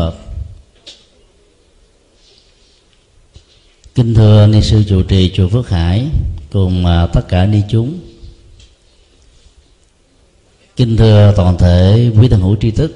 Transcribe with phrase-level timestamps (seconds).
[0.00, 0.14] phật.
[3.94, 6.06] Kính thưa ni sư trụ trì chùa phước hải
[6.50, 7.98] cùng à, tất cả ni chúng.
[10.76, 12.92] Kính thưa toàn thể quý thân hữu tri thức.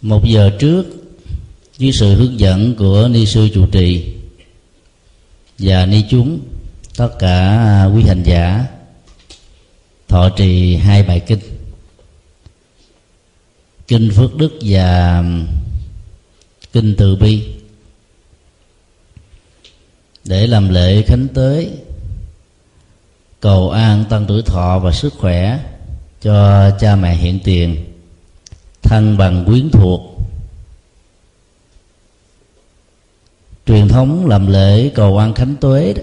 [0.00, 0.84] Một giờ trước,
[1.78, 4.14] dưới sự hướng dẫn của ni sư trụ trì
[5.58, 6.40] và ni chúng,
[6.96, 8.66] tất cả à, quý hành giả,
[10.08, 11.61] thọ trì hai bài kinh
[13.92, 15.46] kinh phước đức và um,
[16.72, 17.54] kinh từ bi
[20.24, 21.70] để làm lễ khánh tế
[23.40, 25.60] cầu an tăng tuổi thọ và sức khỏe
[26.22, 27.84] cho cha mẹ hiện tiền
[28.82, 30.00] thân bằng quyến thuộc.
[33.66, 36.02] Truyền thống làm lễ cầu an khánh tuế đó,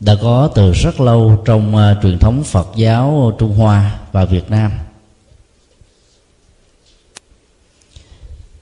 [0.00, 4.50] đã có từ rất lâu trong uh, truyền thống Phật giáo Trung Hoa và Việt
[4.50, 4.72] Nam.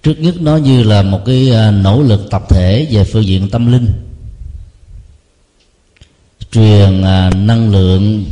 [0.06, 3.50] Trước nhất nó như là một cái à, nỗ lực tập thể về phương diện
[3.50, 3.92] tâm linh.
[6.50, 8.24] Truyền à, năng lượng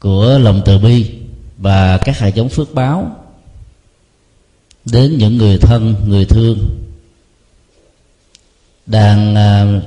[0.00, 1.10] của lòng từ bi
[1.58, 3.16] và các hạt giống phước báo
[4.84, 6.58] đến những người thân, người thương
[8.86, 9.80] đang à,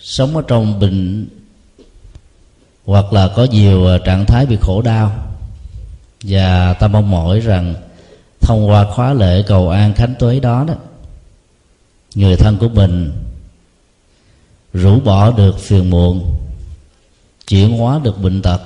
[0.00, 1.28] sống ở trong bệnh
[2.84, 5.36] hoặc là có nhiều trạng thái bị khổ đau.
[6.22, 7.74] Và ta mong mỏi rằng
[8.46, 10.74] thông qua khóa lễ cầu an khánh tuế đó đó,
[12.14, 13.12] người thân của mình
[14.72, 16.36] rũ bỏ được phiền muộn,
[17.48, 18.60] chuyển hóa được bệnh tật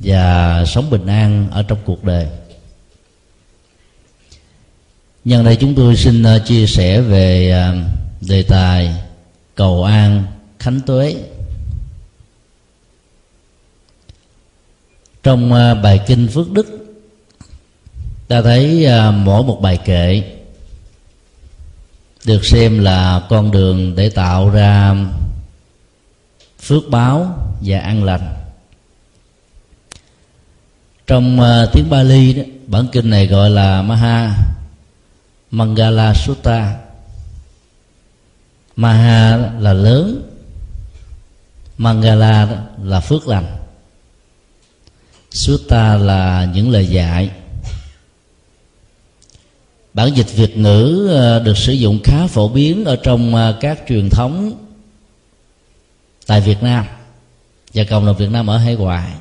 [0.00, 2.26] và sống bình an ở trong cuộc đời.
[5.24, 7.74] Nhân đây chúng tôi xin ờ, chia sẻ về ờ,
[8.20, 8.94] đề tài
[9.54, 10.24] cầu an
[10.58, 11.16] khánh tuế.
[15.22, 16.77] Trong ờ, bài kinh phước đức
[18.28, 20.22] ta thấy à, mỗi một bài kệ
[22.24, 24.94] được xem là con đường để tạo ra
[26.60, 28.34] phước báo và an lành.
[31.06, 34.36] Trong à, tiếng Bali đó, bản kinh này gọi là Maha
[35.50, 36.76] Mangala Sutta.
[38.76, 40.30] Maha là lớn,
[41.78, 43.56] Mangala là phước lành.
[45.30, 47.30] Sutta là những lời dạy
[49.98, 53.78] bản dịch việt ngữ ờ, được sử dụng khá phổ biến ở trong ờ, các
[53.88, 54.52] truyền thống
[56.26, 56.86] tại việt nam
[57.74, 59.12] và cộng đồng việt nam ở hải ngoại.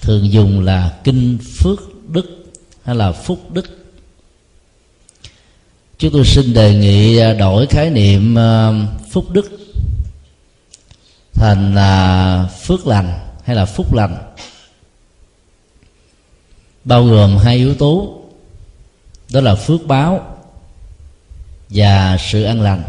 [0.00, 2.44] Thường dùng là kinh phước đức
[2.84, 3.66] hay là phúc đức.
[5.98, 8.36] Chúng tôi xin đề nghị ờ, đổi khái niệm
[9.10, 9.50] phúc đức
[11.34, 14.16] thành là phước lành hay là phúc lành,
[16.84, 18.21] bao gồm hai yếu tố
[19.32, 20.36] đó là phước báo
[21.68, 22.82] và sự an lành.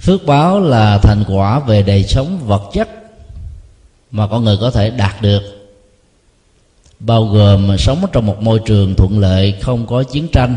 [0.00, 2.88] Phước báo là thành quả về đời sống vật chất
[4.10, 5.42] mà con người có thể đạt được
[7.00, 10.56] bao gồm sống trong một môi trường thuận lợi không có chiến tranh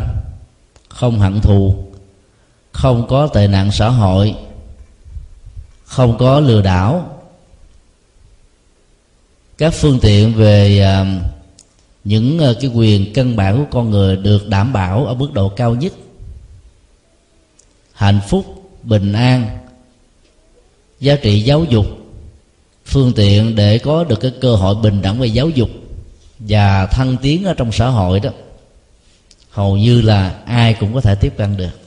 [0.89, 1.75] không hận thù
[2.71, 4.35] không có tệ nạn xã hội
[5.85, 7.19] không có lừa đảo.
[9.57, 11.40] Các phương tiện về uh,
[12.03, 15.49] những ờ, cái quyền căn bản của con người được đảm bảo ở mức độ
[15.49, 15.93] cao nhất.
[17.93, 19.57] Hạnh phúc bình an
[20.99, 21.85] giá trị giáo dục
[22.85, 25.69] phương tiện để có được cái cơ hội bình đẳng về giáo dục
[26.39, 28.29] và thăng tiến ở trong xã hội đó
[29.51, 31.79] hầu như là ai cũng có thể tiếp cận được.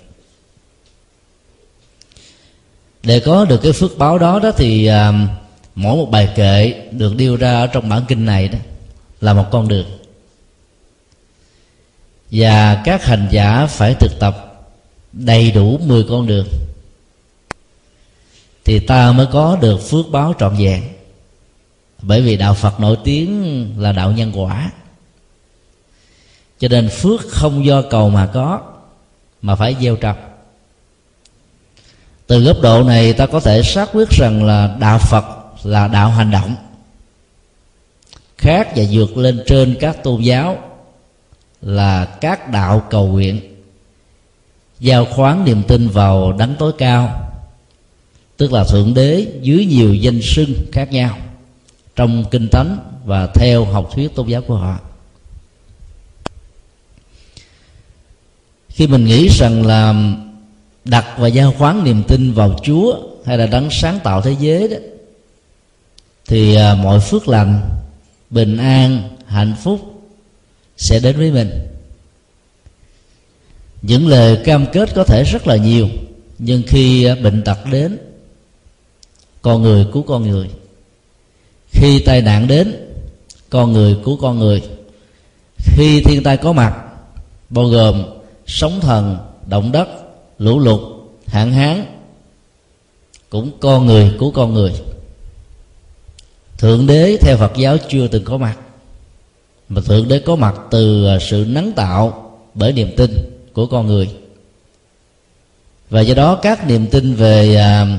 [3.03, 5.13] Để có được cái phước báo đó đó thì à,
[5.75, 8.59] mỗi một bài kệ được đưa ra ở trong bản kinh này đó
[9.21, 9.87] là một con đường
[12.35, 14.65] và các hành giả phải thực tập
[15.13, 16.47] đầy đủ 10 con đường.
[18.65, 20.83] Thì ta mới có được phước báo trọn vẹn.
[22.03, 24.71] Bởi vì đạo phật nổi tiếng là đạo nhân quả.
[26.59, 28.61] Cho nên phước không do cầu mà có,
[29.43, 30.17] mà phải gieo trồng.
[32.27, 35.25] Từ góc độ này ta có thể xác quyết rằng là đạo phật
[35.63, 36.57] là đạo hành động,
[38.39, 40.74] khác và vượt lên trên các tôn giáo
[41.65, 43.41] là các đạo cầu nguyện.
[44.81, 47.31] Giao khoán niềm tin vào đấng tối cao,
[48.37, 51.19] tức là thượng đế dưới nhiều danh xưng khác nhau
[51.97, 54.79] trong kinh thánh và theo học thuyết tôn giáo của họ.
[58.69, 59.95] Khi mình nghĩ rằng là
[60.85, 64.69] đặt và giao khoán niềm tin vào chúa hay là đấng sáng tạo thế giới
[64.69, 64.77] đó,
[66.27, 67.61] thì à, mọi phước lành,
[68.31, 69.94] bình an, hạnh phúc
[70.77, 71.51] sẽ đến với mình.
[73.83, 75.89] Những lời cam kết có thể rất là nhiều,
[76.39, 77.99] nhưng khi à, bệnh tật đến,
[79.43, 80.49] con người cứu con người.
[81.71, 82.75] Khi tai nạn đến,
[83.51, 84.63] con người cứu con người.
[85.59, 86.77] Khi thiên tai có mặt,
[87.51, 88.05] bao gồm
[88.47, 89.17] sóng thần,
[89.47, 89.89] động đất,
[90.39, 90.81] lũ lụt,
[91.27, 91.85] hạn hán,
[93.31, 94.73] cũng con người cứu con người.
[96.59, 98.57] Thượng đế, theo phật giáo, chưa từng có mặt
[99.69, 103.11] mà thượng đế có mặt từ à, sự nắng tạo bởi niềm tin
[103.53, 104.09] của con người.
[105.91, 107.99] Và do đó các niềm tin về à,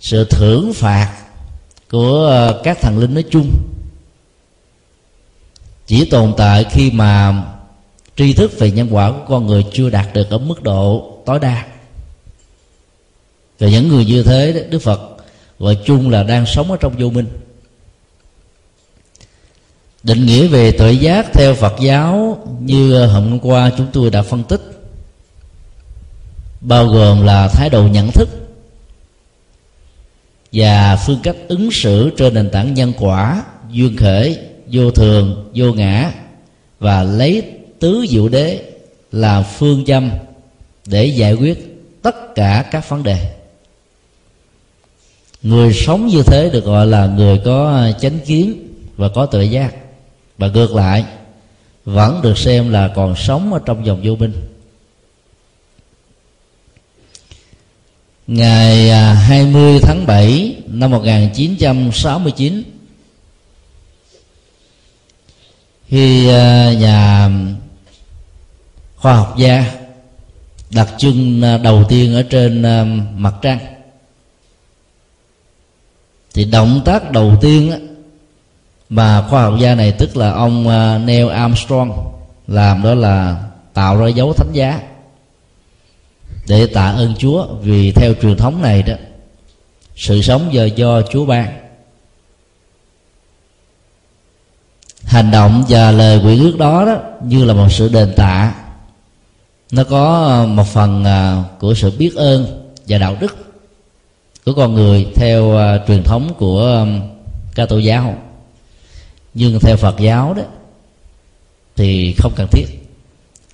[0.00, 1.14] sự thưởng phạt
[1.90, 3.50] của à, các thần linh nói chung
[5.86, 7.42] chỉ tồn tại khi mà
[8.16, 11.38] tri thức về nhân quả của con người chưa đạt được ở mức độ tối
[11.38, 11.66] đa.
[13.58, 15.00] Và những người như thế đức phật
[15.58, 17.26] gọi chung là đang sống ở trong vô minh
[20.08, 24.22] định nghĩa về tuệ giác theo phật giáo như ờ, hôm qua chúng tôi đã
[24.22, 24.60] phân tích.
[26.60, 28.28] Bao gồm là thái độ nhận thức
[30.52, 34.38] và phương cách ứng xử trên nền tảng nhân quả, duyên khởi
[34.72, 36.12] vô thường, vô ngã
[36.78, 37.42] và lấy
[37.78, 38.62] tứ diệu đế
[39.12, 40.10] là phương châm
[40.86, 43.34] để giải quyết tất cả các vấn đề.
[45.42, 49.40] Người sống như thế được gọi là người có ờ, chánh kiến và có tự
[49.42, 49.74] giác
[50.38, 51.04] và ngược lại,
[51.84, 54.32] vẫn được xem là còn sống ở trong dòng vô minh
[58.28, 62.62] ngày à, 20 tháng 7 năm 1969
[65.86, 67.30] khi à, nhà
[68.96, 69.72] khoa học gia
[70.70, 72.62] đặt chân à, đầu tiên ở trên
[73.16, 73.58] mặt trăng,
[76.34, 77.87] thì động tác đầu tiên
[78.88, 82.12] mà khoa học gia này tức là ông à, Neil Armstrong,
[82.46, 83.44] làm đó là
[83.74, 84.80] tạo ra dấu thánh giá
[86.48, 88.94] để tạ ơn Chúa vì theo truyền thống này đó,
[89.96, 91.58] sự sống giờ do Chúa ban.
[95.04, 98.54] Hành động và lời quy ước đó đó như là một sự đền tạ.
[99.72, 103.36] Nó có một phần à, của sự biết ơn và đạo đức
[104.44, 106.86] của con người theo à, truyền thống của
[107.54, 108.14] ca tô giáo
[109.38, 110.42] nhưng theo phật giáo đó,
[111.76, 112.66] thì không cần thiết.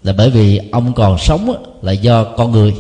[0.02, 2.74] Là bởi vì ông còn sống là do con người.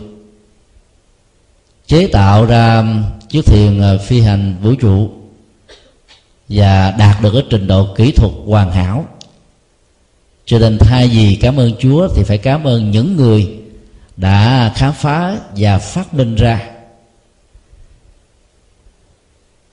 [1.86, 2.84] Chế tạo ra
[3.28, 5.10] chiếc thuyền ờ, phi hành vũ trụ
[6.48, 9.04] và đạt được cái trình độ kỹ thuật hoàn hảo.
[10.46, 13.48] Cho nên thay vì cảm ơn chúa thì phải cảm ơn những người
[14.16, 16.73] đã khám phá và phát minh ra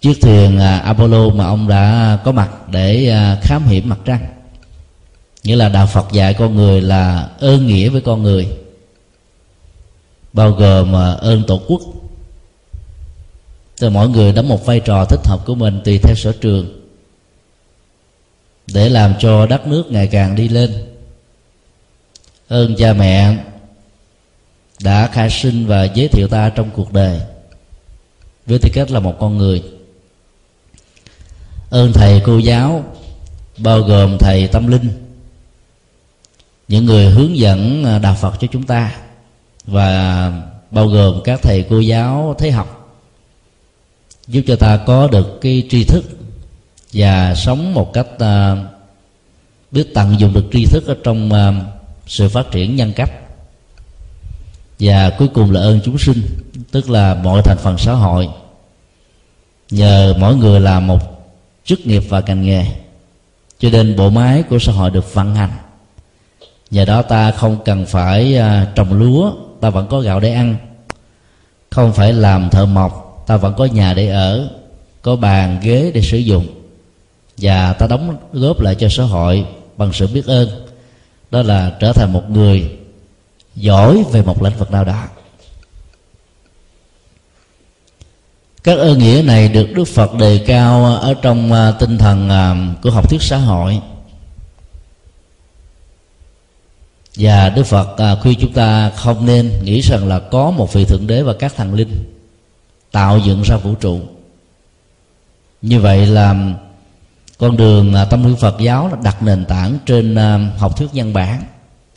[0.02, 4.26] chiếc thuyền à, apollo mà ông đã có mặt để à, khám hiểm mặt trăng.
[5.44, 8.48] Nghĩa là đạo phật dạy con người là ơn nghĩa với con người,
[10.34, 11.82] bao gồm à, ơn tổ quốc.
[13.80, 16.88] Tức mỗi người đóng một vai trò thích hợp của mình tùy theo sở trường,
[18.74, 20.74] để làm cho đất nước ngày càng đi lên.
[22.48, 23.38] Ơn cha mẹ
[24.84, 27.22] đã khai sinh và giới thiệu ta trong cuộc đời.
[28.46, 29.64] Với tư cách là một con người
[31.72, 32.84] ơn thầy cô giáo
[33.58, 34.90] bao gồm thầy tâm linh
[36.68, 38.92] những người hướng dẫn à, đạo phật cho chúng ta
[39.66, 40.32] và
[40.72, 42.98] bao gồm các thầy cô giáo thế học
[44.28, 46.04] giúp cho ta có được cái tri thức
[46.94, 48.58] và sống một cách uh,
[49.72, 51.66] biết tận dụng được tri thức ở trong uh,
[52.08, 53.12] sự phát triển nhân cách.
[54.80, 56.22] Và cuối cùng là ơn chúng sinh
[56.72, 58.30] tức là mọi thành phần xã hội.
[59.72, 61.11] Nhờ mỗi người làm một
[61.72, 62.66] chức nghiệp và ngành nghề.
[63.60, 65.50] Cho nên bộ máy của xã hội được vận hành.
[66.72, 70.56] Nhờ đó ta không cần phải à, trồng lúa, ta vẫn có gạo để ăn.
[71.70, 74.50] Không phải làm thợ mộc, ta vẫn có nhà để ở,
[75.02, 76.48] có bàn, ghế để sử dụng.
[77.38, 79.46] Và ta đóng góp lại cho xã hội
[79.78, 80.50] bằng sự biết ơn.
[81.32, 82.72] Đó là trở thành một người
[83.56, 85.04] giỏi về một lĩnh vực nào đó.
[88.64, 92.56] Các ơn nghĩa này được đức phật đề cao ở trong à, tinh thần à,
[92.84, 93.82] của học thuyết xã hội.
[97.16, 100.86] Và đức phật à, khuyên chúng ta không nên nghĩ rằng là có một vị
[100.86, 102.04] thượng đế và các thần linh
[102.92, 104.00] tạo dựng ra vũ trụ.
[105.62, 106.36] Như vậy là
[107.38, 110.16] con đường tâm linh phật giáo là đặt nền tảng trên
[110.58, 111.44] học thuyết nhân bản,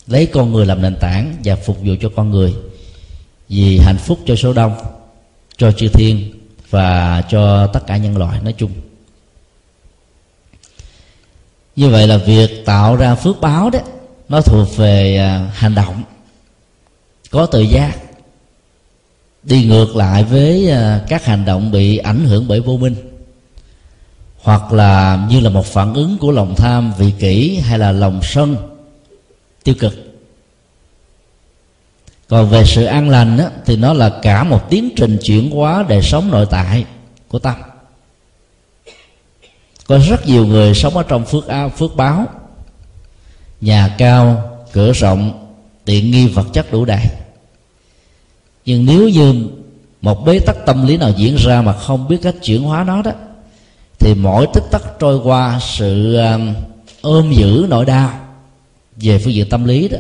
[0.07, 2.55] lấy con người làm nền tảng và phục vụ cho con người.
[3.49, 4.75] Vì hạnh phúc cho số đông,
[5.57, 6.44] cho chư thiên
[6.75, 8.71] và cho tất cả nhân loại nói chung.
[11.77, 13.79] Như vậy là việc tạo ra phước báo đó,
[14.29, 16.03] nó thuộc về à, hành động,
[17.31, 17.99] có tự giác,
[19.43, 22.95] đi ngược lại với à, các hành động bị ảnh hưởng bởi vô minh,
[24.43, 28.21] hoặc là như là một phản ứng của lòng tham vị kỷ hay là lòng
[28.23, 28.57] sân
[29.65, 30.14] tiêu cực
[32.29, 35.85] còn về sự an lành á, thì nó là cả một tiến trình chuyển hóa
[35.89, 36.85] đời sống nội tại
[37.29, 37.55] của tâm
[39.87, 42.27] có rất nhiều người sống ở trong phước ao phước báo.
[43.61, 45.49] Nhà cao cửa rộng
[45.85, 47.03] tiện nghi vật chất đủ đầy.
[48.65, 49.49] Nhưng nếu như
[50.03, 53.03] một bế tắc tâm lý nào diễn ra mà không biết cách chuyển hóa nó
[53.03, 53.13] đó
[53.99, 56.55] thì mỗi tích tắc trôi qua sự um,
[57.01, 58.11] ôm giữ nỗi đau
[58.97, 59.99] về phương diện tâm lý đó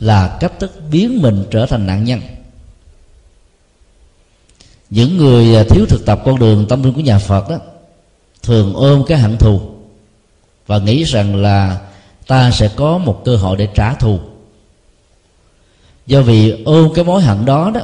[0.00, 2.20] là cách thức biến mình trở thành nạn nhân.
[4.90, 7.58] Những người à, thiếu thực tập con đường tâm linh của nhà phật đó
[8.42, 9.60] thường ôm cái hận thù
[10.66, 11.80] và nghĩ rằng là
[12.26, 14.20] ta sẽ có một cơ hội để trả thù.
[16.06, 17.80] Do vì ôm cái mối hận đó đó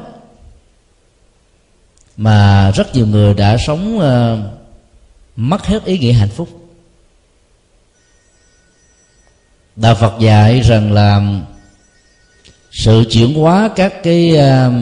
[2.17, 4.39] mà rất nhiều người đã sống uh,
[5.37, 6.49] mất hết ý nghĩa hạnh phúc.
[9.77, 11.41] Đạo phật dạy rằng là
[12.73, 14.73] sự chuyển hóa các cái uh,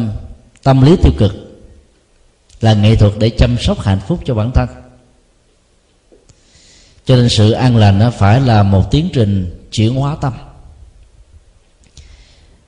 [0.62, 1.32] tâm lý tiêu cực
[2.60, 4.68] là nghệ thuật để chăm sóc hạnh phúc cho bản thân.
[7.04, 10.32] Cho nên sự an lành nó phải là một tiến trình chuyển hóa tâm.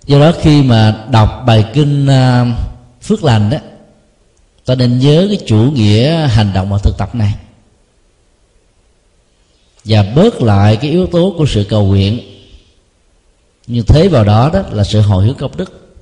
[0.06, 2.48] Do đó khi mà đọc bài kinh uh,
[3.02, 3.58] phước lành đó
[4.64, 7.34] ta nên nhớ cái chủ nghĩa hành động và thực tập này.
[9.84, 12.31] Và bớt lại cái yếu tố của sự cầu nguyện
[13.66, 15.94] nhưng thế vào đó đó là sự hồi hướng công đức.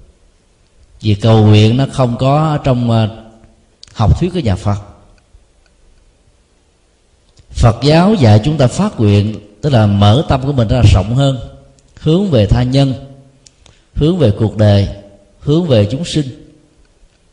[1.01, 3.09] Vì cầu nguyện nó không có trong ờ,
[3.95, 4.79] học thuyết của nhà phật.
[7.51, 11.15] Phật giáo dạy chúng ta phát nguyện tức là mở tâm của mình ra rộng
[11.15, 11.39] hơn
[12.01, 12.95] hướng về tha nhân
[13.95, 14.89] hướng về cuộc đời
[15.41, 16.27] hướng về chúng sinh.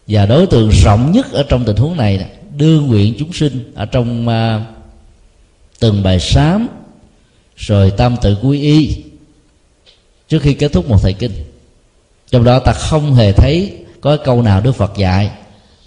[0.08, 3.86] Và đối tượng rộng nhất ở trong tình huống này đương nguyện chúng sinh ở
[3.86, 4.62] trong uh,
[5.80, 6.68] từng bài sám
[7.56, 9.04] rồi tam tự quy y
[10.28, 11.32] trước khi kết thúc một thời kinh,
[12.32, 15.32] trong đó ta không hề thấy có câu nào đức phật dạy,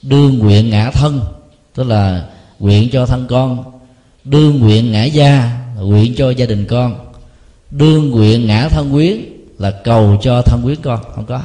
[0.03, 1.21] đương nguyện ngã thân,
[1.75, 2.29] tức là
[2.59, 3.65] nguyện cho thân con,
[4.25, 7.13] đương nguyện ngã gia nguyện cho gia đình con,
[7.71, 9.21] đương nguyện ngã thân quyến
[9.59, 11.01] là cầu cho thân quyến con.
[11.15, 11.43] Không có.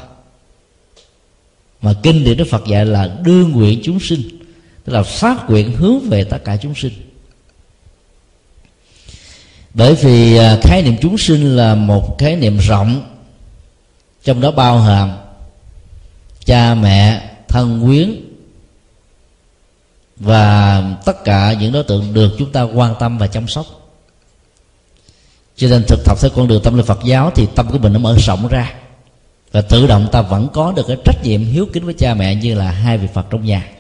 [1.81, 4.21] Mà kinh điển đức phật dạy là đương nguyện chúng sinh,
[4.83, 6.93] tức là phát nguyện hướng về tất cả chúng sinh
[9.75, 13.01] bởi vì à, khái niệm chúng sinh là một khái niệm rộng,
[14.23, 15.11] trong đó bao hàm
[16.45, 18.15] cha mẹ, thân quyến
[20.17, 23.65] và tất cả những đối tượng được chúng ta quan tâm và chăm sóc.
[25.55, 27.93] Cho nên thực tập theo con đường tâm linh Phật giáo thì tâm của mình
[27.93, 28.73] nó mở rộng ra
[29.51, 32.35] và tự động ta vẫn có được cái trách nhiệm hiếu kính với cha mẹ
[32.35, 33.74] như là hai vị Phật trong nhà.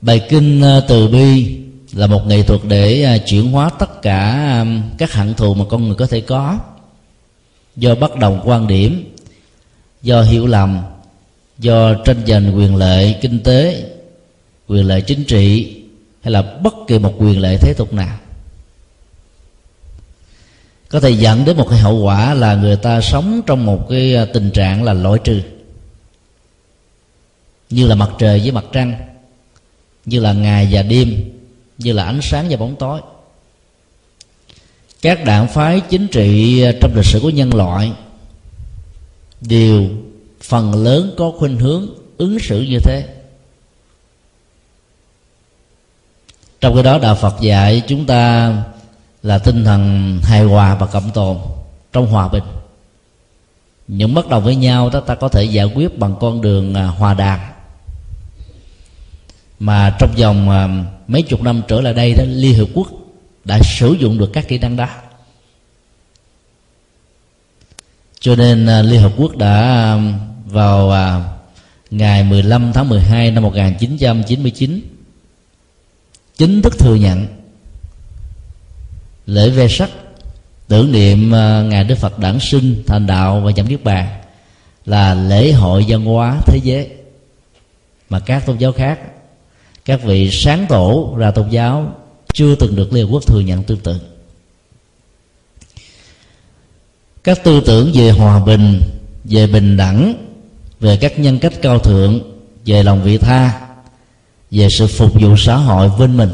[0.00, 1.58] Bài kinh ờ, từ bi
[1.92, 4.64] là một nghệ thuật để ờ, chuyển hóa tất cả
[4.98, 6.58] các hận thù mà con người có thể có.
[7.76, 9.14] Do bất đồng quan điểm,
[10.02, 10.80] do hiểu lầm,
[11.58, 13.84] do tranh giành quyền lợi kinh tế,
[14.68, 15.74] quyền lợi chính trị,
[16.22, 18.18] hay là bất kỳ một quyền lợi thế tục nào.
[20.88, 24.14] Có thể dẫn đến một cái hậu quả là người ta sống trong một cái
[24.14, 25.40] ờ, tình trạng là loại trừ.
[27.70, 29.07] Như là mặt trời với mặt trăng
[30.04, 31.32] như là ngày và đêm,
[31.78, 33.00] như là ánh sáng và bóng tối.
[35.02, 37.92] Các đảng phái chính trị trong lịch sử của nhân loại
[39.40, 39.88] đều
[40.40, 41.88] phần lớn có khuynh hướng
[42.18, 43.08] ứng xử như thế.
[46.60, 48.54] Trong cái đó, đạo phật dạy chúng ta
[49.22, 51.36] là tinh thần hài hòa và cộng tồn
[51.92, 52.44] trong hòa bình.
[53.88, 56.86] Những bất đồng với nhau đó ta có thể giải quyết bằng con đường à,
[56.86, 57.40] hòa đàm
[59.58, 60.68] mà trong vòng à,
[61.08, 62.88] mấy chục năm trở lại đây đó, liên hợp quốc
[63.44, 64.88] đã sử dụng được các kỹ năng đó.
[68.20, 70.92] Cho nên à, liên hợp quốc đã à, vào
[71.90, 74.80] ngày 15 tháng 12 năm 1999
[76.36, 77.26] chính thức thừa nhận
[79.26, 79.90] lễ ve sắc
[80.68, 81.30] tưởng niệm
[81.68, 84.20] ngày Đức Phật đản sinh, thành đạo và nhậm niết bàn
[84.86, 86.88] là lễ hội văn hóa thế giới
[88.08, 88.98] mà các tôn giáo khác
[89.88, 91.92] các vị sáng tổ ra tôn giáo
[92.32, 94.00] chưa từng được liên hợp quốc thừa nhận tương tự.
[97.24, 98.80] Các tư tưởng về hòa bình,
[99.24, 100.14] về bình đẳng,
[100.80, 102.20] về các nhân cách cao thượng,
[102.66, 103.68] về lòng vị tha,
[104.50, 106.30] về sự phục vụ xã hội bên mình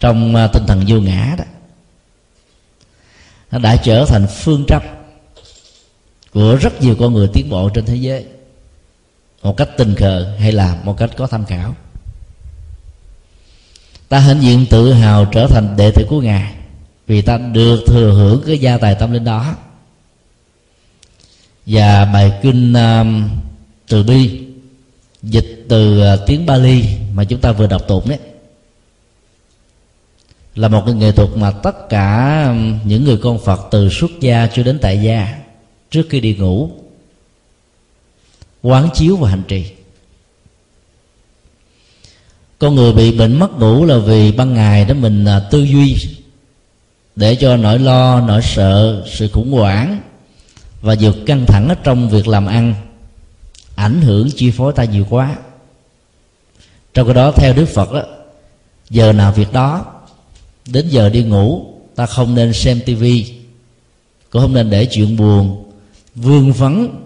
[0.00, 1.44] trong à, tinh thần vô ngã đó,
[3.50, 4.82] nó đã trở thành phương chấp
[6.32, 8.26] của rất nhiều con người tiến bộ trên thế giới,
[9.42, 11.74] một cách tình cờ hay là một cách có tham khảo
[14.08, 16.54] ta hãnh diện tự hào trở thành đệ tử của ngài
[17.06, 19.54] vì ta được thừa hưởng cái gia tài tâm linh đó.
[21.66, 23.30] Và bài kinh uh,
[23.88, 24.40] từ bi
[25.22, 26.84] dịch từ uh, tiếng Bali
[27.14, 28.18] mà chúng ta vừa đọc tụng đấy
[30.54, 34.10] là một cái nghệ thuật mà tất cả um, những người con Phật từ xuất
[34.20, 35.38] gia cho đến tại gia
[35.90, 36.70] trước khi đi ngủ
[38.62, 39.64] quán chiếu và hành trì
[42.58, 45.96] con người bị bệnh mất ngủ là vì ban ngày đó mình à, tư duy
[47.16, 50.00] để cho nỗi lo nỗi sợ sự khủng hoảng
[50.80, 52.74] và vượt căng thẳng ở trong việc làm ăn
[53.76, 55.36] ảnh hưởng chi phối ta nhiều quá.
[56.94, 58.02] Trong cái đó theo đức phật đó,
[58.90, 59.84] giờ nào việc đó
[60.66, 63.34] đến giờ đi ngủ ta không nên xem tivi
[64.30, 65.64] cũng không nên để chuyện buồn
[66.14, 67.04] vương vấn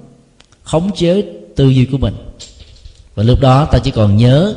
[0.62, 1.22] khống chế
[1.56, 2.14] tư duy của mình.
[3.14, 4.54] Và lúc đó ta chỉ còn nhớ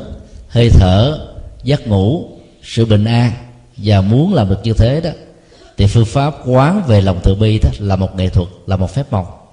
[0.48, 1.28] hơi thở
[1.62, 2.28] giấc ngủ
[2.62, 3.32] sự bình an
[3.76, 5.10] và muốn làm được như thế đó
[5.76, 8.94] thì phương pháp quán về lòng từ bi đó là một nghệ thuật là một
[8.94, 9.46] phép màu.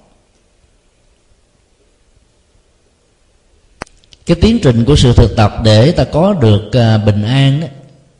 [4.26, 7.66] Cái tiến trình của sự thực tập để ta có được à, bình an đó,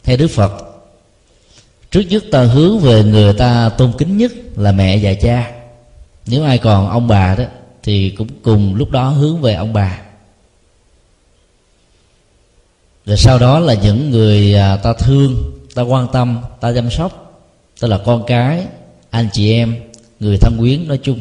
[0.04, 0.52] theo đức phật
[1.90, 5.50] trước nhất ta hướng về người ta tôn kính nhất là mẹ và cha.
[6.26, 7.45] Nếu ai còn ông bà đó
[7.83, 10.03] thì cũng cùng lúc đó hướng về ông bà
[13.06, 17.42] rồi sau đó là những người à, ta thương, ta quan tâm, ta chăm sóc,
[17.80, 18.66] tức là con cái,
[19.11, 19.76] anh chị em,
[20.20, 21.20] người thân quyến nói chung.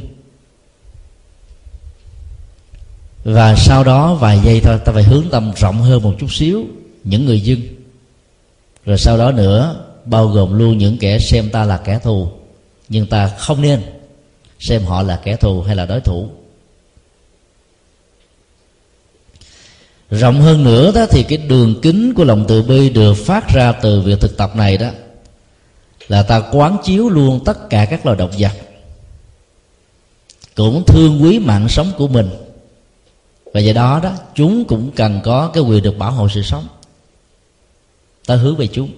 [3.23, 6.63] Và sau đó vài giây thôi, ta phải hướng tâm rộng hơn một chút xíu,
[7.03, 7.61] những người dân.
[8.85, 12.27] Rồi sau đó nữa, bao gồm luôn những kẻ xem ta là kẻ thù,
[12.89, 13.81] nhưng ta không nên
[14.59, 16.29] xem họ là kẻ thù hay là đối thủ.
[20.19, 23.71] Rộng hơn nữa đó thì cái đường kính của lòng từ bi được phát ra
[23.71, 24.89] từ việc thực tập này đó
[26.07, 28.51] là ta quán chiếu luôn tất cả các loài động vật,
[30.55, 32.29] cũng thương quý mạng sống của mình.
[33.53, 36.67] Và do đó đó, chúng cũng cần có cái quyền được bảo hộ sự sống.
[38.25, 38.89] Ta hướng về chúng.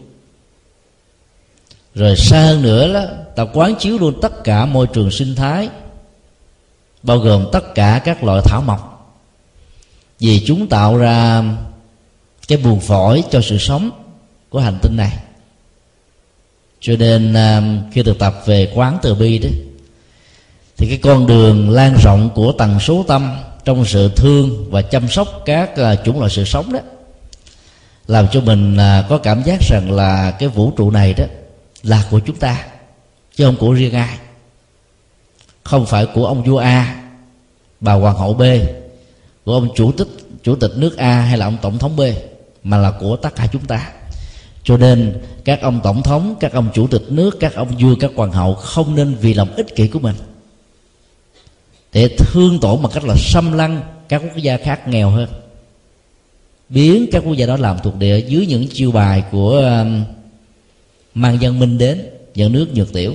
[1.95, 3.04] Rồi xa hơn nữa đó
[3.36, 5.69] ta quán chiếu luôn tất cả môi trường sinh thái,
[7.04, 8.94] bao gồm tất cả các loại thảo mộc
[10.19, 11.43] vì chúng tạo ra
[12.47, 13.91] cái buồn phổi cho sự sống
[14.49, 15.17] của hành tinh này.
[16.80, 19.49] Cho nên um, khi thực tập về quán từ bi đó,
[20.78, 25.10] thì cái con đường lan rộng của tần số tâm trong sự thương và chăm
[25.10, 26.80] sóc các à, chủng loại sự sống đó,
[28.08, 31.25] làm cho mình à, có cảm giác rằng là cái vũ trụ này đó
[31.84, 32.65] là của chúng ta,
[33.36, 34.17] chứ không của riêng ai.
[35.63, 37.04] Không phải của ông vua a,
[37.80, 38.41] bà hoàng hậu b
[39.45, 40.08] của ông chủ tịch
[40.43, 42.01] chủ tịch nước a hay là ông tổng thống b,
[42.63, 43.91] mà là của tất cả chúng ta.
[44.63, 48.12] Cho nên, các ông tổng thống, các ông chủ tịch nước, các ông vua, các
[48.15, 50.15] hoàng hậu không nên vì lòng ích kỷ của mình
[51.95, 55.29] để thương tổn bằng cách là xâm lăng các quốc gia khác nghèo hơn.
[56.69, 60.03] Biến các quốc gia đó làm thuộc địa dưới những chiêu bài của um,
[61.13, 63.13] mang dân minh đến, dân nước nhược tiểu.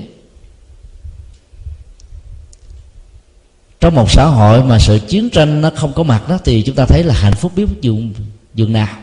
[3.80, 6.74] Trong một xã hội mà sự chiến tranh nó không có mặt đó thì chúng
[6.74, 8.12] ta thấy là hạnh phúc biết dường
[8.54, 8.96] dường nào.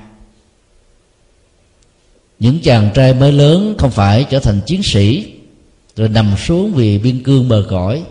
[2.39, 5.33] Những chàng trai mới lớn không phải trở thành chiến sĩ,
[5.95, 8.03] rồi nằm xuống vì biên cương bờ cõi,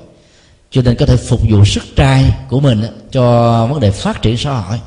[0.71, 4.37] cho nên có thể phục vụ sức trai của mình cho vấn đề phát triển
[4.37, 4.81] xã hội.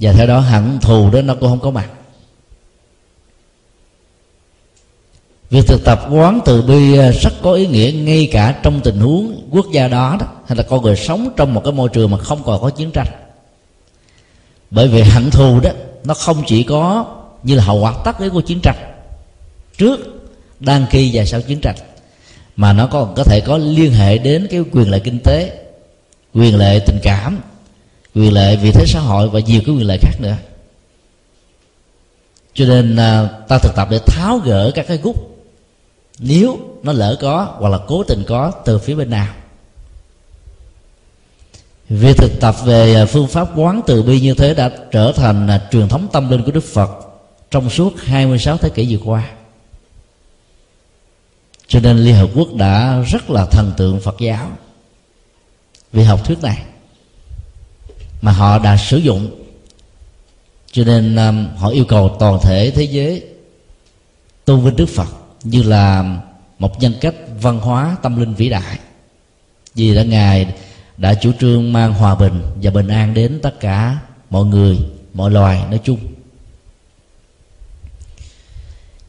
[0.00, 1.90] Và theo đó hận thù đó nó cũng không có mặt.
[5.50, 9.00] Việc thực tập quán từ bi à, rất có ý nghĩa ngay cả trong tình
[9.00, 12.10] huống quốc gia đó, đó hay là con người sống trong một cái môi trường
[12.10, 13.06] mà không còn có chiến tranh.
[14.70, 15.70] Bởi vì hận thù đó
[16.04, 17.04] nó không chỉ có
[17.42, 18.76] như là hậu quả tất yếu của chiến tranh
[19.78, 20.00] trước
[20.60, 21.76] đang khi và sau chiến tranh
[22.56, 25.58] mà nó còn có thể có liên hệ đến cái quyền lợi kinh tế
[26.34, 27.40] quyền lợi tình cảm
[28.14, 30.36] quyền lợi vị thế xã hội và nhiều cái quyền lợi khác nữa.
[32.54, 35.16] Cho nên à, ta thực tập để tháo gỡ các cái gút
[36.20, 39.34] nếu nó lỡ có hoặc là cố tình có từ phía bên nào.
[41.88, 45.46] Việc thực tập về à, phương pháp quán từ bi như thế đã trở thành
[45.46, 46.90] là truyền thống tâm linh của Đức Phật
[47.50, 49.30] trong suốt 26 thế kỷ vừa qua.
[51.66, 54.50] Cho nên Liên Hợp Quốc đã rất là thần tượng Phật giáo
[55.92, 56.62] vì học thuyết này
[58.22, 59.30] mà họ đã sử dụng.
[60.72, 63.24] Cho nên um, họ yêu cầu toàn thể thế giới
[64.44, 66.16] tôn vinh đức phật như là
[66.58, 68.78] một nhân cách văn hóa tâm linh vĩ đại.
[69.74, 70.54] Vì đã ngài
[70.96, 73.98] đã chủ trương mang hòa bình và bình an đến tất cả
[74.30, 74.78] mọi người,
[75.14, 75.98] mọi loài nói chung.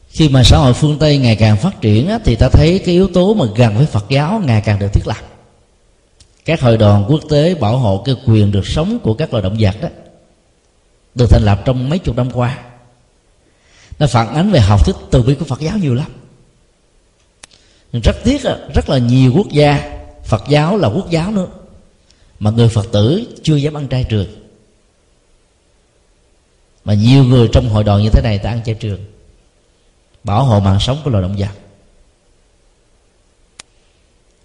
[0.08, 3.08] Khi mà xã hội phương tây ngày càng phát triển thì ta thấy cái yếu
[3.08, 5.16] tố mà gần với phật giáo ngày càng được thiết lập.
[6.44, 9.56] Các hội đoàn quốc tế bảo hộ cái quyền được sống của các loài động
[9.58, 9.88] vật đó
[11.14, 12.58] được thành lập trong mấy chục năm qua.
[13.98, 16.06] Nó phản ánh về học thuyết từ bi của phật giáo nhiều lắm
[17.92, 18.42] rất tiếc
[18.74, 21.46] rất là nhiều quốc gia, phật giáo là quốc giáo nữa,
[22.38, 24.26] mà người phật tử chưa dám ăn chay trường.
[26.84, 29.04] Mà nhiều người trong hội đoàn như thế này ta ăn chay trường,
[30.24, 31.50] bảo hộ mạng sống của loài động vật.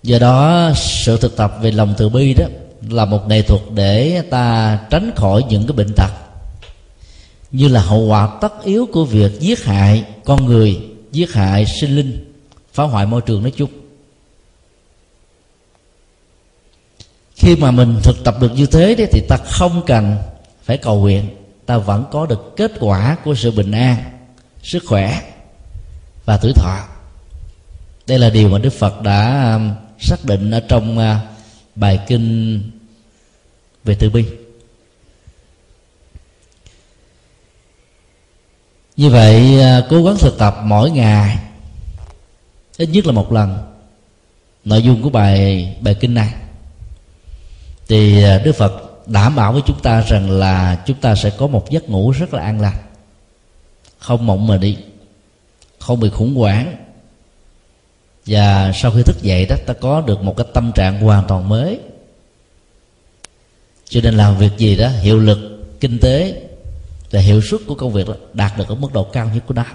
[0.03, 2.45] Do đó, sự thực tập về lòng từ bi đó
[2.89, 6.11] là một nghệ thuật để ta tránh khỏi những cái bệnh tật,
[7.51, 10.79] như là hậu quả tất yếu của việc giết hại con người,
[11.11, 12.23] giết hại sinh linh
[12.77, 13.69] phá hoại môi trường nói chung.
[17.35, 20.17] Khi mà mình thực tập được như thế đấy, thì ta không cần
[20.63, 21.29] phải cầu nguyện.
[21.65, 23.95] Ta vẫn có được kết quả của sự bình an,
[24.63, 25.21] sức khỏe
[26.25, 26.77] và tuổi thọ.
[28.07, 31.37] Đây là điều mà đức phật đã um, xác định ở trong uh,
[31.75, 32.61] bài kinh
[33.83, 34.25] về từ bi.
[38.97, 41.46] Như vậy uh, cố gắng thực tập mỗi ngày
[42.77, 43.57] ít nhất là một lần.
[44.65, 46.33] Nội dung của bài bài kinh này.
[47.87, 48.73] Thì à, đức phật
[49.07, 52.33] đảm bảo với chúng ta rằng là chúng ta sẽ có một giấc ngủ rất
[52.33, 52.77] là an lành.
[53.99, 54.77] Không mộng mà đi.
[55.79, 56.75] Không bị khủng hoảng.
[58.25, 61.49] Và sau khi thức dậy đó, ta có được một cái tâm trạng hoàn toàn
[61.49, 61.79] mới.
[63.89, 65.39] Cho nên làm việc gì đó, hiệu lực
[65.79, 66.41] kinh tế
[67.11, 69.53] và hiệu suất của công việc đó đạt được ở mức độ cao nhất của
[69.53, 69.65] nó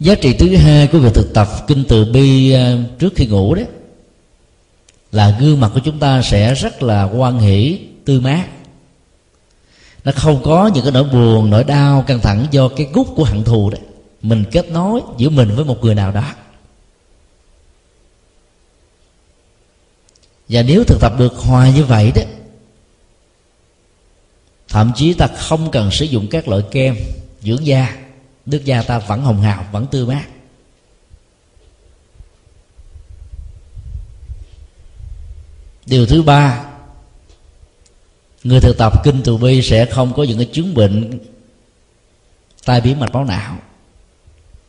[0.00, 3.54] giá trị thứ hai của việc thực tập kinh từ bi à, trước khi ngủ
[3.54, 3.66] đấy,
[5.12, 8.46] là gương mặt của chúng ta sẽ rất là quan hỷ, tươi mát.
[10.04, 13.24] Nó không có những cái nỗi buồn, nỗi đau căng thẳng do cái gút của
[13.24, 13.80] hận thù đấy.
[14.22, 16.32] Mình kết nối giữa mình với một người nào đó.
[20.48, 22.22] Và nếu thực tập được hoài như vậy đó
[24.68, 26.96] thậm chí ta không cần sử dụng các loại kem
[27.42, 28.05] dưỡng da
[28.46, 30.26] nước da ta vẫn hồng hào, vẫn tươi mát.
[35.86, 36.64] Điều thứ ba,
[38.44, 41.18] người thực tập kinh từ bi sẽ không có những cái chứng bệnh
[42.64, 43.58] tai biến mạch máu não,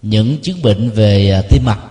[0.02, 1.82] những chứng bệnh về à, tim mạch.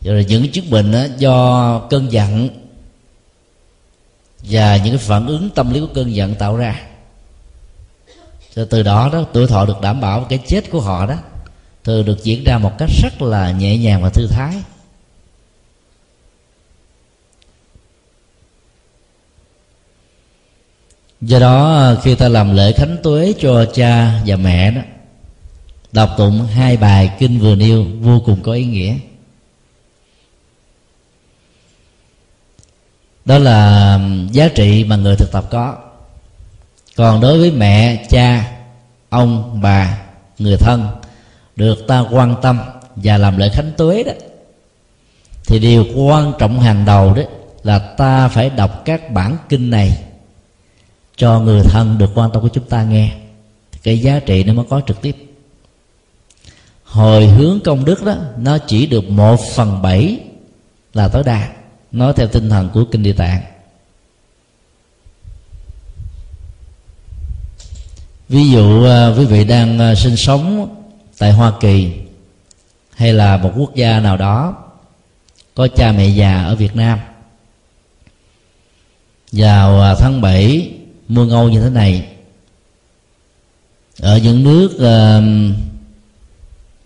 [0.00, 2.48] Rồi những chứng bệnh do cơn giận
[4.42, 6.91] và những cái phản ứng tâm lý của cơn giận tạo ra
[8.54, 11.14] rồi từ đó đó, tuổi thọ được đảm bảo cái chết của họ đó,
[11.84, 14.54] thường được diễn ra một cách rất là nhẹ nhàng và thư thái.
[21.20, 24.80] Do đó, khi ta làm lễ khánh tuế cho cha và mẹ đó,
[25.92, 28.94] đọc tụng hai bài kinh vừa nêu vô cùng có ý nghĩa.
[33.24, 35.91] Đó là ừ, giá trị mà người thực tập có
[36.96, 38.52] còn đối với mẹ, cha,
[39.08, 39.98] ông, bà,
[40.38, 40.86] người thân,
[41.56, 42.60] được ta quan tâm
[42.96, 44.12] và làm lễ khánh tuế đó,
[45.46, 47.22] thì điều quan trọng hàng đầu đó
[47.62, 50.04] là ta phải đọc các bản kinh này
[51.16, 53.12] cho người thân được quan tâm của chúng ta nghe.
[53.82, 55.16] Cái giá trị nó mới có trực tiếp.
[56.84, 60.20] Hồi hướng công đức đó, nó chỉ được một phần bảy
[60.94, 61.48] là tối đa.
[61.92, 63.42] Nói theo tinh thần của kinh địa tạng.
[68.32, 70.76] Ví dụ à, quý vị đang à, sinh sống
[71.18, 71.92] tại hoa kỳ
[72.94, 74.56] hay là một quốc gia nào đó
[75.54, 76.98] có cha mẹ già ở việt nam.
[79.32, 80.70] Vào à, tháng 7
[81.08, 82.06] mưa ngâu như thế này
[84.00, 85.24] ở những nước uh,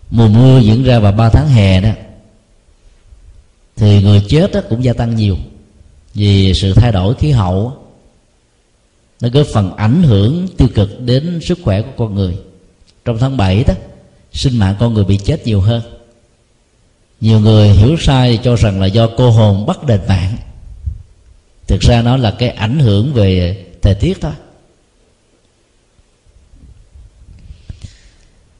[0.09, 1.89] mùa mưa diễn ra vào ba tháng hè đó
[3.75, 5.37] thì người chết đó cũng gia tăng nhiều
[6.13, 7.86] vì sự thay đổi khí hậu
[9.21, 12.37] nó góp phần ảnh hưởng tiêu cực đến sức khỏe của con người.
[13.05, 13.73] Trong tháng 7 đó,
[14.33, 15.81] sinh mạng con người bị chết nhiều hơn.
[17.21, 20.37] Nhiều người hiểu sai cho rằng là do cô hồn bắt đền mạng.
[21.67, 24.33] Thực ra nó là cái ảnh hưởng về thời tiết thôi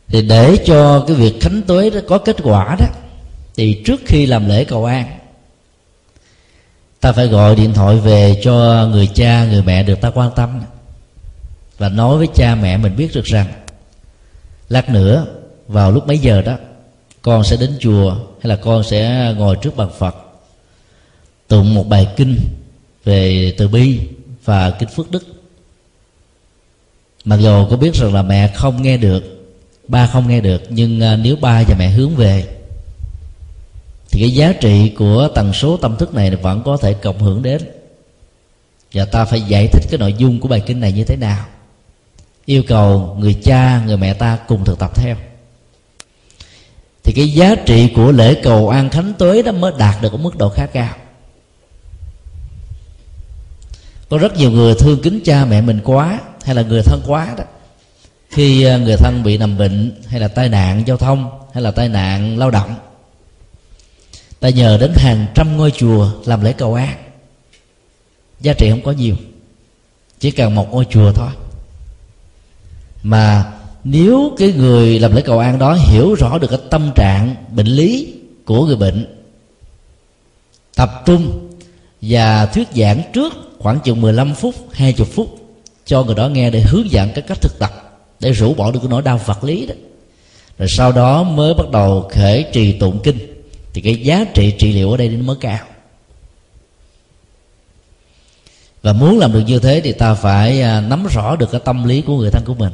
[0.08, 2.86] thì để cho cái việc khánh tuế đó có kết quả đó,
[3.56, 5.16] thì trước khi làm lễ cầu an
[7.02, 10.62] ta phải gọi điện thoại về cho người cha, người mẹ được ta quan tâm.
[11.78, 13.48] Và nói với cha mẹ mình biết được rằng,
[14.70, 15.26] lát nữa,
[15.68, 16.58] vào lúc mấy giờ đó,
[17.22, 20.16] con sẽ đến chùa hay là con sẽ ngồi trước bàn phật,
[21.48, 22.38] tụng một bài kinh
[23.06, 24.00] về từ bi
[24.46, 25.24] và kinh phước đức.
[27.26, 29.24] Mặc dù có biết rằng là mẹ không nghe được,
[29.88, 32.57] ba không nghe được, nhưng à, nếu ba và mẹ hướng về
[34.10, 37.43] thì cái giá trị của tần số tâm thức này vẫn có thể cộng hưởng
[37.43, 37.62] đến.
[38.93, 41.46] Và ta phải giải thích cái nội dung của bài kinh này như thế nào.
[42.46, 45.15] Yêu cầu người cha, người mẹ ta cùng thực tập theo.
[47.04, 50.17] Thì cái giá trị của lễ cầu an khánh tuế đó mới đạt được ở
[50.17, 50.96] mức độ khá cao.
[54.10, 57.36] Có rất nhiều người thương kính cha mẹ mình quá, hay là người thân quá
[57.38, 57.43] đó.
[58.30, 61.72] Khi à, người thân bị nằm bệnh, hay là tai nạn giao thông, hay là
[61.72, 62.76] tai nạn lao động
[64.39, 66.97] ta nhờ đến hàng trăm ngôi chùa làm lễ cầu an.
[68.39, 69.15] Giá trị không có nhiều,
[70.19, 71.30] chỉ cần một ngôi chùa thôi.
[73.04, 77.36] Mà nếu cái người làm lễ cầu an đó hiểu rõ được cái tâm trạng,
[77.52, 78.13] bệnh lý
[78.45, 79.15] của người bệnh,
[80.76, 81.50] tập trung
[82.02, 85.38] và thuyết giảng trước khoảng chừng 15 phút 20 phút
[85.86, 88.80] cho người đó nghe để hướng dẫn cái cách thực tập, để rũ bỏ được
[88.80, 89.76] cái nỗi đau vật lý đó.
[90.58, 93.27] Rồi sau đó mới bắt đầu khởi trì tụng kinh
[93.78, 95.66] thì cái giá trị trị liệu ở đây nó mới cao.
[98.82, 101.84] Và muốn làm được như thế thì ta phải à, nắm rõ được cái tâm
[101.84, 102.74] lý của người thân của mình.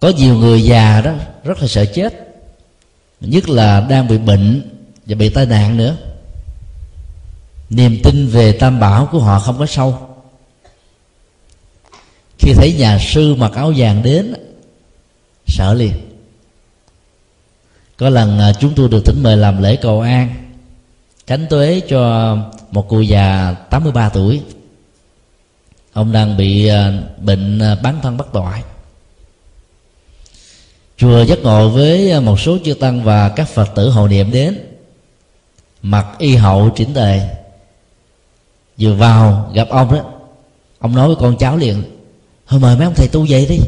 [0.00, 1.12] Có nhiều người già đó
[1.44, 2.14] rất là sợ chết.
[3.20, 4.70] Nhất là đang bị bệnh
[5.06, 5.96] và bị tai nạn nữa.
[7.70, 10.16] Niềm tin về tam bảo của họ không có sâu.
[12.38, 14.34] Khi thấy nhà sư mặc áo vàng đến,
[15.46, 16.09] sợ liền
[18.00, 20.34] có lần à, chúng tôi được thỉnh mời làm lễ cầu an.
[21.26, 22.36] Cánh tuế cho
[22.70, 24.42] một cụ già 83 tuổi.
[25.92, 28.62] Ông đang bị à, bệnh à, bán thân bất toại
[30.96, 34.58] chùa giác ngộ với một số chư tăng và các phật tử hộ niệm đến.
[35.82, 37.20] Mặc y hậu chỉnh tề.
[38.78, 40.04] Vừa vào, gặp ông đó.
[40.78, 41.82] Ông nói với con cháu liền,
[42.46, 43.58] thôi mời mấy ông thầy tu vậy đi.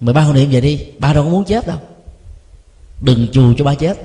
[0.00, 0.86] Mời ba hộ niệm vậy đi.
[0.98, 1.78] Ba đâu có muốn chết đâu
[3.00, 3.96] đừng chù cho ba chết.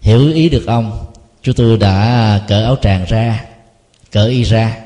[0.00, 1.06] Hiểu ý được ông
[1.42, 3.44] chúng tôi đã cởi áo tràng ra
[4.12, 4.80] cởi y ra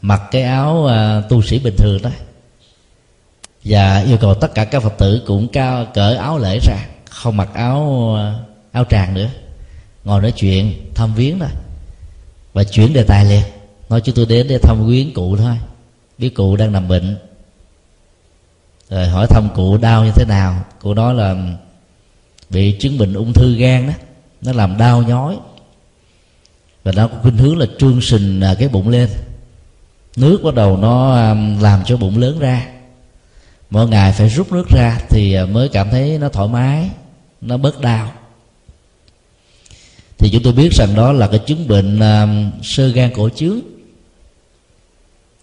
[0.00, 2.10] mặc cái áo uh, tu sĩ bình thường đó.
[3.64, 7.36] Và yêu cầu tất cả các phật tử cũng cao cởi áo lễ ra không
[7.36, 7.80] mặc áo
[8.12, 9.28] uh, áo tràng nữa.
[10.04, 11.48] Ngồi nói chuyện thăm viếng thôi.
[12.52, 13.42] Và chuyển đề tài liền.
[13.88, 15.58] Nói chúng tôi đến để thăm viếng cụ thôi.
[16.18, 17.16] Biết cụ đang nằm bệnh
[18.90, 20.64] rồi hỏi thăm cụ đau như thế nào.
[20.80, 21.36] Cụ nói là
[22.50, 23.92] bị chứng bệnh ung thư gan đó.
[24.42, 25.36] Nó làm đau nhói.
[26.84, 29.08] Và nó có khuynh hướng là trương sình à, cái bụng lên.
[30.16, 32.66] Nước bắt đầu nó à, làm cho bụng lớn ra.
[33.70, 36.90] Mỗi ngày phải rút nước ra thì à, mới cảm thấy nó thoải mái,
[37.40, 38.12] nó bớt đau.
[40.18, 42.00] Thì chúng tôi biết rằng đó là cái chứng bệnh
[42.62, 43.58] sơ gan cổ trướng.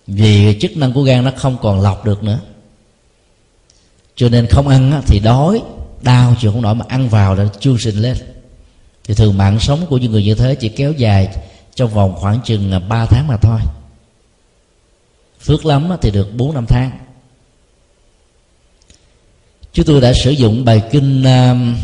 [0.08, 2.39] Vì chức năng của gan nó không còn lọc được nữa
[4.15, 5.62] cho nên không ăn thì đói,
[6.01, 8.17] đau chịu không nổi mà ăn vào là chương sinh lên
[9.04, 11.30] thì thường mạng sống của những người như thế chỉ kéo dài
[11.75, 13.60] trong vòng khoảng chừng à, 3 tháng mà thôi.
[15.41, 16.91] Phước lắm thì được 4 năm tháng.
[19.73, 21.75] Chúng tôi đã sử dụng bài kinh um,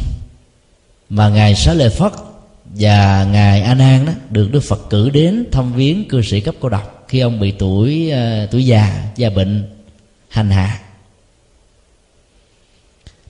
[1.10, 2.12] mà ngài xá lệ phất
[2.66, 6.56] và ngài a nan đó được đức phật cử đến thăm viếng cư sĩ cấp
[6.60, 9.70] cô độc khi ông bị tuổi à, tuổi già già bệnh
[10.30, 10.80] hành hạ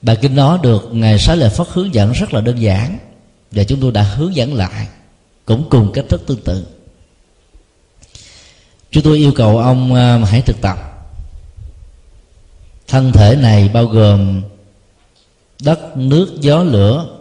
[0.02, 2.98] bài kinh đó được ngài xá lợi phất hướng dẫn rất là đơn giản
[3.52, 4.88] và chúng tôi đã hướng dẫn lại
[5.46, 6.68] cũng cùng cách thức tương tự.
[8.92, 10.78] Chúng tôi yêu cầu ông à, hãy thực tập.
[12.88, 14.42] Thân thể này bao gồm
[15.64, 17.18] đất nước gió lửa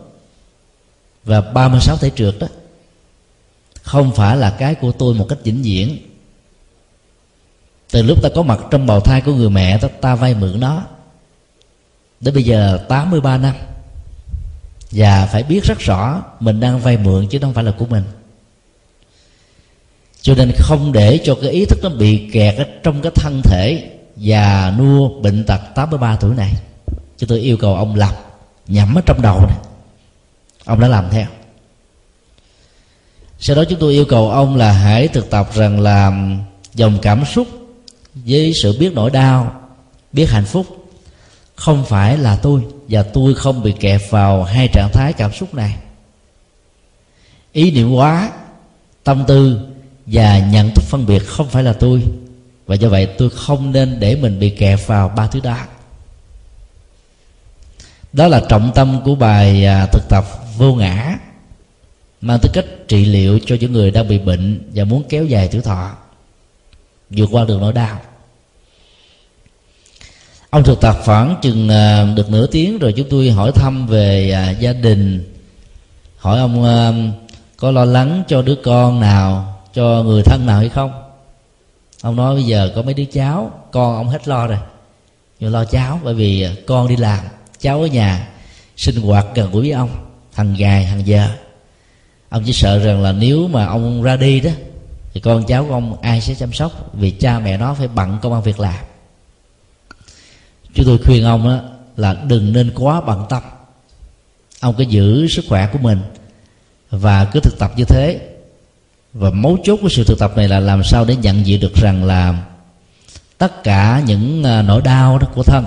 [1.24, 2.46] và 36 thể trượt đó.
[3.82, 5.98] Không phải là cái của tôi một cách vĩnh viễn.
[7.90, 10.60] Từ lúc ta có mặt trong bào thai của người mẹ ta, ta vay mượn
[10.60, 10.86] nó
[12.20, 13.54] đến bây giờ 83 năm.
[14.90, 18.04] Và phải biết rất rõ mình đang vay mượn chứ không phải là của mình.
[20.22, 23.42] Cho nên không để cho cái ý thức nó bị kẹt ở trong cái thân
[23.44, 26.52] thể già nua bệnh tật 83 tuổi này.
[27.18, 28.14] Chúng tôi yêu cầu ông lập
[28.66, 29.56] nhẩm ở trong đầu này.
[30.64, 31.26] Ông đã làm theo.
[33.38, 36.12] Sau đó chúng tôi yêu cầu ông là hãy thực tập rằng là
[36.74, 37.48] dòng cảm xúc
[38.14, 39.60] với sự biết nỗi đau,
[40.12, 40.79] biết hạnh phúc
[41.60, 45.54] không phải là tôi, và tôi không bị kẹp vào hai trạng thái cảm xúc
[45.54, 45.76] này.
[47.52, 48.32] Ý niệm quá
[49.04, 49.60] tâm tư
[50.06, 52.04] và nhận thức phân biệt không phải là tôi.
[52.66, 55.56] Và do vậy tôi không nên để mình bị kẹp vào ba thứ đó.
[58.12, 60.24] Đó là trọng tâm của bài à, thực tập
[60.56, 61.18] vô ngã,
[62.20, 65.48] mang tư cách trị liệu cho những người đang bị bệnh và muốn kéo dài
[65.52, 65.90] tuổi thọ,
[67.10, 68.00] vượt qua được nỗi đau
[70.50, 74.30] ông thực tập khoảng chừng à, được nửa tiếng rồi chúng tôi hỏi thăm về
[74.30, 75.34] à, gia đình.
[76.16, 76.92] Hỏi ông à,
[77.56, 80.92] có lo lắng cho đứa con nào, cho người thân nào hay không?
[82.02, 84.58] Ông nói bây giờ có mấy đứa cháu, con ông hết lo rồi.
[85.40, 87.24] Nhưng lo cháu, bởi vì con đi làm,
[87.60, 88.28] cháu ở nhà,
[88.76, 89.90] sinh hoạt gần gũi với ông,
[90.34, 91.28] hàng ngày, hàng giờ.
[92.28, 94.50] Ông chỉ sợ rằng là nếu mà ông ra đi đó,
[95.14, 98.18] thì con cháu của ông ai sẽ chăm sóc, vì cha mẹ nó phải bận
[98.22, 98.84] công ăn việc làm
[100.74, 101.60] chúng tôi khuyên ông á,
[101.96, 103.42] là đừng nên quá bận tâm.
[104.60, 106.00] Ông cứ giữ sức khỏe của mình
[106.90, 108.20] và cứ thực tập như thế.
[109.12, 111.74] Và mấu chốt của sự thực tập này là làm sao để nhận diện được
[111.74, 112.44] rằng là
[113.38, 115.64] tất cả những à, nỗi đau đó của thân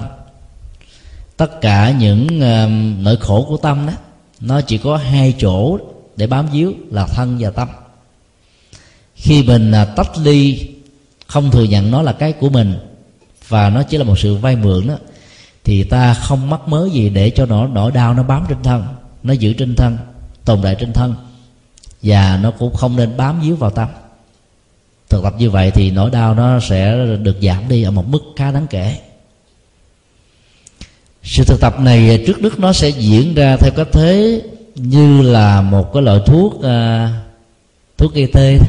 [1.38, 2.68] tất cả những à,
[3.00, 3.94] nỗi khổ của tâm đó
[4.40, 5.78] nó chỉ có hai chỗ
[6.16, 7.68] để bám víu là thân và tâm.
[9.16, 10.70] Khi mình à, tách ly
[11.28, 12.78] không thừa nhận nó là cái của mình
[13.48, 14.96] và nó chỉ là một sự vay mượn đó.
[15.64, 18.86] Thì ta không mắc mớ gì để cho nó nỗi đau nó bám trên thân
[19.24, 19.98] nó giữ trên thân
[20.46, 21.16] tồn tại trên thân.
[22.02, 23.88] Và nó cũng không nên bám víu vào tâm.
[25.10, 28.24] Thực tập như vậy thì nỗi đau nó sẽ được giảm đi ở một mức
[28.36, 29.00] khá đáng kể.
[31.24, 34.42] Sự thực tập này trước đức nó sẽ diễn ra theo cách thế
[34.76, 36.64] như là một cái loại thuốc uh,
[37.98, 38.60] thuốc gây tê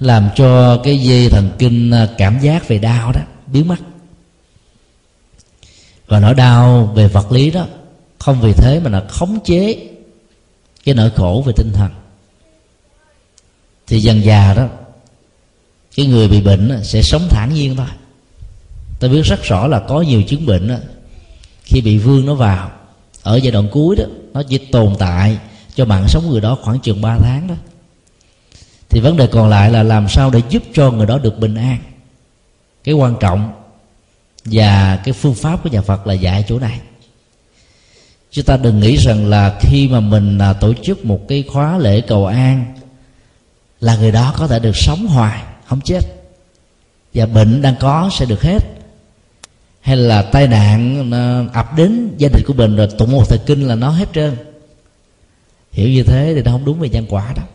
[0.00, 3.76] làm cho cái dây thần kinh à, cảm giác về đau đó biến mất.
[6.06, 7.66] Và nỗi đau về vật lý đó
[8.18, 9.88] không vì thế mà là khống chế
[10.84, 11.90] cái nỗi khổ về tinh thần.
[13.86, 14.68] Thì dần già đó
[15.96, 17.86] cái người bị bệnh à, sẽ sống thản nhiên thôi.
[19.00, 20.76] Ta biết rất rõ là có nhiều chứng bệnh đó,
[21.62, 22.70] khi bị vương nó vào
[23.22, 25.38] ở giai đoạn cuối đó nó chỉ tồn tại
[25.74, 27.54] cho mạng sống người đó khoảng chừng 3 tháng đó
[28.88, 31.54] thì vấn đề còn lại là làm sao để giúp cho người đó được bình
[31.54, 31.78] an.
[32.84, 33.52] Cái quan trọng
[34.44, 36.80] và cái phương pháp của nhà Phật là dạy chỗ này.
[38.30, 41.78] Chúng ta đừng nghĩ rằng là khi mà mình à, tổ chức một cái khóa
[41.78, 42.64] lễ cầu an
[43.80, 46.00] là người đó có thể được sống hoài, không chết.
[47.14, 48.62] Và bệnh đang có sẽ được hết.
[49.80, 53.38] Hay là tai nạn à, ập đến gia đình của mình rồi tụng một thời
[53.38, 54.36] kinh là nó hết trơn.
[55.72, 57.46] Hiểu như thế thì nó không đúng về nhân quả đâu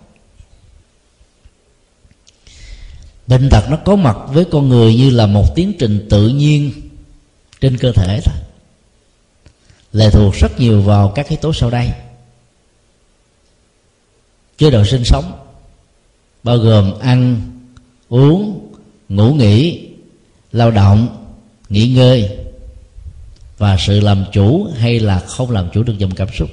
[3.28, 6.72] bệnh tật nó có mặt với con người như là một tiến trình tự nhiên
[7.62, 8.36] trên cơ thể thôi.
[9.94, 11.90] Lệ thuộc rất nhiều vào các yếu tố sau đây.
[14.58, 15.32] Chế độ sinh sống,
[16.44, 17.42] bao gồm ăn,
[18.10, 18.72] uống,
[19.10, 19.88] ngủ nghỉ,
[20.52, 21.26] lao động,
[21.70, 22.38] nghỉ ngơi
[23.58, 26.50] và sự làm chủ hay là không làm chủ được dòng cảm xúc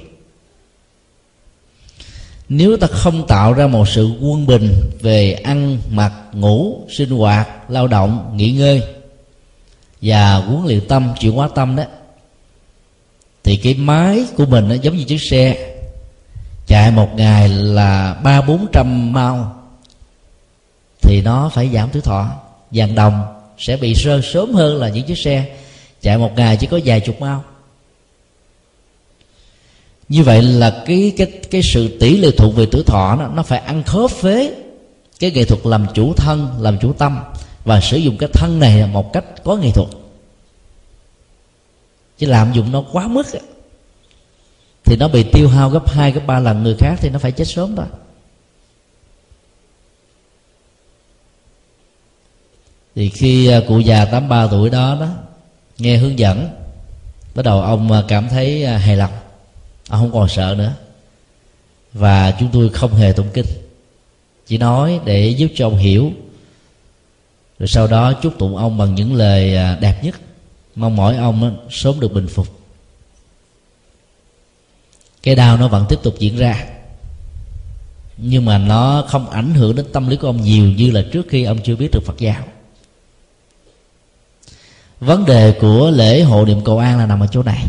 [2.49, 7.49] nếu ta không tạo ra một sự quân bình về ăn, mặc, ngủ, sinh hoạt,
[7.69, 8.83] lao động, nghỉ ngơi
[10.01, 11.83] và huấn luyện tâm, chuyển hóa tâm đó,
[13.43, 15.73] thì cái máy của mình nó giống như chiếc xe.
[16.67, 19.55] Chạy một ngày là ba, bốn trăm mao
[21.01, 22.29] thì nó phải giảm tuổi thọ.
[22.71, 23.23] Vàng đồng
[23.57, 25.45] sẽ bị rơi sớm hơn là những chiếc xe.
[26.01, 27.43] Chạy một ngày chỉ có vài chục mao
[30.09, 33.43] như vậy là cái cái cái sự tỷ lệ thuộc về tuổi thọ nó nó
[33.43, 34.55] phải ăn khớp với
[35.19, 37.19] cái nghệ thuật làm chủ thân, làm chủ tâm
[37.63, 39.87] và sử dụng cái thân này một cách có nghệ thuật.
[42.17, 43.27] Chứ làm dụng nó quá mức
[44.83, 47.31] thì nó bị tiêu hao gấp hai, gấp ba lần, người khác thì nó phải
[47.31, 47.85] chết sớm thôi.
[52.95, 55.07] Thì khi à, cụ già 83 tuổi đó đó,
[55.77, 56.49] nghe hướng dẫn,
[57.35, 59.11] bắt đầu ông à, cảm thấy à, hài lòng
[59.89, 60.73] ông không còn sợ nữa.
[61.93, 63.45] Và chúng tôi không hề tụng kinh.
[64.47, 66.11] Chỉ nói để giúp cho ông hiểu.
[67.59, 70.15] Rồi sau đó chúc tụng ông bằng những lời à, đẹp nhất.
[70.75, 72.47] Mong mỏi ông sớm được bình phục.
[75.23, 76.65] Cái đau nó vẫn tiếp tục diễn ra.
[78.17, 81.25] Nhưng mà nó không ảnh hưởng đến tâm lý của ông nhiều như là trước
[81.29, 82.43] khi ông chưa biết được Phật giáo.
[84.99, 87.65] Vấn đề của lễ hộ niệm cầu an là nằm ở chỗ này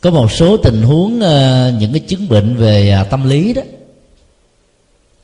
[0.00, 3.62] có một số tình huống ờ, những cái chứng bệnh về à, tâm lý đó,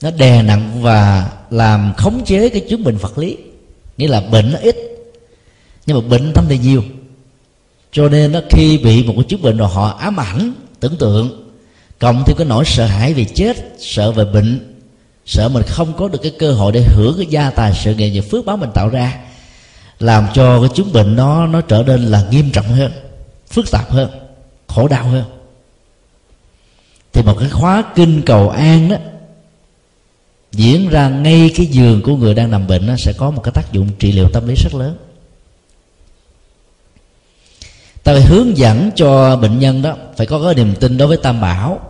[0.02, 3.36] nó đè nặng và làm khống chế cái chứng bệnh vật lý.
[3.96, 4.76] Nghĩa là bệnh nó ít,
[5.86, 6.82] nhưng mà bệnh tâm thì nhiều.
[7.92, 11.50] Cho nên nó khi bị một cái chứng bệnh rồi họ ám ảnh, tưởng tượng,
[11.98, 14.74] cộng thêm cái nỗi sợ hãi về chết, sợ về bệnh,
[15.26, 18.20] sợ mình không có được cái cơ hội để hưởng cái gia tài, sự nghiệp
[18.20, 19.18] và phước báo mình tạo ra,
[20.00, 22.92] làm cho cái chứng bệnh nó nó trở nên là nghiêm trọng hơn,
[23.50, 24.25] phức tạp hơn
[24.66, 25.24] khổ đau hơn.
[27.12, 28.96] Thì một cái khóa kinh cầu an đó,
[30.52, 33.52] diễn ra ngay cái giường của người đang nằm bệnh nó sẽ có một cái
[33.52, 34.96] tác dụng trị liệu tâm lý rất lớn.
[38.04, 41.16] Ta phải hướng dẫn cho bệnh nhân đó phải có cái niềm tin đối với
[41.16, 41.80] tam bảo.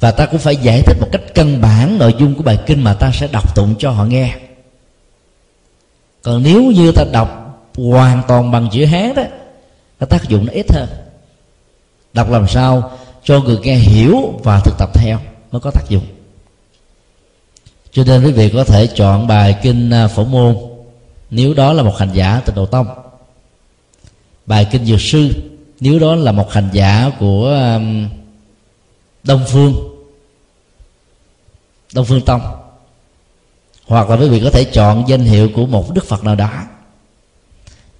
[0.00, 2.84] Và ta cũng phải giải thích một cách căn bản nội dung của bài kinh
[2.84, 4.36] mà ta sẽ đọc tụng cho họ nghe.
[6.22, 9.22] Còn nếu như ta đọc hoàn toàn bằng chữ hán đó,
[10.00, 10.88] cái tác dụng nó ít hơn
[12.16, 15.18] đọc làm sao cho người nghe hiểu và thực tập theo
[15.52, 16.06] mới có tác dụng.
[17.92, 20.56] Cho nên quý vị có thể chọn bài kinh à, phổ môn,
[21.30, 22.86] nếu đó là một hành giả từ đầu tông.
[24.46, 25.30] Bài kinh dược sư,
[25.80, 27.78] nếu đó là một hành giả của
[29.24, 29.74] đông phương
[31.94, 32.40] đông phương tông.
[33.86, 36.50] Hoặc là quý vị có thể chọn danh hiệu của một đức phật nào đó,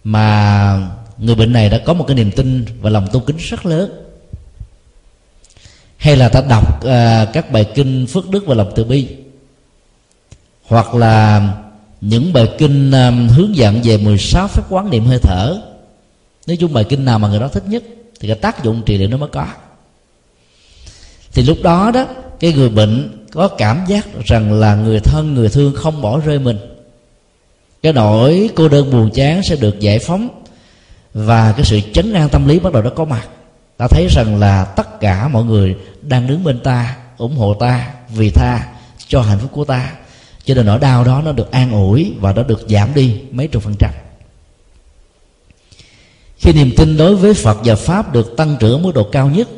[0.04, 3.66] mà người bệnh này đã có một cái niềm tin và lòng tôn kính rất
[3.66, 4.05] lớn
[5.96, 9.08] hay là ta đọc uh, các bài kinh phước đức và lòng từ bi
[10.68, 11.48] hoặc là
[12.00, 15.62] những bài kinh um, hướng dẫn về 16 phép quán niệm hơi thở.
[16.46, 17.82] Nói chung bài kinh nào mà người đó thích nhất
[18.20, 19.46] thì cái tác dụng trị liệu nó mới có.
[21.32, 22.06] Thì lúc đó đó
[22.40, 26.38] cái người bệnh có cảm giác rằng là người thân người thương không bỏ rơi
[26.38, 26.58] mình.
[27.82, 30.28] Cái nỗi cô đơn buồn chán sẽ được giải phóng
[31.14, 33.28] và cái sự chấn an tâm lý bắt đầu nó có mặt
[33.76, 37.90] ta thấy rằng là tất cả mọi người đang đứng bên ta, ủng hộ ta,
[38.08, 38.66] vì tha
[39.08, 39.92] cho hạnh phúc của ta.
[40.44, 43.48] Cho nên nỗi đau đó nó được an ủi và nó được giảm đi mấy
[43.48, 43.90] chục phần trăm.
[46.38, 49.48] Khi niềm tin đối với phật và pháp được tăng trưởng mức độ cao nhất,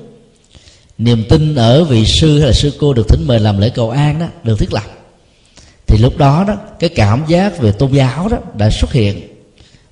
[0.98, 3.90] niềm tin ở vị sư hay là sư cô được thỉnh mời làm lễ cầu
[3.90, 4.84] an đó được thiết lập.
[5.86, 9.20] Thì lúc đó đó, cái cảm giác về tôn giáo đó đã xuất hiện.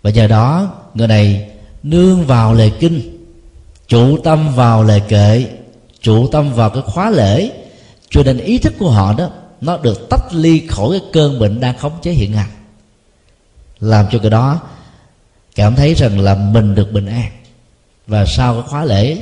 [0.03, 1.49] Và nhờ đó, người này
[1.83, 3.16] nương vào lời kinh
[3.89, 5.47] chủ tâm vào lời kệ
[6.01, 7.51] chủ tâm vào cái khóa lễ.
[8.11, 9.31] Cho nên ý thức của họ đó,
[9.61, 12.51] nó được tách ly khỏi cái cơn bệnh đang khống chế hiện hành.
[13.81, 14.61] Làm cho cái đó
[15.55, 17.31] cảm thấy rằng là mình được bình an.
[18.07, 19.19] Và sau cái khóa lễ,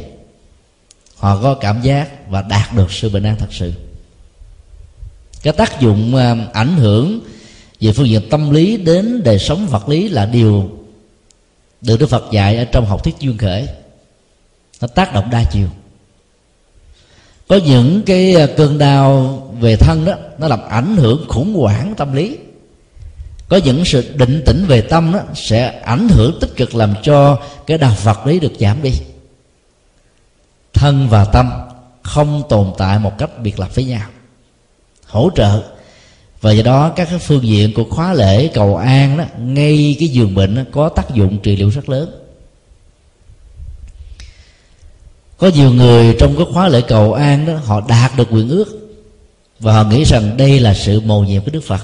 [1.16, 3.72] họ có cảm giác và đạt được sự bình an thật sự.
[5.42, 7.20] Cái tác dụng um, ảnh hưởng
[7.80, 10.70] về phương diện tâm lý đến đời sống vật lý là điều
[11.80, 13.66] được Đức Phật dạy ở trong học thuyết duyên khởi
[14.85, 15.68] nó tác động đa chiều.
[17.49, 21.95] Có những cái à, cơn đau về thân đó nó làm ảnh hưởng khủng hoảng
[21.97, 22.39] tâm lý.
[23.49, 27.39] Có những sự định tĩnh về tâm đó sẽ ảnh hưởng tích cực làm cho
[27.66, 28.93] cái đạo vật lý được giảm đi.
[30.72, 31.51] Thân và tâm
[32.03, 34.09] không tồn tại một cách biệt lập với nhau.
[35.07, 35.62] Hỗ trợ.
[36.41, 40.09] Và do đó các cái phương diện của khóa lễ cầu an đó ngay cái
[40.09, 42.23] giường bệnh đó, có tác dụng trị liệu rất lớn.
[45.39, 48.85] Có nhiều người trong cái khóa lễ cầu an đó, họ đạt được quyền ước
[49.61, 51.80] và họ nghĩ rằng đây là sự mầu nhiệm của đức phật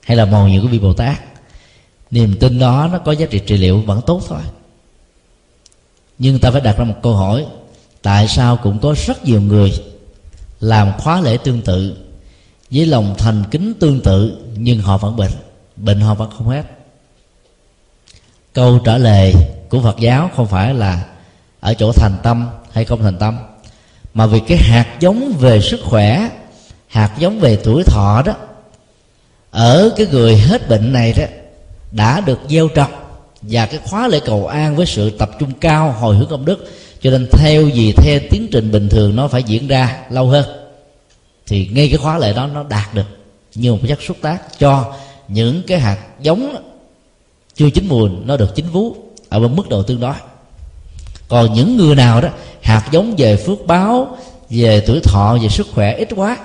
[0.00, 1.20] hay là mầu nhiệm của vị bồ tát.
[2.10, 4.40] Niềm tin đó nó có giá trị trị liệu vẫn tốt thôi.
[6.18, 7.46] Nhưng ta phải đặt ra một câu hỏi,
[8.02, 9.72] tại sao cũng có rất nhiều người
[10.60, 11.96] làm khóa lễ tương tự
[12.70, 15.32] với lòng thành kính tương tự nhưng họ vẫn bệnh
[15.76, 16.62] bệnh họ vẫn không hết?
[18.52, 19.34] Câu trả lời
[19.68, 21.06] của phật giáo không phải là
[21.64, 23.38] ở chỗ thành tâm hay không thành tâm.
[24.14, 26.28] Mà vì cái hạt giống về sức khỏe,
[26.88, 28.34] hạt giống về tuổi thọ đó,
[29.50, 31.24] ở cái người hết bệnh này đó,
[31.92, 32.90] đã được gieo trồng.
[33.42, 36.70] Và cái khóa lễ cầu an với sự tập trung cao, hồi hướng công đức.
[37.00, 40.44] Cho nên theo gì, theo tiến trình bình thường nó phải diễn ra lâu hơn.
[41.46, 43.06] Thì ngay cái khóa lệ đó nó đạt được
[43.54, 44.94] như một chất xúc tác cho
[45.28, 46.56] những cái hạt giống
[47.54, 48.96] chưa chín mùi, nó được chín vú
[49.28, 50.14] ở một mức độ tương đối
[51.28, 52.28] còn những người nào đó
[52.62, 54.16] hạt giống về phước báo,
[54.50, 56.36] về tuổi thọ, về sức khỏe ít quá,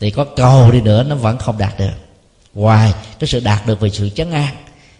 [0.00, 1.90] thì có cầu đi nữa, nó vẫn không đạt được.
[2.54, 4.54] Ngoài cái sự đạt được về sự chấn an,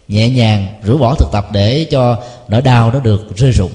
[0.07, 3.71] nhẹ nhàng rũ bỏ thực tập để cho nỗi đau nó được rơi rụng.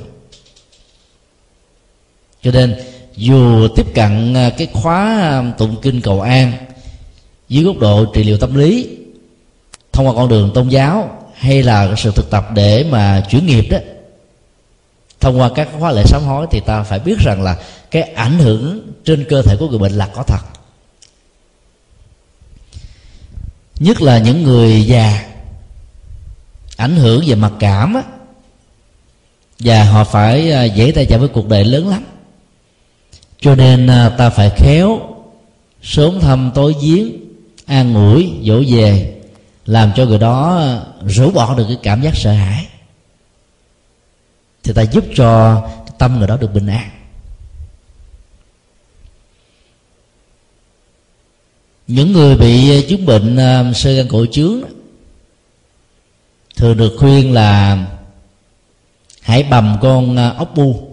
[2.43, 2.77] Cho nên,
[3.17, 6.53] dù tiếp cận à, cái khóa à, tụng kinh cầu an
[7.49, 8.89] dưới góc độ trị liệu tâm lý,
[9.93, 13.67] thông qua con đường tôn giáo, hay là sự thực tập để mà chuyển nghiệp
[13.71, 13.79] đó
[15.21, 17.57] thông qua các khóa lễ sám hối thì ta phải biết rằng là
[17.91, 20.41] cái ảnh hưởng trên cơ thể của người bệnh là có thật.
[23.81, 25.27] Nhất là những người già,
[26.77, 28.03] ảnh hưởng về mặt cảm á,
[29.59, 32.05] và họ phải à, dễ tay chạm với cuộc đời lớn lắm.
[33.41, 35.01] Cho nên à, ta phải khéo
[35.83, 37.13] sớm thăm tối giếng,
[37.67, 39.15] an ủi, dỗ về,
[39.67, 42.67] làm cho người đó à, rũ bỏ được cái cảm giác sợ hãi
[44.67, 45.63] thì ta giúp cho
[45.99, 46.91] tâm người đó được bình an.
[51.87, 54.61] Những người bị à, chứng bệnh à, sơ gan cổ trướng
[56.57, 57.79] thường được khuyên là
[59.21, 60.89] hãy bầm con à, ốc bu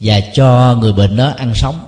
[0.00, 1.86] và cho người bệnh đó ăn sống.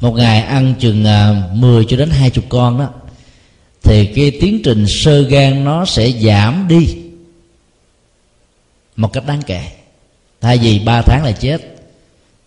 [0.00, 1.04] Một ngày ăn chừng
[1.52, 2.88] 10 cho đến 20 con đó,
[3.82, 7.03] thì cái tiến trình sơ gan nó sẽ giảm đi
[8.96, 9.62] một cách đáng kể.
[10.40, 11.60] Thay vì 3 tháng là chết,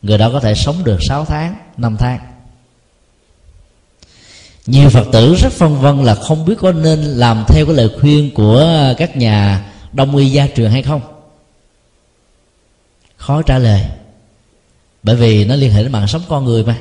[0.02, 2.20] người đó có thể sống được 6 tháng 5 tháng.
[4.66, 7.90] Nhiều phật tử rất phân vân là không biết có nên làm theo cái lời
[8.00, 8.66] khuyên của
[8.98, 11.02] các nhà đông y gia truyền hay không.
[13.18, 13.82] Khó trả lời,
[15.04, 16.78] bởi vì nó liên hệ đến mạng sống con người mà.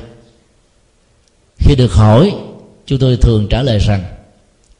[1.57, 2.35] Khi được hỏi,
[2.85, 4.03] chúng tôi thường trả lời rằng,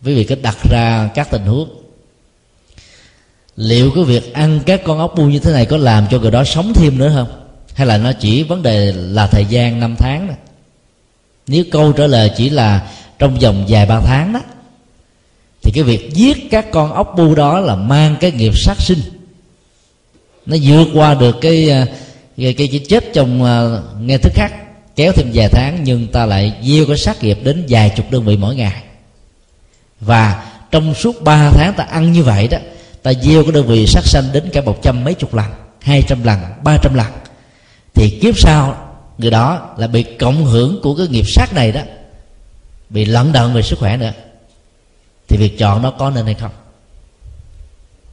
[0.06, 1.70] quý vị cứ đặt ra các tình huống
[3.58, 6.32] liệu cái việc ăn các con ốc bu như thế này có làm cho người
[6.32, 7.28] đó sống thêm nữa không?
[7.74, 10.38] Hay là nó chỉ vấn đề là thời gian năm tháng này
[11.48, 12.88] nếu câu trả lời chỉ là
[13.20, 14.40] trong vòng vài ba tháng đó
[15.62, 19.00] thì cái việc giết các con ốc bu đó là mang cái nghiệp sát sinh.
[20.46, 21.86] Nó vượt qua được cái ờ,
[22.38, 24.54] cái cái, cái chết trong uh, nghe thức khác
[24.96, 28.24] kéo thêm vài tháng nhưng ta lại gieo cái sát nghiệp đến vài chục đơn
[28.24, 28.84] vị mỗi ngày.
[30.00, 32.58] Và trong suốt ba tháng ta ăn như vậy đó
[33.08, 35.46] ta gieo cái đơn vị sát sanh đến cả một trăm mấy chục lần
[35.82, 37.08] hai trăm lần ba trăm lần.
[37.94, 41.82] Thì kiếp sau người đó là bị cộng hưởng của cái nghiệp sát này đó
[42.90, 44.12] bị lẫn đận về sức khỏe nữa.
[45.28, 46.52] Thì việc chọn nó có nên hay không?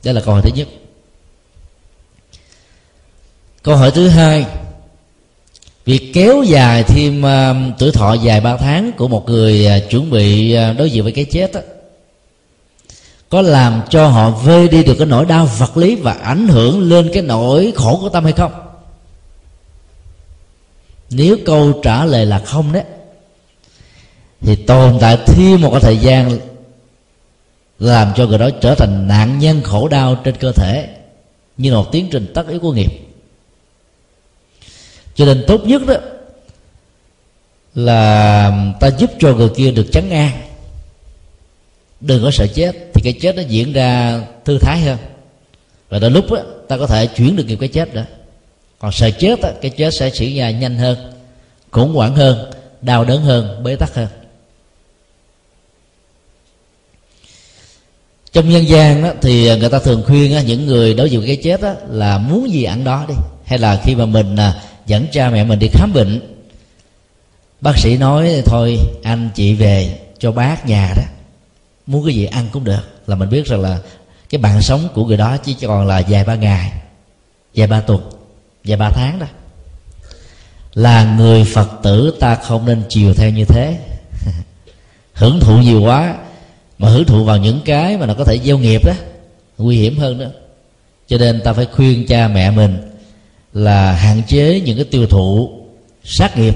[0.05, 0.69] Đây là câu hỏi thứ nhất.
[3.63, 4.47] Câu hỏi thứ hai
[5.85, 10.11] việc kéo dài thêm uh, tuổi thọ dài ba tháng của một người uh, chuẩn
[10.11, 11.61] bị uh, đối diện với cái chết đó,
[13.29, 16.89] có làm cho họ vơi đi được cái nỗi đau vật lý và ảnh hưởng
[16.91, 18.53] lên cái nỗi khổ của tâm hay không?
[21.11, 22.85] Nếu câu trả lời là không đấy,
[24.41, 26.39] thì tồn tại thêm một cái thời gian
[27.79, 30.89] làm cho người đó trở thành nạn nhân khổ đau trên cơ thể
[31.57, 32.93] như một tiến trình tất yếu của nghiệp.
[35.15, 35.95] Cho nên tốt nhất đó
[37.75, 40.31] là ta giúp cho người kia được chấn an
[42.07, 44.99] đừng có sợ chết thì cái chết nó diễn ra thư thái hơn.
[45.89, 46.39] Và đến lúc đó,
[46.69, 48.03] ta có thể chuyển được nghiệp cái chết đó.
[48.79, 51.13] Còn sợ chết đó, cái chết sẽ xảy ra nhanh hơn
[51.71, 52.51] khủng hoảng hơn
[52.83, 54.09] đau đớn hơn bế tắc hơn.
[58.33, 61.29] Trong nhân gian đó, thì người ta thường khuyên đó, những người đối diện với
[61.29, 63.15] cái chết đó, là muốn gì ăn đó đi.
[63.45, 66.21] Hay là khi mà mình à, dẫn cha mẹ mình đi khám bệnh
[67.61, 71.03] bác sĩ nói thôi anh chị về cho bác nhà đó
[71.87, 72.83] muốn cái gì ăn cũng được.
[73.07, 73.79] Là mình biết rằng là
[74.29, 76.73] cái bạn sống của người đó chỉ còn là vài ba ngày,
[77.55, 78.11] vài ba tuần,
[78.65, 79.27] vài ba tháng đó.
[80.75, 83.79] Là người phật tử ta không nên chiều theo như thế.
[85.15, 86.15] Hưởng thụ nhiều quá,
[86.79, 88.95] mà hưởng thụ vào những cái mà nó có thể gieo nghiệp đó,
[89.59, 90.27] nguy hiểm hơn đó
[91.09, 92.77] cho nên ta phải khuyên cha mẹ mình
[93.53, 95.51] là hạn chế những cái tiêu thụ
[96.05, 96.55] sát nghiệp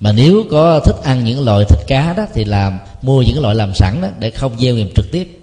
[0.00, 3.54] mà nếu có thích ăn những loại thịt cá đó thì làm mua những loại
[3.54, 5.38] làm sẵn đó để không gieo nghiệp trực tiếp.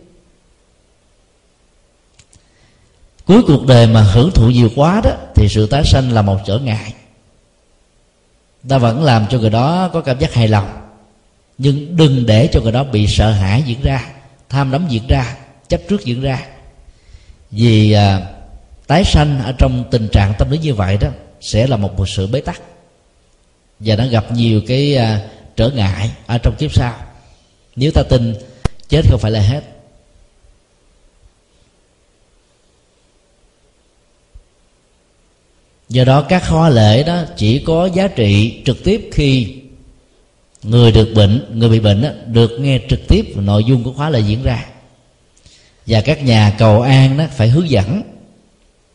[3.26, 6.38] Cuối cuộc đời mà hưởng thụ nhiều quá đó thì sự tái sanh là một
[6.46, 6.94] trở ngại.
[8.70, 10.88] Ta vẫn làm cho người đó có cảm giác hài lòng
[11.58, 14.06] nhưng đừng để cho người đó bị sợ hãi diễn ra
[14.50, 15.38] tham đắm diễn ra
[15.68, 16.42] chấp trước diễn ra.
[17.52, 18.28] Vì à,
[18.88, 21.08] tái sanh ở trong tình trạng tâm lý như vậy đó
[21.42, 22.62] sẽ là một, một sự bế tắc
[23.80, 26.96] và đã gặp nhiều cái à, trở ngại ở trong kiếp sau.
[27.76, 28.36] Nếu ta tin
[28.90, 29.62] chết không phải là hết.
[35.90, 39.58] Do đó các khóa lễ đó chỉ có giá trị trực tiếp khi
[40.64, 44.10] người được bệnh người bị bệnh đó, được nghe trực tiếp nội dung của khóa
[44.10, 44.66] lễ diễn ra.
[45.86, 48.02] Và các nhà cầu an đó phải hướng dẫn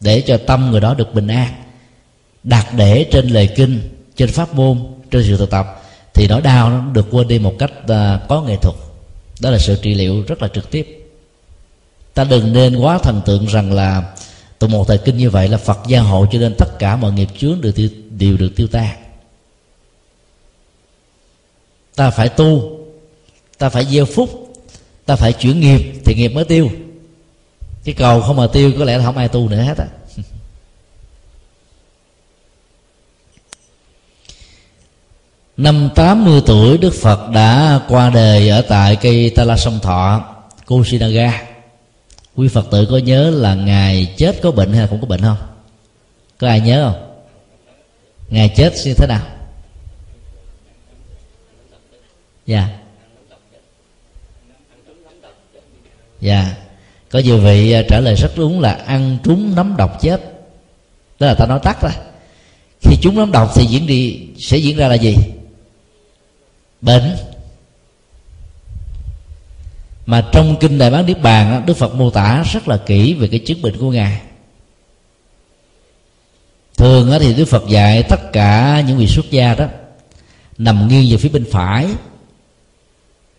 [0.01, 1.53] để cho tâm người đó được bình an
[2.43, 3.81] đặt để trên lời kinh
[4.23, 4.79] trên pháp môn
[5.11, 5.83] trên sự thực tập
[6.15, 8.75] thì nỗi đau nó được quên đi một cách à, có nghệ thuật.
[9.41, 11.09] Đó là sự trị liệu rất là trực tiếp.
[12.15, 14.13] Ta đừng nên quá thần tượng rằng là
[14.59, 17.13] từ một thời kinh như vậy là phật gia hộ cho nên tất cả mọi
[17.13, 18.97] nghiệp chướng đều, tiêu, đều được tiêu tan.
[21.97, 22.79] Ta phải tu
[23.59, 24.55] ta phải gieo phúc
[25.07, 26.69] ta phải chuyển nghiệp thì nghiệp mới tiêu.
[27.85, 29.87] Cái cầu không mà tiêu có lẽ là không ai tu nữa hết á.
[35.57, 40.25] Năm 80 tuổi, Đức Phật đã qua đời ở tại cây Ta La Sông Thọ
[40.67, 41.43] Kusinaga
[42.37, 45.21] quý Phật tử có nhớ là ngài chết có bệnh hay là không có bệnh
[45.21, 45.37] không?
[46.39, 47.23] Có ai nhớ không?
[48.31, 49.23] Ngài chết như thế nào?
[52.47, 52.69] Dạ.
[56.21, 56.55] Dạ.
[57.11, 60.21] Có nhiều vị à, trả lời rất đúng là ăn trúng nấm độc chết.
[61.21, 61.91] Đó là ta nói tắt ra
[62.81, 65.17] khi chúng nấm độc thì diễn đi, sẽ diễn ra là gì?
[66.83, 67.17] Bệnh
[70.07, 73.29] mà trong kinh đại bán niết bàn đức phật mô tả rất là kỹ về
[73.29, 74.21] cái chứng bệnh của ngài.
[76.77, 79.67] Thường thì đức phật dạy tất cả những vị xuất gia đó
[80.59, 81.87] nằm nghiêng về phía bên phải.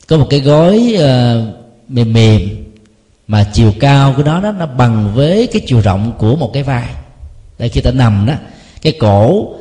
[0.08, 1.56] Có một cái gối uh,
[1.88, 2.66] mềm mềm
[3.28, 6.64] mà chiều cao của nó đó nó bằng với cái chiều rộng của một cái
[6.64, 6.88] vai.
[7.58, 8.34] Đây khi ta nằm đó
[8.82, 9.54] cái cổ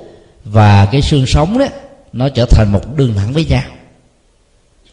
[0.45, 1.67] và cái xương sống đó
[2.13, 3.63] nó trở thành một đường thẳng với nhau.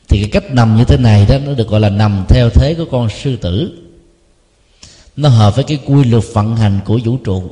[0.10, 2.76] Thì cái cách nằm như thế này đó nó được gọi là nằm theo thế
[2.78, 3.72] của con sư tử.
[5.16, 7.44] Nó hợp với cái quy luật vận hành của vũ trụ.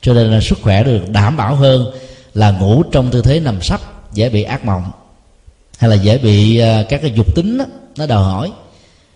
[0.00, 1.86] Cho nên là sức khỏe được đảm bảo hơn
[2.34, 3.80] là ngủ trong tư thế nằm sấp
[4.12, 4.90] dễ bị ác mộng
[5.78, 7.64] hay là dễ bị à, các cái dục tính đó,
[7.96, 8.52] nó đòi hỏi.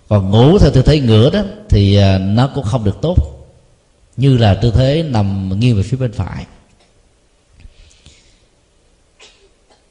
[0.08, 3.16] Còn ngủ theo tư thế ngửa đó thì à, nó cũng không được tốt.
[4.16, 6.46] Như là tư thế nằm nghiêng về phía bên phải.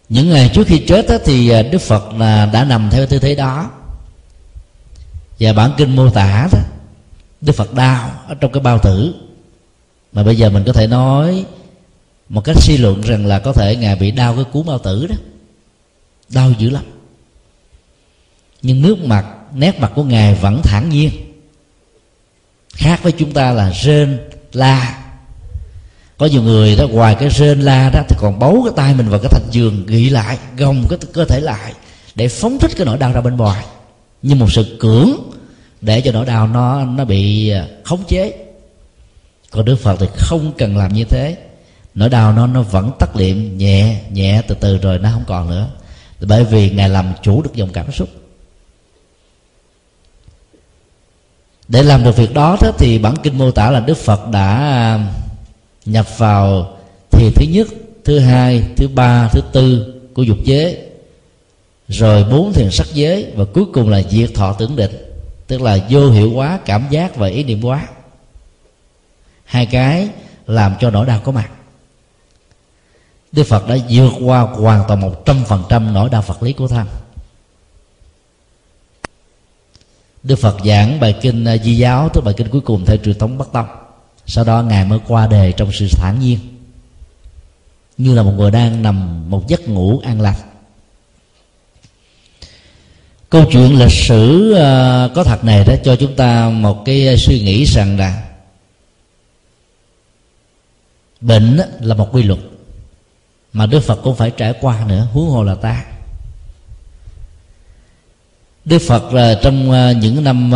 [0.09, 3.19] Những ngày trước khi chết đó, thì à, đức phật là đã nằm theo tư
[3.19, 3.71] thế đó.
[5.39, 6.59] Và bản kinh mô tả đó
[7.41, 9.15] đức phật đau ở trong cái bao tử.
[10.11, 11.45] Mà bây giờ mình có thể nói
[12.29, 15.07] một cách suy luận rằng là có thể ngài bị đau cái cuốn bao tử
[15.07, 15.15] đó.
[16.29, 16.83] Đau dữ lắm.
[18.61, 21.11] Nhưng nước mặt nét mặt của ngài vẫn thản nhiên.
[22.73, 24.19] Khác với chúng ta là rên
[24.53, 25.04] la
[26.17, 29.09] có nhiều người đó ngoài cái rên la đó thì còn bấu cái tay mình
[29.09, 31.73] vào cái thành giường ghi lại gồng cái cơ thể lại
[32.15, 33.65] để phóng thích cái nỗi đau ra bên ngoài.
[34.21, 35.11] Như một sự cưỡng
[35.81, 38.33] để cho nỗi đau nó nó bị à, khống chế.
[39.51, 41.37] Còn đức phật thì không cần làm như thế.
[41.95, 45.49] Nỗi đau nó nó vẫn tắt liệm nhẹ nhẹ từ từ rồi nó không còn
[45.49, 45.67] nữa.
[46.21, 48.09] Bởi vì ngài làm chủ được dòng cảm xúc.
[51.67, 54.55] Để làm được việc đó, đó thì bản kinh mô tả là đức phật đã
[54.57, 55.07] à,
[55.85, 56.77] nhập vào
[57.11, 57.67] thì thứ nhất,
[58.03, 60.77] thứ hai, thứ ba, thứ tư của dục giới,
[61.87, 64.91] rồi bốn thiền sắc giới và cuối cùng là diệt thọ tưởng định,
[65.47, 67.87] tức là vô hiệu hóa cảm giác và ý niệm hóa.
[69.45, 70.09] Hai cái
[70.47, 71.49] làm cho nỗi đau có mặt.
[73.31, 76.53] Đức Phật đã vượt qua hoàn toàn một trăm phần trăm nỗi đau vật lý
[76.53, 76.87] của thân
[80.23, 83.17] Đức Phật giảng bài kinh à, Di giáo, tức bài kinh cuối cùng theo truyền
[83.17, 83.84] thống Bắc Tông
[84.25, 86.39] sau đó ngài mới qua đề trong sự thản nhiên.
[87.97, 90.35] Như là một người đang nằm một giấc ngủ an lành.
[93.29, 97.15] Câu chuyện lịch sử ờ, có thật này đó, cho chúng ta một cái ờ,
[97.17, 98.23] suy nghĩ rằng là
[101.21, 102.39] bệnh là một quy luật
[103.53, 105.85] mà đức phật cũng phải trải qua nữa, huống hồ là ta.
[108.65, 110.51] Đức phật là trong những năm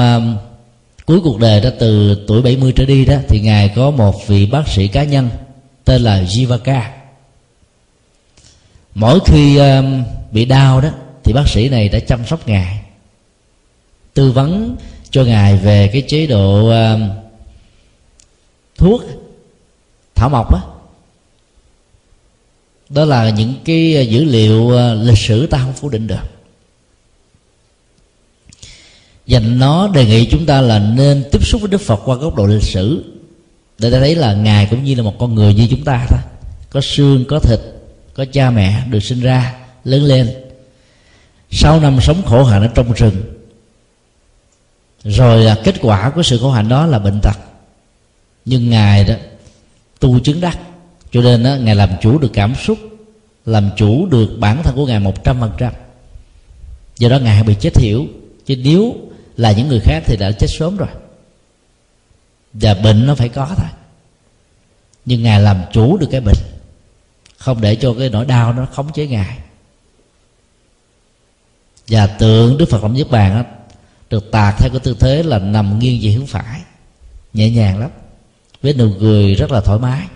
[1.09, 4.45] cuối cuộc đời đó từ tuổi 70 trở đi đó thì ngài có một vị
[4.45, 5.29] bác sĩ cá nhân
[5.85, 6.81] tên là Jivaka.
[8.95, 10.89] Mỗi khi um, bị đau đó
[11.23, 12.81] thì bác sĩ này đã chăm sóc ngài
[14.13, 14.77] tư vấn
[15.09, 17.09] cho ngài về cái chế độ um,
[18.77, 19.01] thuốc
[20.15, 20.73] thảo mộc đó.
[22.89, 26.38] Đó là những cái dữ liệu uh, lịch sử ta không phủ định được
[29.29, 32.35] dành nó đề nghị chúng ta là nên tiếp xúc với đức phật qua góc
[32.35, 33.03] độ lịch sử.
[33.79, 36.19] Để ta thấy là ngài cũng như là một con người như chúng ta thôi.
[36.69, 37.59] Có xương có thịt
[38.13, 40.33] có cha mẹ được sinh ra lớn lên.
[41.51, 43.15] Sau năm sống khổ hạnh ở trong rừng
[45.03, 47.37] rồi là kết quả của sự khổ hạnh đó là bệnh tật.
[48.45, 49.13] Nhưng ngài đó
[49.99, 50.59] tu chứng đắc
[51.11, 52.77] cho nên đó, ngài làm chủ được cảm xúc
[53.45, 55.73] làm chủ được bản thân của ngài một trăm phần trăm.
[56.97, 58.05] Do đó ngài bị chết hiểu
[58.45, 58.95] chứ nếu
[59.39, 60.89] là những người khác thì đã chết sớm rồi.
[62.53, 63.69] Và bệnh nó phải có thôi.
[65.05, 66.37] Nhưng ngài làm chủ được cái bệnh.
[67.37, 69.37] Không để cho cái nỗi đau nó khống chế ngài.
[71.87, 73.49] Và tượng đức phật làm nhất bàn đó,
[74.09, 76.61] được tạc theo cái tư thế là nằm nghiêng về hướng phải.
[77.33, 77.89] Nhẹ nhàng lắm.
[78.61, 80.07] Với nụ cười rất là thoải mái.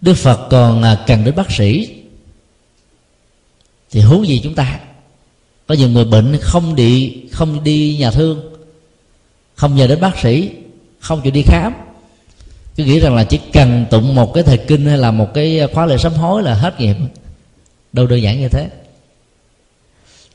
[0.00, 2.02] Đức phật còn à, cần đến bác sĩ.
[3.90, 4.80] Thì huống gì chúng ta?
[5.66, 8.52] Có nhiều người bệnh không đi không đi nhà thương,
[9.54, 10.50] không nhờ đến bác sĩ,
[11.00, 11.72] không chịu đi khám.
[12.76, 15.60] Cứ nghĩ rằng là chỉ cần tụng một cái thời kinh hay là một cái
[15.72, 16.96] khóa lệ sám hối là hết nghiệp.
[17.92, 18.68] Đâu đơn giản như thế.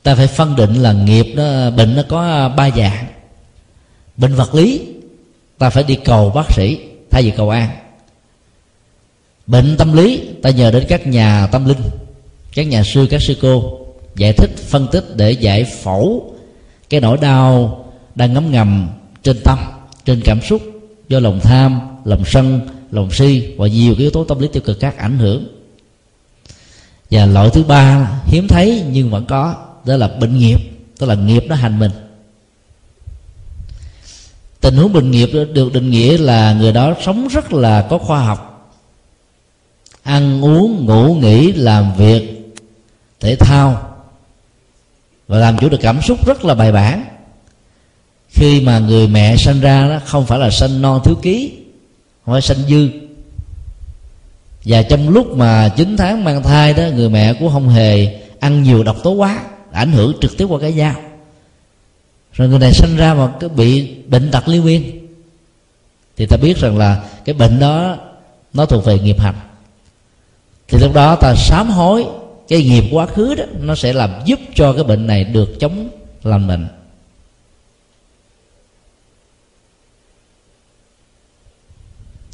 [0.04, 3.06] Ta phải phân định là nghiệp nó bệnh nó có ba dạng.
[4.18, 4.82] Bệnh vật lý,
[5.58, 6.80] ta phải đi cầu bác sĩ,
[7.12, 7.70] thay vì cầu an.
[9.48, 11.82] Bệnh tâm lý, ta nhờ đến các nhà tâm linh,
[12.54, 13.80] các nhà sư, các sư cô
[14.18, 16.34] giải thích, phân tích để giải phẫu.
[16.90, 18.90] Cái nỗi đau đang ngấm ngầm
[19.24, 19.60] trên tâm,
[20.06, 20.62] trên cảm xúc
[21.10, 22.60] do lòng tham, lòng sân,
[22.92, 25.48] lòng si và nhiều cái yếu tố tâm lý tiêu cực khác ảnh hưởng.
[27.12, 29.56] Và loại thứ ba hiếm thấy nhưng vẫn có,
[29.86, 30.58] đó là bệnh nghiệp,
[30.98, 31.92] tức là nghiệp nó hành mình.
[34.62, 38.20] Tình huống bệnh nghiệp được định nghĩa là người đó sống rất là có khoa
[38.20, 38.74] học,
[40.04, 42.54] ăn uống, ngủ, nghỉ, làm việc,
[43.20, 43.87] thể thao
[45.28, 47.06] và làm chủ được cảm xúc rất là bài bản.
[48.30, 51.52] Khi mà người mẹ sinh ra đó, không phải là sinh non thiếu ký,
[52.26, 52.90] không phải sinh dư.
[54.66, 58.64] Và trong lúc mà 9 tháng mang thai đó, người mẹ cũng không hề ăn
[58.64, 59.40] nhiều độc tố quá
[59.72, 60.96] ảnh hưởng trực tiếp qua cái dao
[62.34, 65.08] rồi người này sinh ra mà cái bị bệnh tật liên miên.
[66.18, 67.98] Thì ta biết rằng là cái bệnh đó,
[68.54, 69.36] nó thuộc về nghiệp hành
[70.68, 72.06] thì lúc đó ta sám hối
[72.48, 75.90] cái nghiệp quá khứ đó, nó sẽ làm giúp cho cái bệnh này được chống
[76.24, 76.68] lành bệnh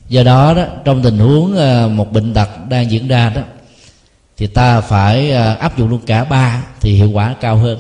[0.10, 3.42] do đó đó, trong tình huống ờ, một bệnh tật đang diễn ra đó,
[4.38, 7.80] thì ta phải ờ, áp dụng luôn cả ba thì hiệu quả cao hơn.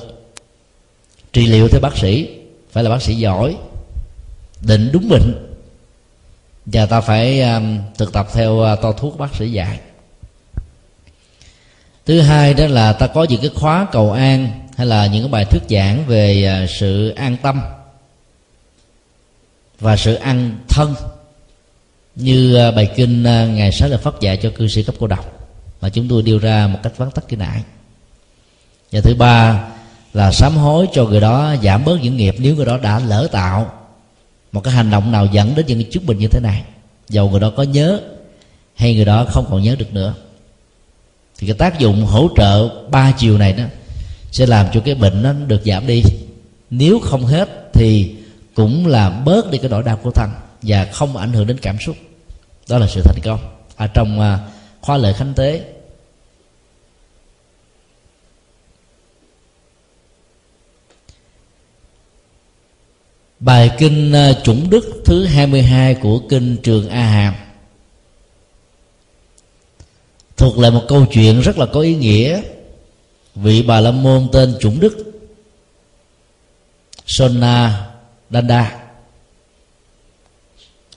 [1.33, 2.29] Trị liệu theo bác sĩ,
[2.71, 3.55] phải là bác sĩ giỏi,
[4.61, 5.55] định đúng bệnh,
[6.65, 7.61] và ta phải ờ,
[7.97, 9.79] thực tập theo to thuốc bác sĩ dạy
[12.05, 15.31] thứ hai đó là ta có những cái khóa cầu an hay là những cái
[15.31, 17.61] bài thuyết giảng về à, sự an tâm
[19.79, 20.95] và sự an thân
[22.15, 25.07] như à, bài kinh à, ngày sáng là phát dạy cho cư sĩ cấp cô
[25.07, 25.49] độc
[25.81, 27.63] mà chúng tôi đưa ra một cách vắn tắt cái nãy.
[28.91, 29.67] Và thứ ba
[30.13, 33.27] là sám hối cho người đó, giảm bớt những nghiệp nếu người đó đã lỡ
[33.31, 33.73] tạo
[34.51, 36.63] một cái hành động nào dẫn đến những cái chứng bệnh như thế này.
[37.09, 38.01] Dầu người đó có nhớ
[38.75, 40.13] hay người đó không còn nhớ được nữa
[41.37, 43.63] thì cái tác dụng hỗ trợ ba chiều này đó
[44.33, 46.03] sẽ làm cho cái bệnh nó được giảm đi.
[46.69, 48.15] Nếu không hết thì
[48.55, 50.29] cũng làm bớt đi cái nỗi đau của thân
[50.61, 51.95] và không ảnh hưởng đến cảm xúc.
[52.69, 53.39] Đó là sự thành công.
[53.75, 54.39] Ở trong à,
[54.81, 55.61] khóa lệ khánh tế.
[63.39, 67.33] Bài kinh à, chủng đức thứ 22 của kinh Trường A Hàm.
[70.37, 72.41] Thuộc lại một câu chuyện rất là có ý nghĩa.
[73.35, 75.13] Vị Bà La Môn tên chủng đức
[77.05, 77.89] Sona
[78.29, 78.79] Danda,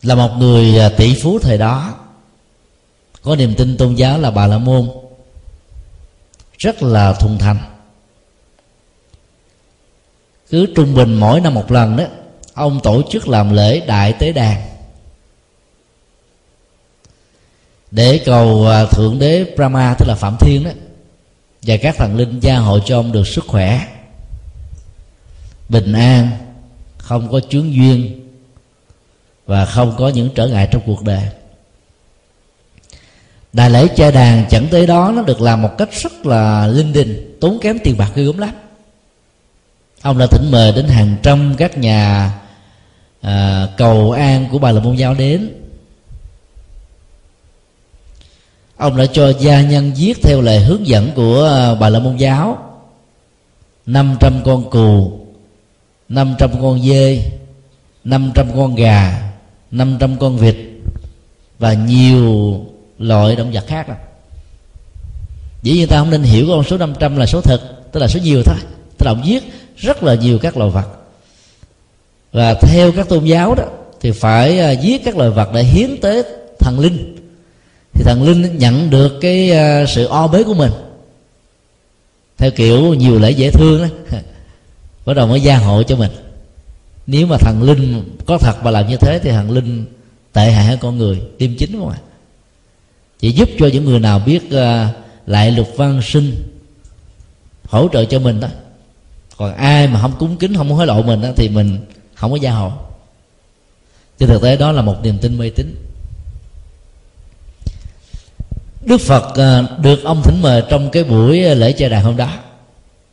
[0.02, 1.94] Là một người à, tỷ phú thời đó.
[3.22, 4.90] Có niềm tin tôn giáo là Bà La Môn.
[6.58, 7.58] Rất là thuần thành.
[10.50, 12.04] Cứ trung bình mỗi năm một lần đó,
[12.54, 14.75] ông tổ chức làm lễ đại tế đàn.
[17.90, 20.70] Để cầu à, thượng đế Brahma tức là Phạm Thiên đó
[21.62, 23.86] và các thần linh gia hộ cho ông được sức khỏe
[25.68, 26.30] bình an
[26.98, 28.20] không có chướng duyên
[29.46, 31.22] và không có những trở ngại trong cuộc đời.
[33.52, 36.92] Đại lễ cha đàn chẳng tới đó nó được làm một cách rất là linh
[36.92, 38.50] đình tốn kém tiền bạc ghê gớm lắm.
[40.02, 42.32] Ông đã thỉnh mời đến hàng trăm các nhà
[43.20, 45.65] à, cầu an của bà là môn giáo đến.
[48.76, 52.16] Ông đã cho gia nhân giết theo lời hướng dẫn của à, bà la môn
[52.16, 52.58] giáo.
[53.86, 55.20] 500 con cừu
[56.08, 57.22] 500 con dê
[58.04, 59.32] 500 con gà
[59.70, 60.56] 500 con vịt
[61.58, 62.60] và nhiều
[62.98, 63.94] loại động vật khác đó.
[65.62, 67.60] dĩ nhiên ta không nên hiểu con số 500 là số thật,
[67.92, 68.56] tức là số nhiều thôi.
[68.98, 69.42] Tức là ông giết
[69.76, 70.86] rất là nhiều các loài vật.
[72.32, 73.64] Và theo các tôn giáo đó,
[74.00, 76.22] thì phải à, giết các loài vật để hiến tế
[76.58, 77.15] thần linh
[77.96, 80.72] thì thần linh nhận được cái ờ, sự o bế của mình.
[82.38, 83.88] Theo kiểu nhiều lễ dễ thương đó.
[85.06, 86.10] Bắt đầu mới gia hộ cho mình.
[87.06, 89.84] Nếu mà thần linh có thật mà làm như thế thì thần linh
[90.32, 91.98] tệ hại hơn con người tiêm chính không ạ?
[93.18, 96.32] Chỉ giúp cho những người nào biết uh, lại lục văn sinh
[97.64, 98.48] hỗ trợ cho mình đó.
[99.36, 101.78] Còn ai mà không cúng kính không hối lộ mình đó, thì mình
[102.14, 102.72] không có gia hộ.
[104.18, 105.85] Trên thực tế đó là một niềm tin mê tín.
[108.86, 112.16] Đức Phật à, được ông thỉnh mời trong cái buổi à, lễ chơi đàn hôm
[112.16, 112.28] đó.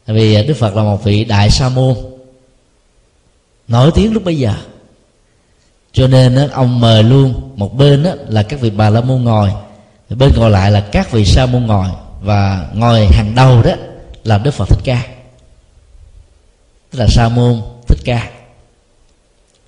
[0.06, 1.96] Tại vì à, đức phật là một vị đại sa môn,
[3.68, 4.54] nổi tiếng lúc bây giờ.
[5.92, 9.52] Cho nên ông mời luôn một bên là các vị bà la môn ngồi,
[10.10, 11.88] bên còn lại là các vị sa môn ngồi.
[12.22, 13.72] Và ngồi hàng đầu đó
[14.24, 15.08] là đức phật thích ca.
[16.92, 18.30] Tức là sa môn thích ca.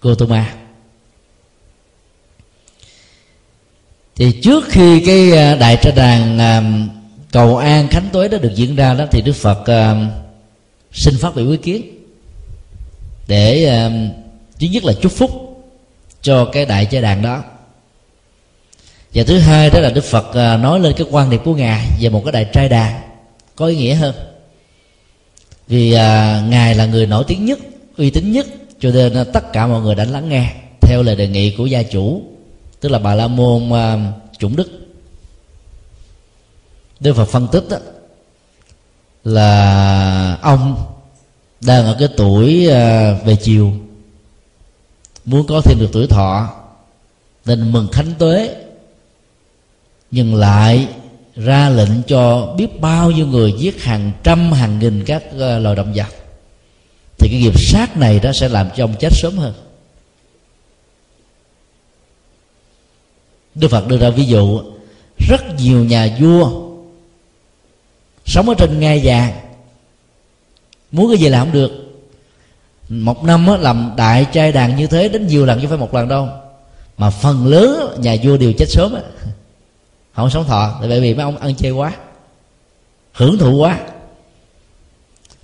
[0.01, 0.53] Gotama
[4.15, 6.63] thì trước khi cái à, đại tra đàn à,
[7.31, 9.95] cầu an khánh tuế đó được diễn ra đó thì đức phật à,
[10.91, 11.81] xin phát biểu ý kiến
[13.27, 13.65] để
[14.59, 15.31] thứ nhất là chúc phúc
[16.21, 17.43] cho cái đại gia đàn đó.
[19.13, 22.09] Và thứ hai đó là đức phật nói lên cái quan điểm của ngài về
[22.09, 23.01] một cái đại trai đàn
[23.55, 24.15] có ý nghĩa hơn.
[25.67, 27.59] Vì à, ngài là người nổi tiếng nhất
[27.97, 28.47] uy tín nhất
[28.79, 31.83] cho nên tất cả mọi người đã lắng nghe theo lời đề nghị của gia
[31.83, 32.21] chủ
[32.85, 34.71] tức là bà la môn à, chủng đức.
[36.99, 37.77] Đức phật phân tích đó,
[39.23, 40.85] là ông
[41.61, 43.73] đang ở cái tuổi à, về chiều
[45.25, 46.49] muốn có thêm được tuổi thọ
[47.45, 48.55] nên mừng khánh tuế
[50.11, 50.87] nhưng lại
[51.35, 55.75] ra lệnh cho biết bao nhiêu người giết hàng trăm hàng nghìn các à, loài
[55.75, 56.07] động vật.
[57.17, 59.53] Thì cái nghiệp sát này đó sẽ làm cho ông chết sớm hơn.
[63.55, 64.61] Đức Phật đưa ra ví dụ
[65.17, 66.51] rất nhiều nhà vua
[68.25, 69.33] sống ở trên ngai vàng.
[70.91, 71.71] Muốn cái gì làm không được.
[72.89, 75.93] Một năm á, làm đại trai đàn như thế đến nhiều lần chứ phải một
[75.93, 76.29] lần đâu.
[76.97, 78.95] Mà phần lớn nhà vua đều chết sớm
[80.15, 81.93] không sống thọ tại bởi vì mấy ông ăn chơi quá
[83.13, 83.79] hưởng thụ quá.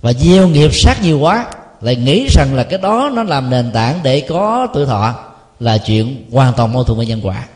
[0.00, 1.46] Và gieo nghiệp sát nhiều quá
[1.80, 5.14] lại nghĩ rằng là cái đó nó làm nền tảng để có tuổi thọ
[5.60, 7.46] là chuyện hoàn toàn mâu thuẫn với nhân quả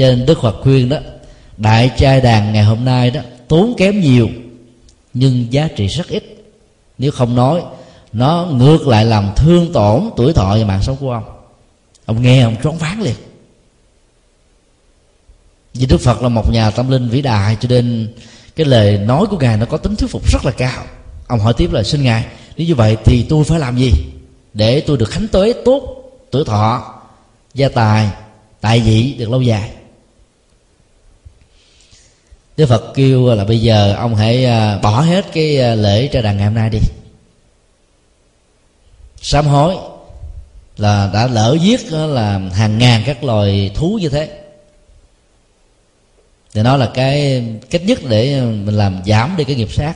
[0.00, 0.96] cho nên đức phật khuyên đó,
[1.56, 4.28] đại trai đàn ngày hôm nay đó, tốn kém nhiều,
[5.14, 6.44] nhưng giá trị rất ít.
[6.98, 7.62] Nếu không nói,
[8.12, 11.24] nó ngược lại làm thương tổn tuổi thọ và mạng sống của ông.
[12.06, 13.14] Ông nghe ông trốn ván liền.
[15.74, 18.14] Vì đức phật là một nhà tâm linh vĩ đại, cho nên
[18.56, 20.84] cái lời nói của ngài nó có tính thuyết phục rất là cao.
[21.26, 22.24] Ông hỏi tiếp là, xin ngài,
[22.56, 23.92] nếu như vậy thì tôi phải làm gì
[24.54, 25.82] để tôi được khánh tuế tốt
[26.30, 26.94] tuổi thọ,
[27.54, 28.10] gia tài,
[28.60, 29.70] tại vị được lâu dài?
[32.56, 36.22] Đức Phật kêu là bây giờ ông hãy à, bỏ hết cái à, lễ trai
[36.22, 36.78] đàn ngày hôm nay đi.
[39.22, 39.76] Sám hối
[40.76, 44.28] là đã lỡ giết là hàng ngàn các loài thú như thế.
[46.54, 49.94] Thì nó là cái, cách nhất để à, mình làm giảm đi cái nghiệp sát.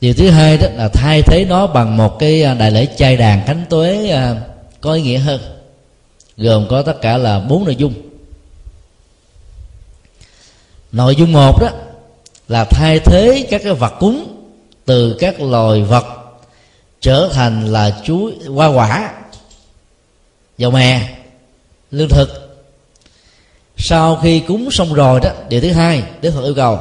[0.00, 3.46] Điều thứ hai đó là thay thế nó bằng một cái đại lễ chay đàn
[3.46, 4.16] khánh tuế
[4.80, 5.40] có ý nghĩa hơn,
[6.36, 8.07] gồm có tất cả là bốn nội dung
[10.92, 11.68] nội dung một đó
[12.48, 14.34] là thay thế các cái vật cúng
[14.84, 16.04] từ các loài vật
[17.00, 19.12] trở thành là chuối hoa quả,
[20.58, 21.08] dầu mè,
[21.90, 22.58] lương thực.
[23.76, 26.80] Sau khi cúng xong rồi đó, điều thứ hai, đức phật yêu cầu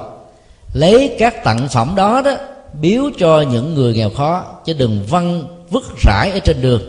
[0.74, 2.36] lấy các tặng phẩm đó đó
[2.82, 6.82] biếu cho những người nghèo khó, chứ đừng văng vứt rải ở trên đường.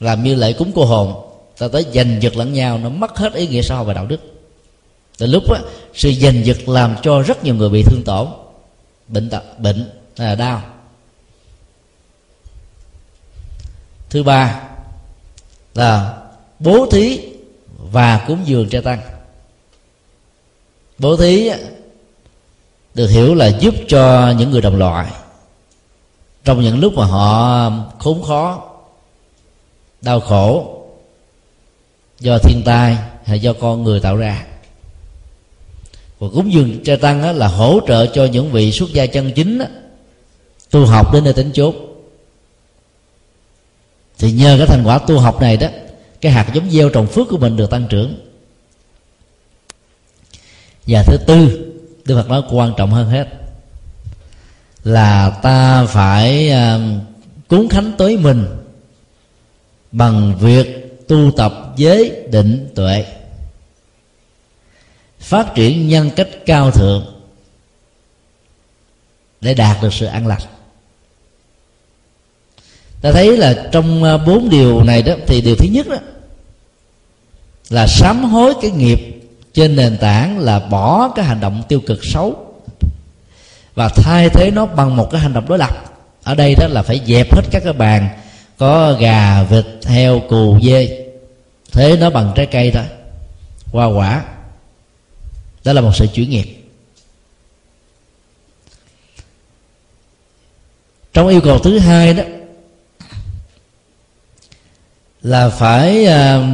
[0.00, 1.14] Làm như lễ cúng cô hồn,
[1.58, 4.06] ta tới giành giật lẫn nhau, nó mất hết ý nghĩa xã hội và đạo
[4.06, 4.20] đức
[5.20, 5.58] từ lúc đó,
[5.94, 8.28] sự giành giật làm cho rất nhiều người bị thương tổn.
[9.08, 10.62] Bệnh tật bệnh là đau.
[14.10, 14.62] Thứ ba
[15.74, 16.16] là
[16.58, 17.20] bố thí
[17.78, 19.00] và cúng dường cho tăng.
[20.98, 21.50] Bố thí
[22.94, 25.10] được hiểu là giúp cho những người đồng loại
[26.44, 28.62] trong những lúc mà họ khốn khó
[30.02, 30.76] đau khổ
[32.20, 34.49] do thiên tai hay do con người tạo ra
[36.20, 39.60] và cúng dường cho tăng là hỗ trợ cho những vị xuất gia chân chính
[40.70, 41.74] tu học đến nơi tính chốt
[44.18, 45.68] thì nhờ cái thành quả tu học này đó
[46.20, 48.14] cái hạt giống gieo trồng phước của mình được tăng trưởng.
[50.86, 51.66] Và thứ tư
[52.04, 53.28] đức phật nói quan trọng hơn hết
[54.84, 56.80] là ta phải uh,
[57.48, 58.46] cúng khánh tới mình
[59.92, 63.04] bằng việc tu tập giới định tuệ
[65.20, 67.20] phát triển nhân cách cao thượng
[69.40, 70.38] để đạt được sự an lạc.
[73.00, 75.96] ta thấy là trong ờ, bốn điều này đó, thì điều thứ nhất đó,
[77.68, 79.00] là sám hối cái nghiệp
[79.54, 82.46] trên nền tảng là bỏ cái hành động tiêu cực xấu
[83.74, 85.84] và thay thế nó bằng một cái hành động đối lập
[86.22, 88.08] ở đây đó là phải dẹp hết các cái bàn,
[88.58, 91.06] có gà, vịt, heo, cừu, dê,
[91.72, 92.84] thế nó bằng trái cây thôi,
[93.72, 94.24] hoa quả
[95.64, 96.60] đó là một sự chuyển nghiệp.
[101.12, 102.22] Trong yêu cầu thứ hai đó
[105.22, 106.48] là phải à,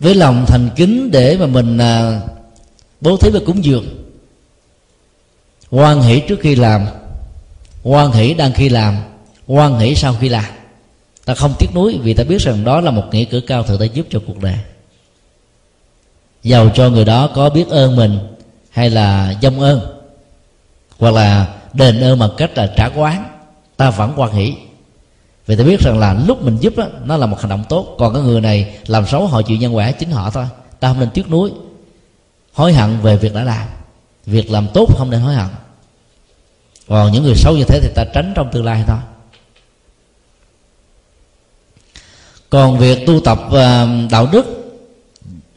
[0.00, 2.20] với lòng thành kính để mà mình à,
[3.00, 4.04] bố thí và cúng dường.
[5.70, 6.86] Quan hỷ trước khi làm
[7.82, 8.96] quan hỷ đang khi làm
[9.46, 10.44] quan hỷ sau khi làm.
[11.24, 13.78] Ta không tiếc nuối vì ta biết rằng đó là một nghĩa cử cao thượng
[13.78, 14.54] ta giúp cho cuộc đời
[16.44, 18.18] giàu cho người đó có biết ơn mình
[18.70, 19.80] hay là dông ơn.
[20.98, 23.24] Hoặc là đền ơn bằng cách là trả quán.
[23.76, 24.54] Ta vẫn quan hỷ.
[25.46, 27.96] Vì ta biết rằng là lúc mình giúp đó, nó là một hành động tốt.
[27.98, 30.46] Còn cái người này làm xấu họ chịu nhân quả chính họ thôi.
[30.80, 31.50] Ta không nên tiếc nuối
[32.52, 33.68] hối hận về việc đã làm.
[34.26, 35.48] Việc làm tốt không nên hối hận.
[36.88, 38.98] Còn những người xấu như thế thì ta tránh trong tương lai thôi.
[42.50, 44.63] Còn việc tu tập ờ, đạo đức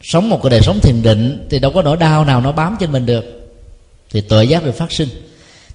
[0.08, 2.76] sống một cái đời sống thiền định thì đâu có nỗi đau nào nó bám
[2.80, 3.24] trên mình được.
[4.10, 5.08] Thì tội giác được phát sinh.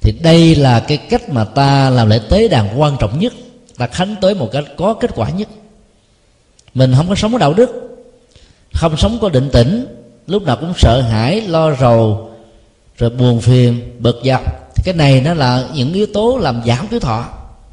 [0.01, 3.33] Thì đây là cái cách mà ta làm lễ tế đàn quan trọng nhất.
[3.77, 5.47] Ta khánh tới một cách có kết quả nhất.
[6.73, 7.69] Mình không có sống có đạo đức,
[8.73, 9.85] không sống có định tĩnh,
[10.27, 12.29] lúc nào cũng sợ hãi, lo rầu,
[12.97, 14.41] rồi buồn phiền, bực dọc.
[14.75, 17.25] Thì cái này nó là những yếu tố làm giảm tuổi thọ.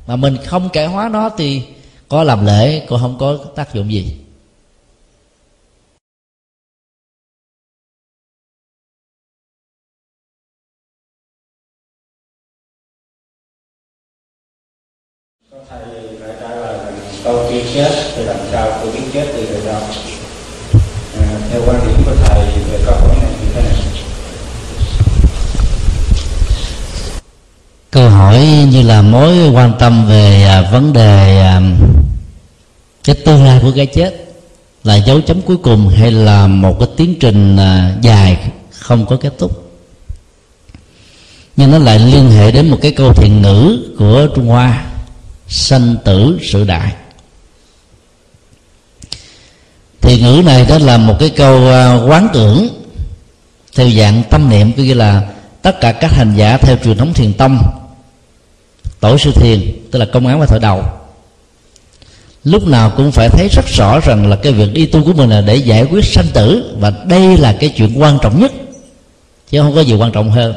[0.06, 1.62] Mà mình không cải hóa nó thì
[2.08, 4.20] có làm lễ, cũng không có tác dụng gì
[17.24, 19.82] câu kia chết thì làm sao tôi biết chết từ đời đâu
[21.20, 23.74] à, theo quan điểm của thầy về câu hỏi này như thế này
[27.90, 28.38] câu hỏi
[28.70, 31.62] như là mối quan tâm về à, vấn đề à,
[33.04, 34.24] cái tương lai của cái chết
[34.84, 39.16] là dấu chấm cuối cùng hay là một cái tiến trình à, dài không có
[39.16, 39.72] kết thúc?
[41.56, 44.86] Nhưng nó lại liên hệ đến một cái câu thiền ngữ của trung hoa,
[45.48, 46.92] sanh tử sự đại.
[50.00, 51.60] Thì ngữ này đó là một cái câu
[52.08, 52.68] quán tưởng
[53.76, 55.22] theo dạng tâm niệm, có nghĩa là
[55.62, 57.58] tất cả các hành giả theo truyền thống thiền tông.
[59.00, 60.84] Tổ sư thiền, tức là công án và thổi đầu.
[62.44, 65.30] Lúc nào cũng phải thấy rất rõ rằng là cái việc đi tu của mình
[65.30, 68.52] là để giải quyết sanh tử, và đây là cái chuyện quan trọng nhất,
[69.50, 70.54] chứ không có gì quan trọng hơn.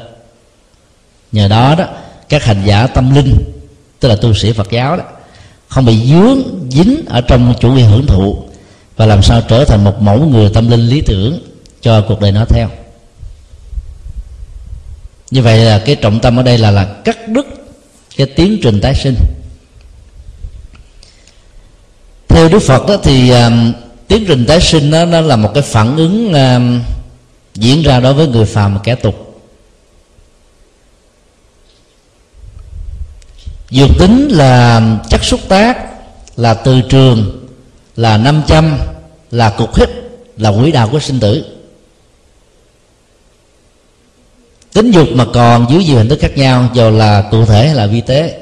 [1.31, 1.85] Nhờ đó đó,
[2.29, 3.33] các hành giả tâm linh,
[3.99, 5.03] tức là tu sĩ phật giáo đó,
[5.67, 8.43] không bị dướng dính ở trong chủ nghĩa hưởng thụ,
[8.95, 11.39] và làm sao trở thành một mẫu người tâm linh lý tưởng
[11.81, 12.69] cho cuộc đời nó theo
[15.33, 17.45] như vậy là cái trọng tâm ở đây là là cắt đứt
[18.17, 19.15] cái tiến trình tái sinh.
[22.27, 23.37] Theo đức phật đó thì uh,
[24.07, 26.85] tiến trình tái sinh đó, nó là một cái phản ứng uh,
[27.53, 29.41] diễn ra đối với người phàm và kẻ tục.
[33.69, 35.77] Dược tính là chất xúc tác
[36.37, 37.47] là từ trường
[37.95, 38.77] là năm trăm
[39.31, 39.89] là cục hít
[40.37, 41.45] là quỹ đạo của sinh tử.
[44.73, 47.75] Tính dục mà còn dưới nhiều hình thức khác nhau dù là cụ thể hay
[47.75, 48.39] là vi tế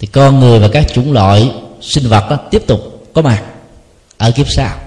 [0.00, 3.42] thì con người và các chủng loại sinh vật đó tiếp tục có mặt
[4.16, 4.78] ở kiếp sau.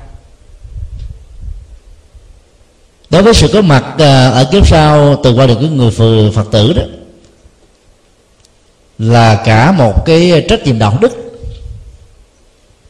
[3.10, 5.92] Đối với sự có mặt à, ở kiếp sau từ qua được cái người
[6.36, 6.84] phật tử đó
[9.00, 11.12] là cả một cái trách nhiệm đạo đức.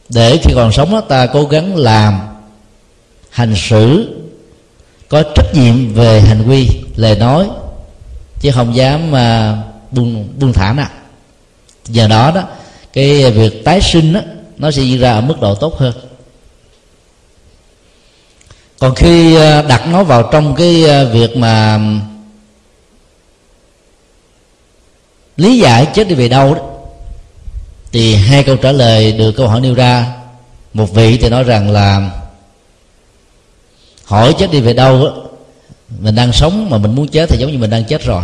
[0.08, 2.20] Để khi còn sống đó, ta cố gắng làm
[3.30, 4.14] hành xử
[5.08, 7.48] có trách nhiệm về hành vi lời nói
[8.40, 9.56] chứ không dám mà
[9.90, 10.88] buông buông thả nào
[11.84, 12.42] giờ đó đó
[12.92, 14.20] cái việc tái sinh đó,
[14.58, 15.92] nó sẽ diễn ra ở mức độ tốt hơn.
[18.78, 21.80] Còn khi à, đặt nó vào trong cái à, việc mà
[25.36, 26.60] lý giải chết đi về đâu đó
[27.92, 30.06] thì hai câu trả lời được câu hỏi nêu ra.
[30.74, 32.10] Một vị thì nói rằng là
[34.08, 35.12] hỏi chết đi về đâu đó,
[35.98, 38.22] mình đang sống mà mình muốn chết thì giống như mình đang chết rồi.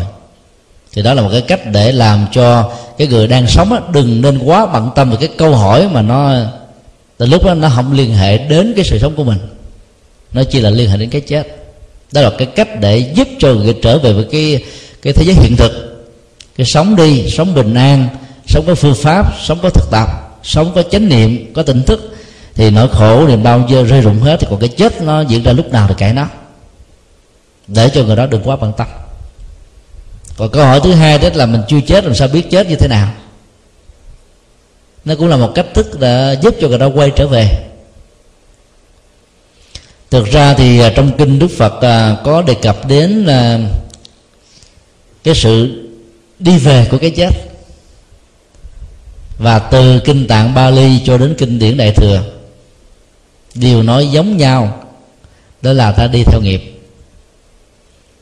[0.92, 4.22] Thì đó là một cái cách để làm cho cái người đang sống á, đừng
[4.22, 6.34] nên quá bận tâm về cái câu hỏi mà nó
[7.16, 9.38] từ lúc đó nó không liên hệ đến cái sự sống của mình.
[10.32, 11.46] Nó chỉ là liên hệ đến cái chết.
[12.12, 14.64] Đó là cái cách để giúp cho người trở về với cái
[15.02, 15.72] cái thế giới hiện thực.
[16.56, 18.08] Cái sống đi sống bình an
[18.46, 20.08] sống có phương pháp sống có thực tập
[20.42, 22.16] sống có chánh niệm có tỉnh thức
[22.54, 25.42] thì nỗi khổ niềm đau dơ rơi rụng hết, thì còn cái chết nó diễn
[25.42, 26.28] ra lúc nào thì kể nó.
[27.66, 28.86] Để cho người đó đừng quá bận tâm.
[30.36, 32.76] Còn câu hỏi thứ hai đó là mình chưa chết, làm sao biết chết như
[32.76, 33.12] thế nào?
[35.04, 37.48] Nó cũng là một cách thức để giúp cho người đó quay trở về.
[40.10, 43.58] Thực ra thì à, trong kinh đức phật à, có đề cập đến là
[45.24, 45.82] cái sự
[46.38, 47.30] đi về của cái chết.
[49.38, 52.22] Và từ kinh tạng Bali cho đến kinh điển đại thừa
[53.54, 54.84] đều nói giống nhau,
[55.62, 56.80] đó là ta đi theo nghiệp.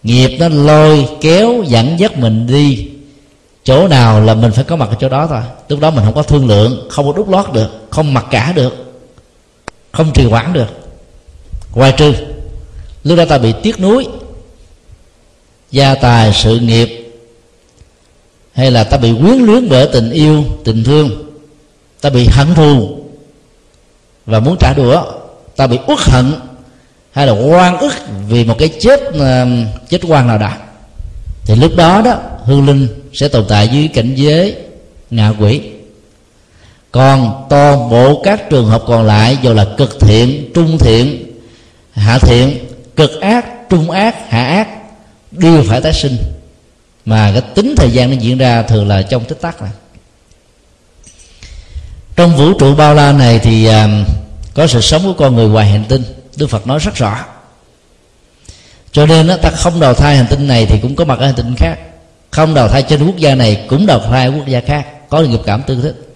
[0.03, 2.89] Nghiệp nó lôi kéo dẫn dắt mình đi.
[3.65, 5.41] Chỗ nào là mình phải có mặt ở chỗ đó thôi.
[5.69, 8.53] Lúc đó mình không có thương lượng, không có đút lót được, không mặc cả
[8.53, 9.03] được,
[9.93, 10.69] không trì hoãn được.
[11.75, 12.15] Ngoài trừ,
[13.05, 14.07] lúc đó ta bị tiếc nuối,
[15.71, 17.13] gia tài sự nghiệp,
[18.53, 21.11] hay là ta bị quyến luyến bởi tình yêu, tình thương,
[22.01, 22.99] ta bị hận thù
[24.27, 25.05] và muốn trả đũa
[25.57, 26.33] ta bị uất hận
[27.13, 27.93] hay là oan ức
[28.29, 29.47] vì một cái chết ờ,
[29.89, 30.51] chết quan nào đó.
[31.45, 34.57] Thì lúc đó đó hương linh sẽ tồn tại dưới cảnh giới
[35.11, 35.61] ngạ quỷ.
[36.93, 41.33] Còn toàn bộ các trường hợp còn lại dù là cực thiện trung thiện
[41.93, 42.59] hạ thiện
[42.97, 44.69] cực ác trung ác hạ ác
[45.31, 46.17] đều phải tái sinh.
[47.05, 49.71] Mà cái tính thời gian nó diễn ra thường là trong tích tắc này.
[52.17, 53.75] Trong vũ trụ bao la này thì uh,
[54.55, 56.03] có sự sống của con người ngoài hành tinh.
[56.37, 57.25] Đức phật nói rất rõ.
[58.93, 61.35] Cho nên ta không đầu thai hành tinh này thì cũng có mặt ở hành
[61.35, 61.79] tinh khác.
[62.31, 65.09] Không đầu thai trên quốc gia này cũng đầu thai quốc gia khác.
[65.09, 66.09] Có nghiệp cảm tương thích.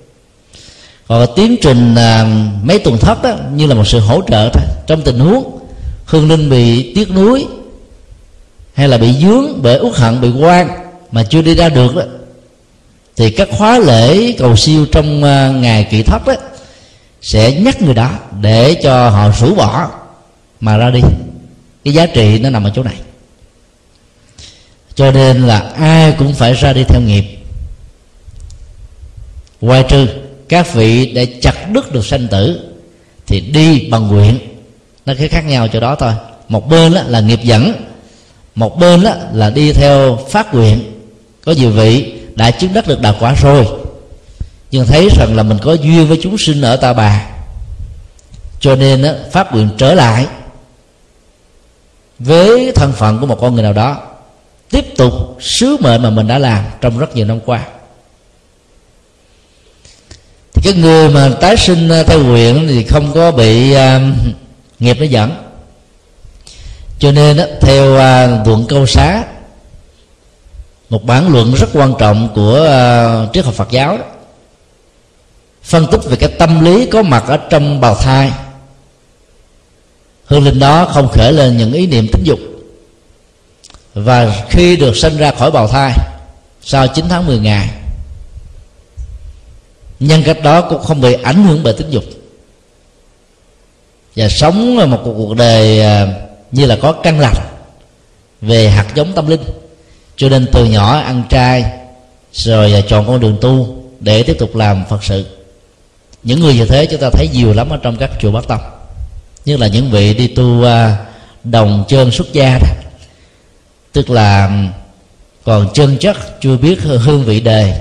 [1.08, 2.26] Còn tiến trình à,
[2.62, 4.62] mấy tuần thất đó như là một sự hỗ trợ thôi.
[4.86, 5.58] Trong tình huống
[6.04, 7.46] hương linh bị tiếc nuối
[8.74, 10.68] hay là bị dướng bởi uất hận, bị quan
[11.12, 12.02] mà chưa đi ra được đó,
[13.16, 16.34] thì các khóa lễ cầu siêu trong à, ngày kỳ thất đó
[17.26, 18.10] sẽ nhắc người đó
[18.40, 19.90] để cho họ rũ bỏ.
[20.60, 21.00] Mà ra đi,
[21.84, 22.96] cái giá trị nó nằm ở chỗ này.
[24.94, 27.24] Cho nên là ai cũng phải ra đi theo nghiệp.
[29.60, 30.06] Ngoài trừ,
[30.48, 32.60] các vị để chặt đứt được sanh tử,
[33.26, 34.38] thì đi bằng nguyện.
[35.06, 36.12] Nó cái khác nhau chỗ đó thôi.
[36.48, 37.72] Một bên đó là nghiệp dẫn,
[38.54, 40.80] một bên đó là đi theo phát nguyện.
[41.44, 43.66] Có nhiều vị đã chứng đắc được đạo quả rồi
[44.76, 47.26] nhưng thấy rằng là mình có duyên với chúng sinh ở ta bà.
[48.60, 50.26] Cho nên đó, phát nguyện trở lại
[52.18, 54.02] với thân phận của một con người nào đó
[54.70, 57.66] tiếp tục sứ mệnh mà mình đã làm trong rất nhiều năm qua.
[60.52, 64.02] Thì cái người mà tái sinh à, theo nguyện thì không có bị uh,
[64.78, 65.32] nghiệp nó dẫn.
[66.98, 69.24] Cho nên đó, theo uh, luận câu xá
[70.90, 72.60] một bản luận rất quan trọng của
[73.26, 74.04] uh, triết học Phật giáo đó,
[75.66, 78.30] phân tích về cái tâm lý có mặt ở trong bào thai.
[80.26, 82.38] Hương linh đó không khởi lên những ý niệm tính dục.
[83.94, 85.92] Và khi được sinh ra khỏi bào thai,
[86.62, 87.68] sau 9 tháng 10 ngày,
[90.00, 92.04] nhân cách đó cũng không bị ảnh hưởng bởi tính dục.
[94.16, 96.06] Và sống một cuộc đời à,
[96.52, 97.36] như là có căn lành
[98.40, 99.42] về hạt giống tâm linh.
[100.16, 101.64] Cho nên từ nhỏ ăn chay,
[102.32, 105.24] rồi à, chọn con đường tu để tiếp tục làm phật sự
[106.26, 108.60] những người như thế chúng ta thấy nhiều lắm ở trong các chùa bát tông.
[109.44, 110.96] Như là những vị đi tu à,
[111.44, 112.66] đồng chân xuất gia đó.
[113.92, 114.50] Tức là
[115.44, 117.80] còn chân chất chưa biết hương vị đề.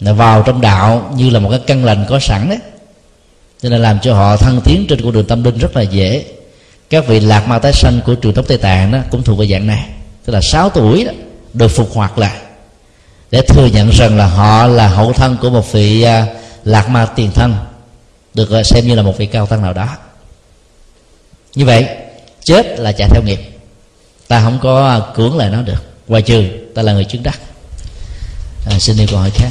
[0.00, 2.58] Là vào trong đạo như là một cái căn lành có sẵn đấy.
[3.62, 6.24] Cho nên làm cho họ thăng tiến trên con đường tâm linh rất là dễ.
[6.90, 9.46] Các vị lạc ma tái sanh của truyền thống tây tạng đó cũng thuộc về
[9.46, 9.88] dạng này.
[10.24, 11.12] Tức là 6 tuổi đó
[11.52, 12.36] được phục hoạt lại.
[13.30, 17.06] Để thừa nhận rằng là họ là hậu thân của một vị uh, lạc ma
[17.06, 17.54] tiền thân
[18.34, 19.96] được xem như là một vị cao tăng nào đó.
[21.54, 21.86] Như vậy
[22.44, 23.40] chết là chạy theo nghiệp.
[24.28, 25.84] Ta không có cưỡng lại nó được.
[26.08, 27.40] Ngoài trừ ta là người chứng đắc.
[28.66, 29.50] À, xin đi câu hỏi khác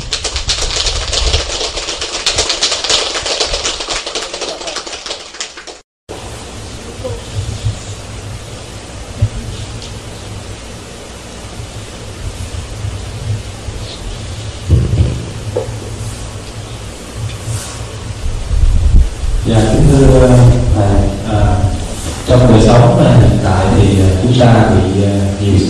[24.40, 25.10] ta bị ờ,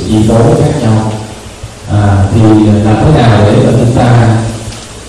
[0.10, 1.12] nhiều tố khác nhau.
[1.92, 2.42] À, thì
[2.84, 4.38] làm thế nào để mà chúng ta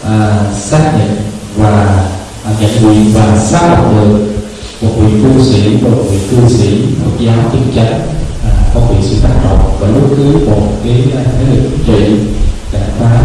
[0.04, 1.16] à, xác nhận
[1.56, 2.04] và
[2.44, 4.30] à, nhận quyền và xác lập được
[4.82, 8.00] một vị cư sĩ và một vị cư sĩ Phật giáo chân chánh
[8.44, 12.16] à, không bị sự tác động và bất cứ một cái à, thế lực trị
[12.72, 13.22] đảng phái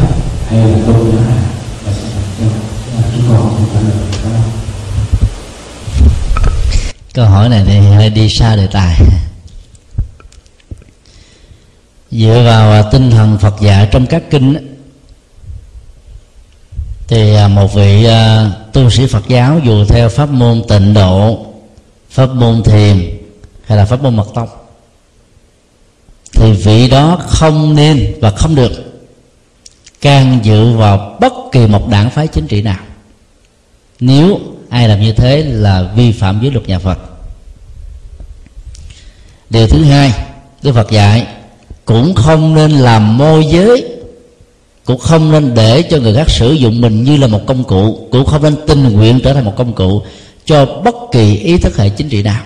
[0.50, 1.46] hay là tôn giáo nào
[1.86, 2.50] là sẽ thành công
[2.98, 4.06] à, chúng con không trả lời
[7.14, 9.00] câu hỏi này thì hơi đi xa đề tài
[12.20, 14.76] dựa vào à, tinh thần Phật dạy trong các kinh
[17.08, 21.46] thì à, một vị à, tu sĩ Phật giáo dù theo pháp môn tịnh độ,
[22.10, 23.18] pháp môn thiền
[23.66, 24.50] hay là pháp môn mật tông,
[26.32, 28.72] thì vị đó không nên và không được
[30.02, 32.80] can dự vào bất kỳ một đảng phái chính trị nào.
[34.00, 34.40] Nếu
[34.70, 37.00] ai làm như thế là vi phạm giới luật nhà phật.
[39.50, 40.14] Điều thứ hai,
[40.62, 41.28] đức phật dạy
[41.86, 43.86] cũng không nên làm môi giới.
[44.86, 48.08] Cũng không nên để cho người khác sử dụng mình như là một công cụ.
[48.12, 50.02] Cũng không nên tình nguyện trở thành một công cụ
[50.46, 52.44] cho bất kỳ ý thức hệ chính trị nào.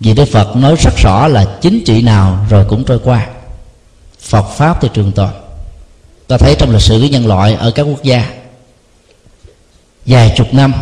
[0.00, 3.26] Vì đức phật nói rất rõ là chính trị nào rồi cũng trôi qua.
[4.20, 5.28] Phật pháp thì trường tồn.
[6.26, 8.30] Ta thấy trong lịch sử của nhân loại ở các quốc gia,
[10.06, 10.74] vài chục năm,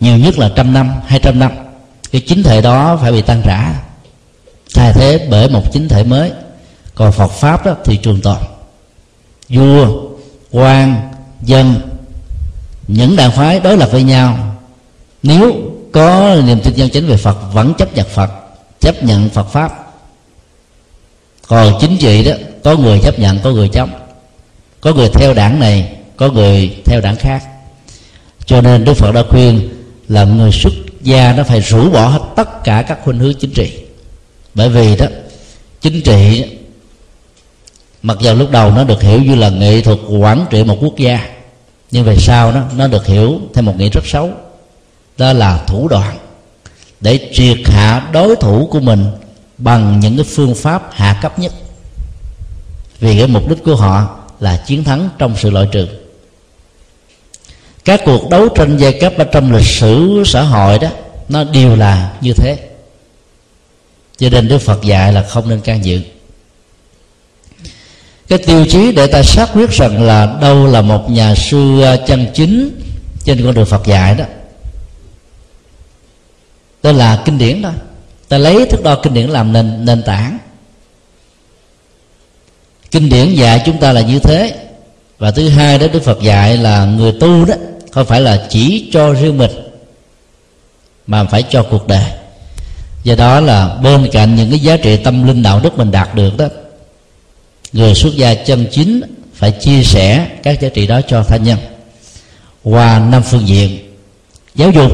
[0.00, 1.52] nhiều nhất là trăm năm, hai trăm năm,
[2.12, 3.74] cái chính thể đó phải bị tan rã
[4.74, 6.32] thay thế bởi một chính thể mới.
[6.94, 8.36] Còn phật pháp đó thì trường tồn.
[9.48, 10.02] Vua,
[10.50, 11.74] quan, dân,
[12.88, 14.56] những đảng phái đối lập với nhau.
[15.22, 15.54] Nếu
[15.92, 18.30] có niềm tin chân chính về phật, vẫn chấp nhận phật,
[18.80, 19.92] chấp nhận phật pháp.
[21.48, 22.32] Còn chính trị đó,
[22.64, 23.90] có người chấp nhận, có người chống.
[24.80, 27.42] Có người theo đảng này, có người theo đảng khác.
[28.46, 29.68] Cho nên đức phật đã khuyên
[30.08, 30.72] là người xuất
[31.02, 33.72] gia nó phải rũ bỏ hết tất cả các khuynh hướng chính trị
[34.54, 35.06] bởi vì đó,
[35.80, 36.44] chính trị,
[38.02, 40.96] mặc dù lúc đầu nó được hiểu như là nghệ thuật quản trị một quốc
[40.96, 41.28] gia,
[41.90, 44.30] nhưng về sau đó, nó được hiểu theo một nghĩa rất xấu.
[45.18, 46.18] Đó là thủ đoạn
[47.00, 49.06] để triệt hạ đối thủ của mình
[49.58, 51.52] bằng những cái phương pháp hạ cấp nhất.
[53.00, 55.86] Vì cái mục đích của họ là chiến thắng trong sự loại trừ.
[57.84, 60.88] Các cuộc đấu tranh giai cấp ở trong lịch sử xã hội đó,
[61.28, 62.69] nó đều là như thế
[64.20, 66.00] cho nên đức phật dạy là không nên can dự.
[68.28, 71.96] Cái tiêu chí để ta xác quyết rằng là đâu là một nhà sư à,
[71.96, 72.80] chân chính
[73.24, 74.24] trên con đường phật dạy đó.
[76.82, 77.72] Đó là kinh điển thôi.
[78.28, 80.38] Ta lấy thước đo kinh điển làm nền nền tảng.
[82.90, 84.66] Kinh điển dạy chúng ta là như thế.
[85.18, 87.54] Và thứ hai đó, đức phật dạy là người tu đó,
[87.90, 89.50] không phải là chỉ cho riêng mình,
[91.06, 92.19] mà phải cho cuộc đời
[93.04, 96.14] do đó là bên cạnh những cái giá trị tâm linh đạo đức mình đạt
[96.14, 96.46] được đó,
[97.72, 99.00] người xuất gia chân chính
[99.34, 101.58] phải chia sẻ các giá trị đó cho tha nhân.
[102.62, 103.94] Qua năm phương diện,
[104.54, 104.92] giáo dục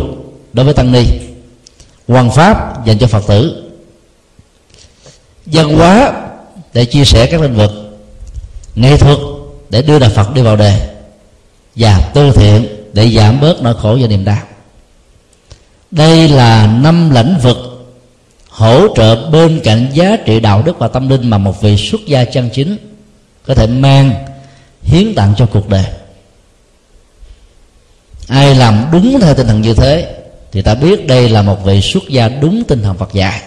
[0.52, 1.04] đối với tăng ni
[2.08, 3.70] quan pháp dành cho phật tử,
[5.46, 6.12] văn hóa
[6.72, 7.70] để chia sẻ các lĩnh vực,
[8.74, 9.18] nghệ thuật
[9.70, 10.94] để đưa đạo phật đi vào đề,
[11.76, 14.42] và tư thiện để giảm bớt nỗi khổ và niềm đau.
[15.90, 17.75] Đây là năm lĩnh vực
[18.56, 22.00] hỗ trợ bên cạnh giá trị đạo đức và tâm linh mà một vị xuất
[22.06, 22.76] gia chân chính
[23.46, 24.24] có thể mang,
[24.82, 25.84] hiến tặng cho cuộc đời.
[28.28, 30.14] Ai làm đúng theo tinh thần như thế
[30.52, 33.42] thì ta biết đây là một vị xuất gia đúng tinh thần Phật dạy.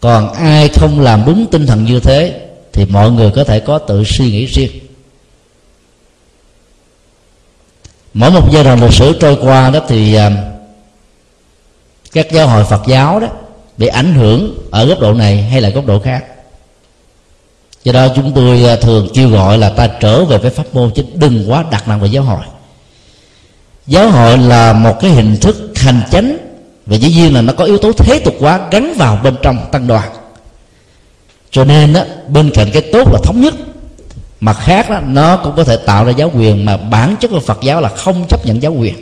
[0.00, 2.40] Còn ai không làm đúng tinh thần như thế
[2.72, 4.70] thì mọi người có thể có tự suy nghĩ riêng.
[8.14, 10.30] Mỗi một giai đoạn lịch sử trôi qua đó thì à,
[12.12, 13.28] các giáo hội Phật giáo đó
[13.78, 16.24] bị ảnh hưởng ở góc độ này hay là góc độ khác.
[17.84, 20.90] Do đó chúng tôi à, thường kêu gọi là ta trở về với pháp môn
[20.94, 22.44] chứ đừng quá đặt nặng về giáo hội.
[23.86, 26.36] Giáo hội là một cái hình thức hành chánh
[26.86, 29.58] và dĩ nhiên là nó có yếu tố thế tục quá gắn vào bên trong
[29.72, 30.08] tăng đoàn.
[31.50, 33.54] Cho nên đó, bên cạnh cái tốt là thống nhất
[34.40, 37.40] mặt khác đó, nó cũng có thể tạo ra giáo quyền mà bản chất của
[37.40, 38.94] phật giáo là không chấp nhận giáo quyền.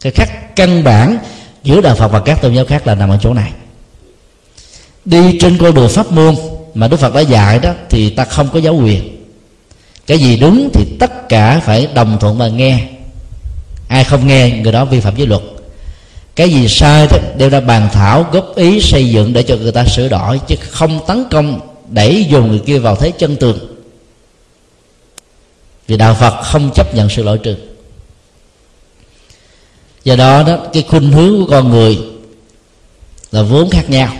[0.00, 1.18] Cái khác căn bản
[1.62, 3.52] giữa đạo phật và các tôn giáo khác là nằm ở chỗ này
[5.04, 6.34] đi trên con đường pháp môn
[6.74, 9.24] mà đức phật đã dạy đó, thì ta không có giáo quyền.
[10.06, 12.88] Cái gì đúng thì tất cả phải đồng thuận và nghe.
[13.88, 15.42] Ai không nghe, người đó vi phạm giới luật.
[16.36, 19.72] Cái gì sai đó, đều ra bàn thảo góp ý xây dựng để cho người
[19.72, 23.58] ta sửa đổi, chứ không tấn công đẩy dồn người kia vào thế chân tường.
[25.86, 27.56] Vì đạo phật không chấp nhận sự loại trừ.
[30.04, 31.98] Do đó đó, cái khuynh hướng của con người
[33.32, 34.12] là vốn khác nhau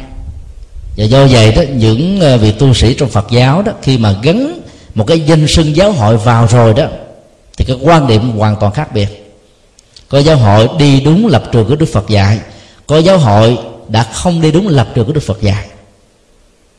[0.97, 4.15] và do vậy đó những ờ, vị tu sĩ trong phật giáo đó khi mà
[4.23, 4.61] gắn
[4.95, 6.87] một cái danh sưng giáo hội vào rồi đó
[7.57, 9.35] thì cái quan điểm hoàn toàn khác biệt.
[10.09, 12.41] Có giáo hội đi đúng lập trường của đức phật dạy
[12.87, 13.59] có giáo hội
[13.89, 15.67] đã không đi đúng lập trường của đức phật dạy.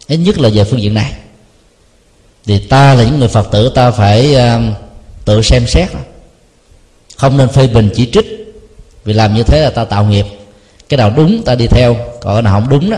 [0.07, 1.13] Ít nhất là về phương diện này.
[2.45, 4.75] Thì ta là những người phật tử ta phải uh,
[5.25, 5.89] tự xem xét
[7.17, 8.55] không nên phê bình chỉ trích
[9.05, 10.25] vì làm như thế là ta tạo nghiệp.
[10.89, 12.97] Cái nào đúng ta đi theo còn cái nào không đúng đó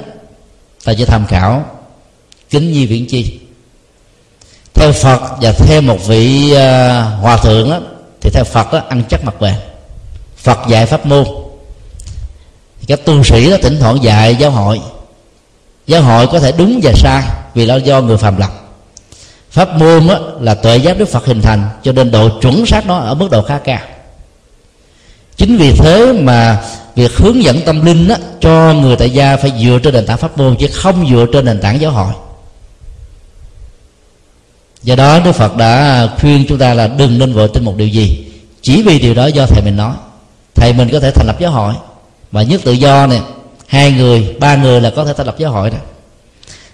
[0.86, 1.66] ta chỉ tham khảo
[2.50, 3.40] kính nhi viễn chi.
[4.74, 6.58] Theo phật và theo một vị uh,
[7.22, 7.80] hòa thượng đó,
[8.22, 9.56] thì theo phật đó, ăn chắc mặt bền
[10.38, 11.26] phật dạy pháp môn.
[12.88, 14.82] Các tu sĩ đó thỉnh thoảng dạy giáo hội.
[15.88, 18.52] Giáo hội có thể đúng và sai vì nó do người phàm lập
[19.52, 22.88] pháp môn đó, là tuệ giác đức phật hình thành cho nên độ chuẩn xác
[22.88, 23.80] nó ở mức độ khá cao
[25.38, 26.64] chính vì thế mà
[26.96, 30.18] việc hướng dẫn tâm linh đó, cho người tại gia phải dựa trên nền tảng
[30.18, 32.14] pháp môn chứ không dựa trên nền tảng giáo hội.
[34.84, 37.88] Do đó đức phật đã khuyên chúng ta là đừng nên vội tin một điều
[37.88, 38.26] gì.
[38.62, 39.94] Chỉ vì điều đó do thầy mình nói.
[40.56, 41.74] Thầy mình có thể thành lập giáo hội.
[42.32, 43.22] Mà nhất tự do này
[43.68, 45.78] hai người ba người là có thể thành lập giáo hội đó.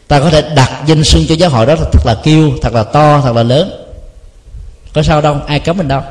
[0.07, 2.83] Ta có thể đặt danh xưng cho giáo hội đó thật là kêu thật là
[2.83, 3.71] to thật là lớn.
[4.93, 6.01] Có sao đâu ai cấm mình đâu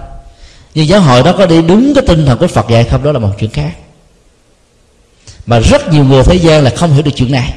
[0.75, 3.03] nhưng giáo hội đó có đi đúng cái tinh thần của phật dạy không?
[3.03, 3.73] Đó là một chuyện khác.
[5.47, 7.55] Mà rất nhiều người thế gian là không hiểu được chuyện này.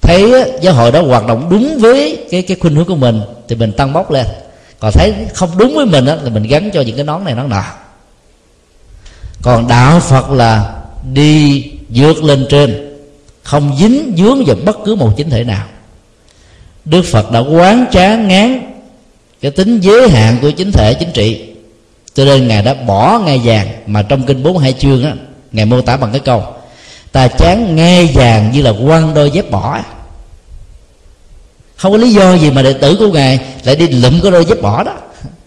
[0.00, 3.56] Thấy giáo hội đó hoạt động đúng với cái cái khuynh hướng của mình thì
[3.56, 4.26] mình tăng bốc lên.
[4.80, 7.34] Còn thấy không đúng với mình đó, thì mình gắn cho những cái nón này
[7.34, 7.64] nón nọ.
[9.42, 10.82] Còn đạo phật là
[11.12, 12.98] đi vượt lên trên
[13.42, 15.66] không dính dướng vào bất cứ một chính thể nào.
[16.84, 18.60] Đức phật đã quán trá ngán
[19.40, 21.51] cái tính giới hạn của chính thể chính trị
[22.14, 25.14] cho nên ngài đã bỏ ngai vàng mà trong kinh bốn hai chương á
[25.52, 26.44] ngài mô tả bằng cái câu
[27.12, 29.80] ta chán ngai vàng như là quăng đôi dép bỏ.
[31.76, 34.44] Không có lý do gì mà đệ tử của ngài lại đi lụm cái đôi
[34.44, 34.92] dép bỏ đó.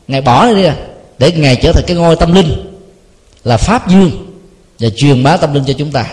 [0.08, 0.76] Ngài bỏ đi à
[1.20, 2.78] để ngài trở thành cái ngôi tâm linh
[3.44, 4.12] là pháp dương
[4.80, 6.06] và truyền bá tâm linh cho chúng ta.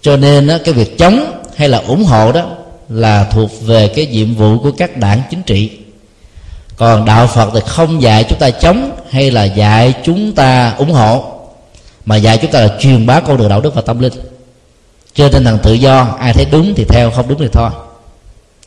[0.00, 2.46] Cho nên đó, cái việc chống hay là ủng hộ đó
[2.88, 5.70] là thuộc về cái nhiệm vụ của các đảng chính trị
[6.82, 10.90] còn đạo phật thì không dạy chúng ta chống hay là dạy chúng ta ủng
[10.90, 11.24] hộ
[12.04, 14.12] mà dạy chúng ta là truyền bá con đường đạo đức và tâm linh.
[15.14, 17.70] Trên tinh thần tự do ai thấy đúng thì theo không đúng thì thôi.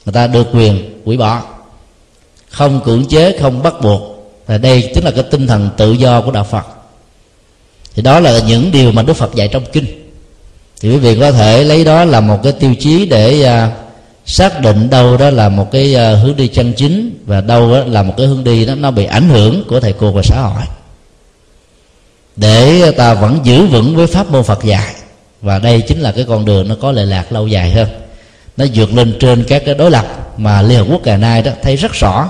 [0.05, 1.41] Người ta được quyền hủy bỏ
[2.49, 4.01] không cưỡng chế không bắt buộc.
[4.47, 6.65] Và đây chính là cái tinh thần tự do của đạo phật.
[7.95, 9.85] Thì đó là những điều mà đức phật dạy trong kinh.
[10.81, 13.84] Thì quý vị có thể lấy đó là một cái tiêu chí để uh,
[14.25, 17.83] xác định đâu đó là một cái ờ, hướng đi chân chính và đâu đó
[17.87, 20.41] là một cái hướng đi đó nó bị ảnh hưởng của thầy cô và xã
[20.41, 20.63] hội.
[22.35, 24.95] Để ta vẫn giữ vững với pháp môn Phật dạy,
[25.41, 27.87] và đây chính là cái con đường nó có lệ lạc lâu dài hơn.
[28.57, 30.05] Nó vượt lên trên các cái đối lập
[30.37, 32.29] mà Liên Hợp Quốc ngày nay đó thấy rất rõ,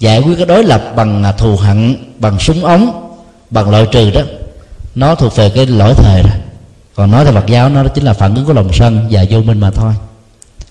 [0.00, 3.12] giải quyết cái đối lập bằng à, thù hận, bằng súng ống,
[3.50, 4.20] bằng loại trừ đó,
[4.94, 6.40] nó thuộc về cái lỗi thời rồi.
[6.94, 9.40] Còn nói theo Phật giáo, nó chính là phản ứng của lòng sân và vô
[9.40, 9.92] minh mà thôi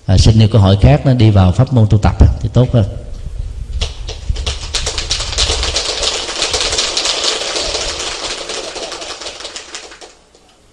[0.06, 2.66] à, xin nêu câu hỏi khác nó đi vào pháp môn tu tập thì tốt
[2.72, 2.84] hơn.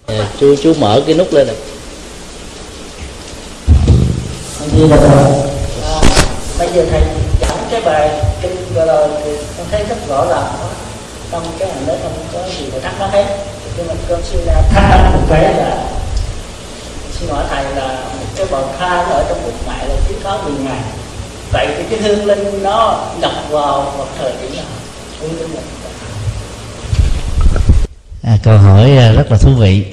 [0.06, 1.56] À, chú chú mở cái nút lên này
[5.82, 6.00] à,
[6.58, 7.02] bây giờ thầy
[7.40, 8.10] giảng cái bài
[8.42, 10.52] kinh vừa rồi thì con thấy rất rõ ràng
[11.32, 13.24] trong cái hành đấy không có gì phải thắc mắc hết.
[13.76, 15.86] Nhưng mà con xin là thắc mắc một cái là
[17.18, 20.42] xin hỏi thầy là một cái bào thang ở trong bụng mẹ là chỉ có
[20.44, 20.82] 10 ngày.
[21.52, 24.64] Vậy thì cái hương linh nó nhập vào một thời điểm nào?
[25.20, 25.50] Hương linh
[28.22, 29.84] à, câu hỏi à, rất là thú vị.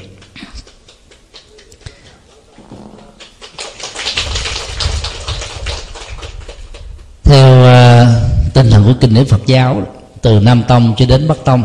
[7.24, 8.08] Theo uh,
[8.54, 9.82] tinh thần của kinh điển Phật giáo
[10.22, 11.64] từ Nam Tông cho đến Bắc Tông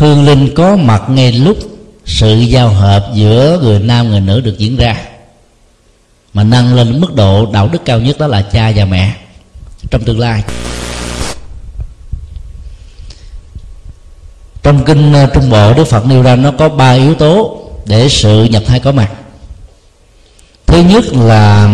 [0.00, 1.56] hương linh có mặt ngay lúc
[2.10, 4.96] sự giao hợp giữa người nam, người nữ được diễn ra.
[6.32, 9.16] Mà nâng lên mức độ đạo đức cao nhất đó là cha và mẹ
[9.90, 10.42] trong tương lai.
[14.62, 18.08] Trong kinh ờ, trung bộ, đức phật nêu ra nó có ba yếu tố để
[18.08, 19.10] sự nhập thai có mặt.
[20.66, 21.68] Thứ nhất là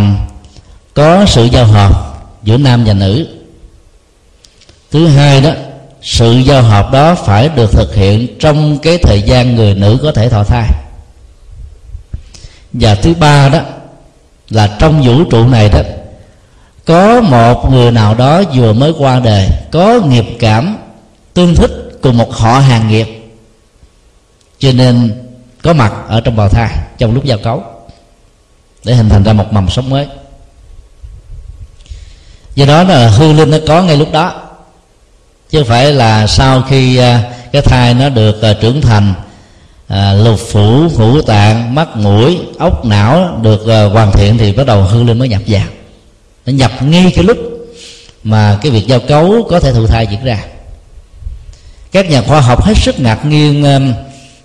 [0.94, 3.26] có sự giao hợp giữa nam và nữ.
[4.90, 5.50] Thứ hai đó
[6.06, 10.12] sự giao hợp đó phải được thực hiện trong cái thời gian người nữ có
[10.12, 10.70] thể thọ thai.
[12.72, 13.60] Và thứ ba đó
[14.50, 15.80] là trong vũ trụ này đó,
[16.84, 20.76] có một người nào đó vừa mới qua đời, có nghiệp cảm
[21.34, 21.70] tương thích
[22.02, 23.06] cùng một họ hàng nghiệp,
[24.58, 25.24] cho nên
[25.62, 27.64] có mặt ở trong bào thai trong lúc giao cấu,
[28.84, 30.08] để hình thành ra một mầm sống mới.
[32.54, 34.45] Do đó là hư linh nó có ngay lúc đó
[35.56, 37.22] chứ phải là sau khi à,
[37.52, 39.14] cái thai nó được à, trưởng thành
[39.88, 44.66] à, lục phủ ngũ tạng mắt mũi ốc não được à, hoàn thiện thì bắt
[44.66, 45.62] đầu hư linh mới nhập vào.
[46.46, 47.36] Nó nhập ngay cái lúc
[48.24, 50.38] mà cái việc giao cấu có thể thụ thai diễn ra.
[51.92, 53.78] Các nhà khoa học hết sức ngạc nhiên à,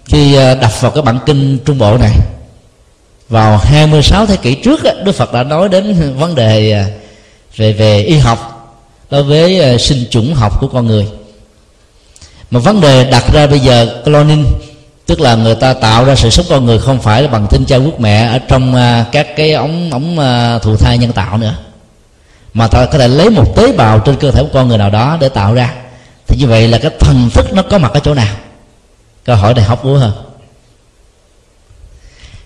[0.05, 2.15] khi à, đọc vào cái bản kinh trung bộ này.
[3.29, 6.85] Vào 26 thế kỷ trước Đức Phật đã nói đến vấn đề
[7.55, 8.50] về về y học
[9.11, 11.07] đối với ờ, sinh chủng học của con người.
[12.51, 14.45] Mà vấn đề đặt ra bây giờ cloning,
[15.05, 17.65] tức là người ta tạo ra sự sống con người không phải là bằng tinh
[17.65, 21.37] cha quốc mẹ ở trong ờ, các cái ống ống ờ, thụ thai nhân tạo
[21.37, 21.53] nữa.
[22.53, 24.89] Mà ta có thể lấy một tế bào trên cơ thể của con người nào
[24.89, 25.73] đó để tạo ra.
[26.27, 28.35] Thì như vậy là cái thần thức nó có mặt ở chỗ nào?
[29.25, 30.11] Câu hỏi này học búa hơn.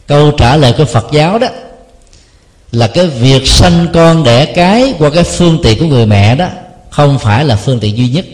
[0.07, 1.47] Câu trả lời của phật giáo đó
[2.75, 6.47] là cái việc sanh con đẻ cái qua cái phương tiện của người mẹ đó,
[6.89, 8.25] không phải là phương tiện duy nhất.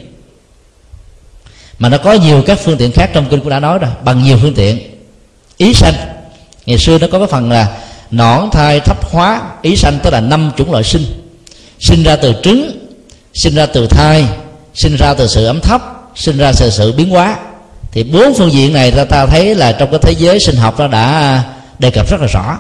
[1.80, 4.24] Mà nó có nhiều các phương tiện khác trong kinh cũng đã nói rồi, bằng
[4.24, 4.80] nhiều phương tiện.
[5.58, 5.94] Ý sanh,
[6.66, 7.78] ngày xưa nó có cái phần là
[8.12, 11.06] nõn thai thấp hóa, ý sanh tức là năm chủng loại sinh.
[11.80, 12.88] Sinh ra từ trứng,
[13.34, 14.26] sinh ra từ thai,
[14.74, 15.82] sinh ra từ sự ấm thấp,
[16.16, 17.38] sinh ra từ sự biến hóa.
[17.92, 20.80] Thì bốn phương diện này ta ta thấy là trong cái thế giới sinh học
[20.80, 21.44] nó đã
[21.80, 22.60] đề cập rất là rõ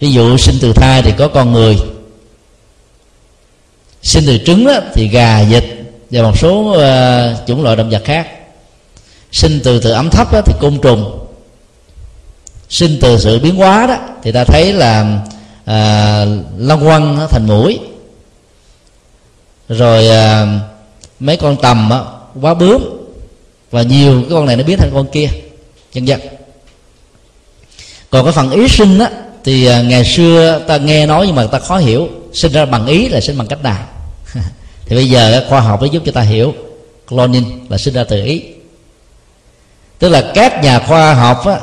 [0.00, 1.78] ví dụ sinh từ thai thì có con người.
[4.02, 5.64] Sinh từ trứng đó, thì gà vịt
[6.10, 8.28] và một số uh, chủng loại động vật khác.
[9.32, 11.26] Sinh từ từ ấm thấp đó, thì côn trùng.
[12.68, 15.20] Sinh từ sự biến hóa đó thì ta thấy là
[15.64, 16.26] ờ, à,
[16.58, 17.78] lông quăng nó thành mũi.
[19.68, 20.46] Rồi à,
[21.20, 22.00] mấy con tầm á,
[22.40, 22.82] quá bướm.
[23.70, 25.28] Và nhiều cái con này nó biến thành con kia
[25.92, 26.20] nhân dân
[28.10, 29.10] còn cái phần ý sinh á
[29.46, 32.86] thì à, ngày xưa ta nghe nói nhưng mà ta khó hiểu sinh ra bằng
[32.86, 33.86] ý là sinh bằng cách nào?
[34.86, 36.54] Thì bây giờ khoa học mới giúp cho ta hiểu
[37.08, 38.42] cloning là sinh ra từ ý.
[39.98, 41.60] Tức là các nhà khoa học á,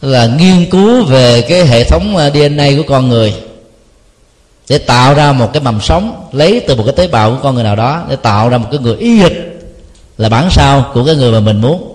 [0.00, 3.34] là nghiên cứu về cái hệ thống à, DNA của con người
[4.68, 7.54] để tạo ra một cái mầm sống lấy từ một cái tế bào của con
[7.54, 9.32] người nào đó để tạo ra một cái người y hệt
[10.18, 11.91] là bản sao của cái người mà mình muốn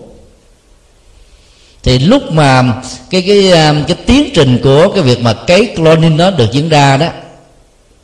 [1.88, 2.64] thì lúc mà
[3.09, 6.69] cái cái à, cái tiến trình của cái việc mà cái cloning nó được diễn
[6.69, 7.07] ra đó,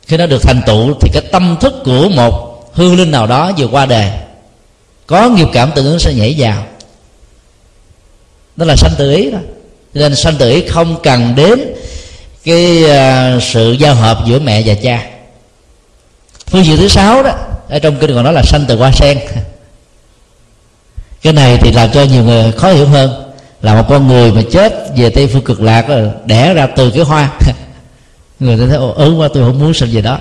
[0.06, 3.52] khi nó được thành tựu thì cái tâm thức của một hư linh nào đó
[3.56, 4.18] vừa qua đề
[5.06, 6.66] có nghiệp cảm tự ứng sẽ nhảy vào.
[8.56, 9.38] Đó là sanh tự ý đó.
[9.94, 11.74] Nên sanh tự ý không cần đến
[12.44, 15.06] cái à, sự giao hợp giữa mẹ và cha.
[16.46, 17.32] Phương diện thứ sáu đó,
[17.68, 19.18] ở trong kinh còn nói là sanh từ hoa sen.
[21.22, 23.23] Cái này thì làm cho nhiều người khó hiểu hơn
[23.64, 26.90] là một con người mà chết về tây phương cực lạc rồi đẻ ra từ
[26.90, 27.32] cái hoa.
[28.40, 30.18] Người ta thấy ớn quá tôi không muốn sinh về đó.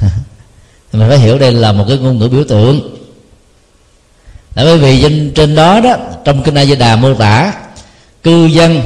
[0.92, 2.96] Mình phải hiểu đây là một cái ngôn ngữ biểu tượng.
[4.54, 7.52] Tại bởi vì trên, trên đó đó trong kinh A Di Đà mô tả
[8.22, 8.80] cư dân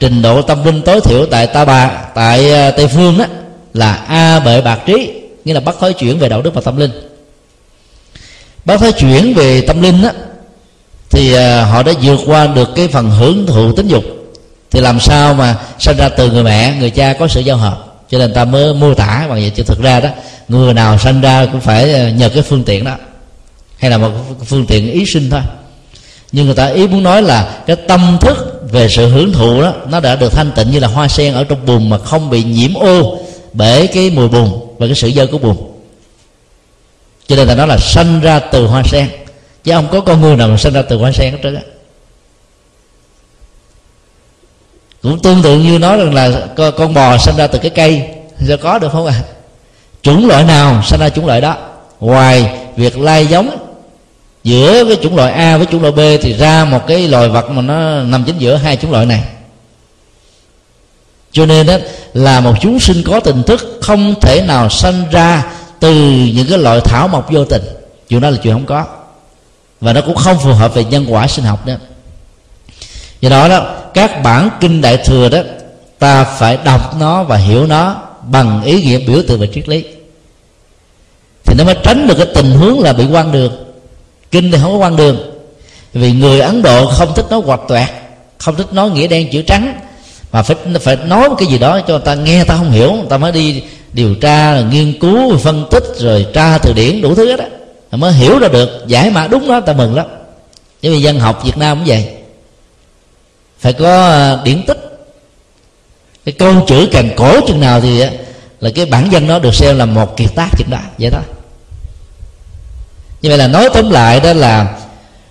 [0.00, 3.24] trình độ tâm linh tối thiểu tại ta bà tại ờ, tây phương đó
[3.74, 5.12] là a bệ bạc trí
[5.44, 6.90] nghĩa là bắt thói chuyển về đạo đức và tâm linh.
[8.64, 10.10] Bắt thói chuyển về tâm linh đó
[11.10, 14.04] thì à, họ đã vượt qua được cái phần hưởng thụ tính dục.
[14.70, 17.86] Thì làm sao mà sinh ra từ người mẹ, người cha có sự giao hợp?
[18.10, 19.52] Cho nên ta mới mô tả bằng vậy.
[19.54, 20.08] Chứ thực ra đó,
[20.48, 22.94] người nào sinh ra cũng phải à, nhờ cái phương tiện đó.
[23.78, 24.10] Hay là một
[24.44, 25.40] phương tiện ý sinh thôi.
[26.32, 29.72] Nhưng người ta ý muốn nói là cái tâm thức về sự hưởng thụ đó,
[29.90, 32.42] nó đã được thanh tịnh như là hoa sen ở trong bùn mà không bị
[32.42, 33.18] nhiễm ô
[33.52, 35.56] bởi cái mùi bùn và cái sự dơ của bùn.
[37.26, 39.08] Cho nên ta nói là sanh ra từ hoa sen
[39.64, 41.62] chứ không có con người nào mà sinh ra từ quả sen hết trơn á.
[45.02, 48.08] Cũng tương tự như nói rằng là con bò sinh ra từ cái cây
[48.46, 49.14] sẽ có được không ạ?
[49.16, 49.24] À?
[50.02, 51.56] chủng loại nào sinh ra chủng loại đó?
[52.00, 53.56] Ngoài việc lai giống
[54.44, 57.50] giữa cái chủng loại A với chủng loại B thì ra một cái loài vật
[57.50, 59.22] mà nó nằm chính giữa hai chủng loại này.
[61.32, 61.76] Cho nên đó
[62.14, 65.44] là một chúng sinh có tình thức không thể nào sanh ra
[65.80, 65.94] từ
[66.34, 67.62] những cái loại thảo mộc vô tình.
[68.08, 68.86] Chuyện đó là chuyện không có
[69.80, 71.74] và nó cũng không phù hợp về nhân quả sinh học đó.
[73.20, 75.38] Do đó đó, các bản kinh đại thừa đó,
[75.98, 79.84] ta phải đọc nó và hiểu nó bằng ý nghĩa biểu tượng về triết lý.
[81.44, 83.52] Thì nó mới tránh được cái tình huống là bị quan đường.
[84.30, 85.16] Kinh thì không có quan đường.
[85.92, 87.88] Vì người ấn độ không thích nói hoạt toẹt
[88.38, 89.80] không thích nói nghĩa đen chữ trắng,
[90.32, 92.92] mà phải phải nói một cái gì đó cho người ta nghe ta không hiểu,
[92.92, 93.62] người ta mới đi
[93.92, 97.46] điều tra, nghiên cứu, phân tích, rồi tra từ điển đủ thứ hết á
[97.96, 100.06] mới hiểu ra được giải mã đúng đó ta mừng lắm.
[100.82, 102.08] Bởi vì dân học việt nam cũng vậy.
[103.58, 105.08] Phải có à, điển tích.
[106.24, 108.10] Cái câu chữ càng cổ chừng nào thì à,
[108.60, 111.20] là cái bản dân nó được xem là một kiệt tác chừng đó vậy đó,
[113.22, 114.78] như vậy là nói tóm lại đó là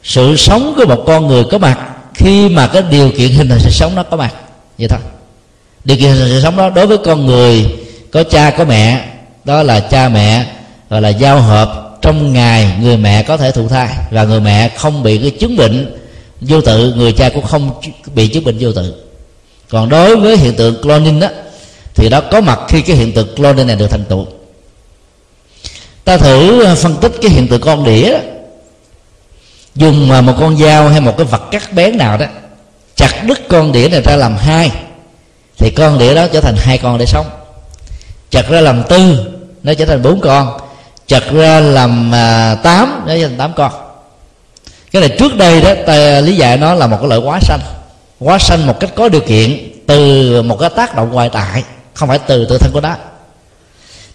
[0.04, 1.80] sự sống của một con người có mặt
[2.14, 4.34] khi mà cái điều kiện hình thành sự sống nó có mặt
[4.78, 5.00] vậy thôi.
[5.84, 7.78] Điều kiện hình thành sự sống đó đối với con người
[8.12, 9.06] có cha có mẹ
[9.44, 10.46] đó là cha mẹ
[10.90, 14.70] gọi là giao hợp trong ngày người mẹ có thể thụ thai và người mẹ
[14.78, 15.98] không bị cái chứng bệnh
[16.42, 17.82] vô tự, người cha cũng không
[18.16, 18.94] bị chứng bệnh vô tự.
[19.70, 21.28] Còn đối với hiện tượng cloning đó,
[21.96, 24.26] thì đó có mặt khi cái hiện tượng cloning này được thành tựu.
[26.04, 28.12] Ta thử ờ, phân tích cái hiện tượng con đĩa.
[28.12, 28.20] Đó.
[29.76, 32.26] dùng ờ, một con dao hay một cái vật cắt bén nào đó,
[32.96, 34.72] chặt đứt con đĩa này ra làm hai,
[35.58, 37.26] thì con đĩa đó trở thành hai con để sống.
[38.30, 39.32] Chặt ra làm tư,
[39.64, 40.69] nó trở thành bốn con
[41.10, 43.72] chặt ra làm à, tám, để thành tám con.
[44.92, 47.60] Cái này trước đây đó, ta, lý giải nó là một cái loại quá sanh.
[48.20, 51.64] Quá sanh một cách có điều kiện từ một cái tác động ngoại tại,
[51.94, 52.96] không phải từ tự thân của nó.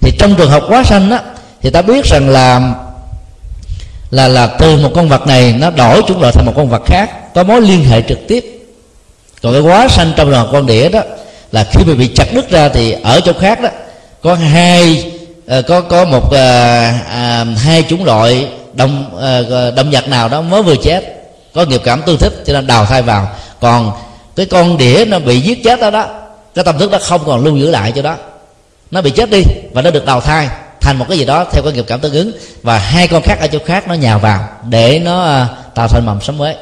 [0.00, 1.18] Thì trong trường hợp quá sanh đó,
[1.62, 2.74] thì ta biết rằng là
[4.10, 6.82] là là từ một con vật này nó đổi chúng loại thành một con vật
[6.86, 8.44] khác, có mối liên hệ trực tiếp.
[9.42, 11.00] Còn cái quá sanh trong đoàn con đĩa đó,
[11.52, 13.68] là khi mà bị chặt đứt ra thì ở chỗ khác đó,
[14.22, 15.12] có hai
[15.46, 19.40] Ờ, có có một à, à, hai chủng loại động à,
[19.76, 21.04] động vật nào đó mới vừa chết
[21.54, 23.28] có nghiệp cảm tương thích cho nên đào thai vào.
[23.60, 23.92] Còn
[24.36, 26.06] cái con đĩa nó bị giết chết đó đó
[26.54, 28.16] cái tâm thức đó không còn lưu giữ lại cho đó.
[28.90, 29.42] Nó bị chết đi
[29.72, 30.48] và nó được đào thai
[30.80, 33.40] thành một cái gì đó theo cái nghiệp cảm tương ứng và hai con khác
[33.40, 36.54] ở chỗ khác nó nhào vào để nó ờ, tạo thành mầm sống mới.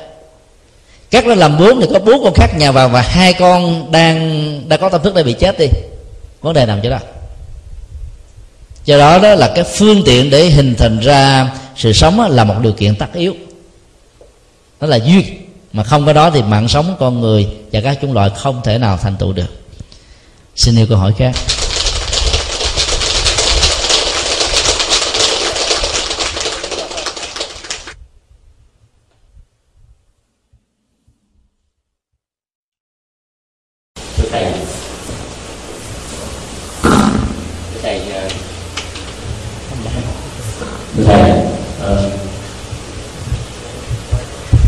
[1.11, 4.69] Các nó làm bướm thì có bốn con khác nhào vào và hai con đang
[4.69, 5.67] đã có tâm thức đã bị chết đi.
[6.41, 6.99] Vấn đề nằm chỗ đó
[8.85, 12.55] do đó đó là cái phương tiện để hình thành ra sự sống là một
[12.63, 13.35] điều kiện tất yếu.
[14.81, 15.25] Đó là duyên.
[15.73, 18.79] Mà không có đó thì mạng sống con người và các chủng loại không thể
[18.79, 19.63] nào thành tựu được.
[20.57, 21.33] Xin yêu câu hỏi khác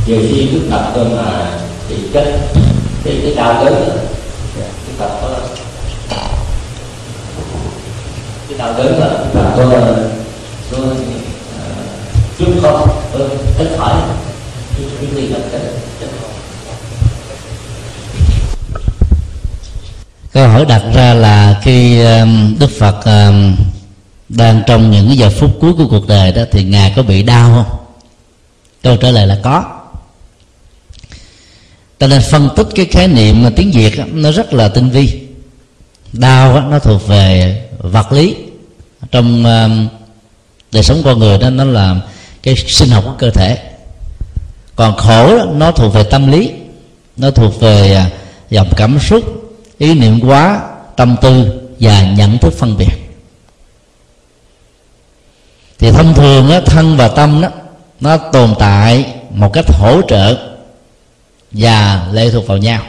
[0.07, 1.59] nhiều khi thức tập cơ mà
[1.89, 2.25] thì cái
[3.05, 3.75] cái cái đau đớn
[4.55, 5.39] thức tập có
[8.49, 9.71] cái đau đớn là tập có
[10.71, 10.79] có
[12.39, 13.19] chút không có
[13.59, 13.95] ít khỏi
[14.77, 15.61] cái cái gì là cái
[20.35, 23.57] câu hỏi đặt ra là khi um, đức phật um,
[24.29, 27.55] đang trong những giờ phút cuối của cuộc đời đó thì ngài có bị đau
[27.55, 27.79] không?
[28.83, 29.65] Câu trả lời là có.
[32.01, 35.21] Cho nên phân tích cái khái niệm mà tiếng việt nó rất là tinh vi.
[36.13, 38.37] Đau nó thuộc về vật lý.
[39.11, 39.89] Trong um,
[40.73, 41.97] đời sống con người đó nó là
[42.43, 43.59] cái sinh học của cơ thể.
[44.77, 46.51] Còn khổ đó, nó thuộc về tâm lý
[47.17, 48.11] nó thuộc về à,
[48.51, 49.44] dòng cảm xúc
[49.79, 50.61] ý niệm quá
[50.97, 52.91] tâm tư và nhận thức phân biệt.
[55.79, 57.49] Thì thông thường đó, thân và tâm đó
[58.01, 60.37] nó tồn tại một cách hỗ trợ
[61.51, 62.83] và lệ thuộc vào nhau.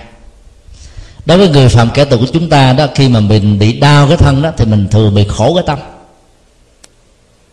[1.25, 4.07] Đối với người phạm kẻ tù của chúng ta đó khi mà mình bị đau
[4.07, 5.79] cái thân đó thì mình thường bị khổ cái tâm.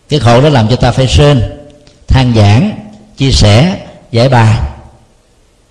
[0.09, 1.41] Cái khổ đó làm cho ta phải sên
[2.07, 2.71] than giảng
[3.17, 3.77] chia sẻ
[4.11, 4.59] giải bài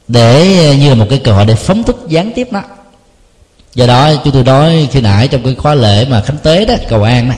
[0.09, 0.47] để
[0.81, 2.63] như là một cái cơ hội để phóng thích gián tiếp đó
[3.75, 6.75] do đó chúng tôi nói khi nãy trong cái khóa lễ mà khánh tế đó
[6.89, 7.35] cầu an đó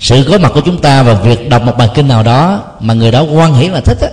[0.00, 2.94] sự có mặt của chúng ta và việc đọc một bài kinh nào đó mà
[2.94, 4.08] người đó quan hỷ và thích đó,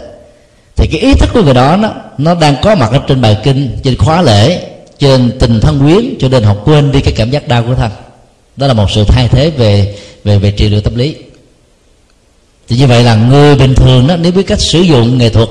[0.76, 3.38] thì cái ý thức của người đó nó nó đang có mặt ở trên bài
[3.44, 4.70] kinh trên khóa lễ
[5.00, 7.92] trên tình thân quyến cho nên họ quên đi cái cảm giác đau của thân.
[8.56, 11.16] Đó là một sự thay thế về về về trị liệu tâm lý.
[12.68, 15.50] Thì như vậy là người bình thường đó nếu biết cách sử dụng nghệ thuật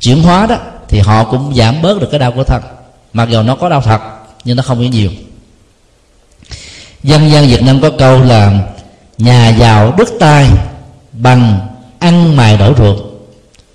[0.00, 0.56] chuyển hóa đó
[0.88, 2.62] thì họ cũng giảm bớt được cái đau của thân.
[3.12, 4.00] Mặc dù nó có đau thật
[4.44, 5.10] nhưng nó không có nhiều.
[7.02, 8.58] Dân gian việt nam có câu là,
[9.18, 10.46] nhà giàu đứt tay
[11.12, 11.68] bằng
[11.98, 12.96] ăn mài đổ ruột.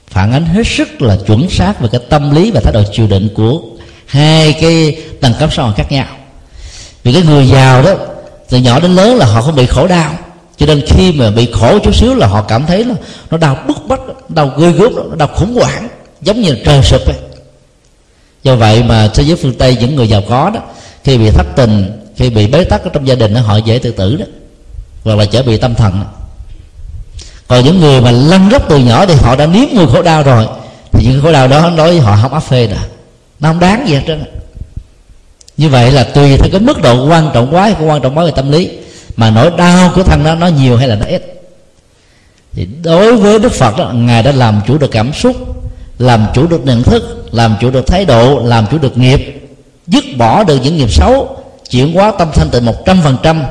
[0.08, 3.08] Phản ánh hết sức là chuẩn xác về cái tâm lý và thái độ chịu
[3.08, 3.62] đựng của
[4.06, 6.08] hai cái tầng cấp xã hội khác nhau.
[7.04, 7.94] Vì cái người giàu đó,
[8.50, 10.18] từ nhỏ đến lớn là họ không bị khổ đau,
[10.58, 12.96] cho nên khi mà bị khổ chút xíu là họ cảm thấy là
[13.32, 15.88] nó đau bức bách, đau ghê gớm, nó đau khủng hoảng,
[16.22, 17.16] giống như trời sụp ấy
[18.46, 20.60] do vậy mà thế giới phương tây những người giàu có đó
[21.04, 23.80] khi bị thất tình khi bị bế tắc ở trong gia đình đó, họ dễ
[23.80, 24.26] tự tử đó
[25.04, 25.94] hoặc là trở bị tâm thần.
[25.94, 26.08] Đó
[27.48, 30.24] còn những người mà lăn róc từ nhỏ thì họ đã nếm mùi khổ đau
[30.24, 30.48] rồi
[30.92, 32.78] thì những khổ đau đó nói với họ không áp phê nè
[33.40, 34.24] nó không đáng gì hết trơn
[35.58, 38.26] như vậy là tùy theo cái mức độ quan trọng quá hay quan trọng quá
[38.26, 38.70] về tâm lý
[39.16, 41.42] mà nỗi đau của thân đó nó nhiều hay là nó ít.
[42.54, 45.36] Thì đối với đức phật đó ngài đã làm chủ được cảm xúc
[46.00, 49.42] làm chủ được nhận thức làm chủ được thái độ làm chủ được nghiệp
[49.88, 51.38] dứt bỏ được những nghiệp xấu
[51.70, 53.44] chuyển hóa tâm thanh tịnh một trăm phần trăm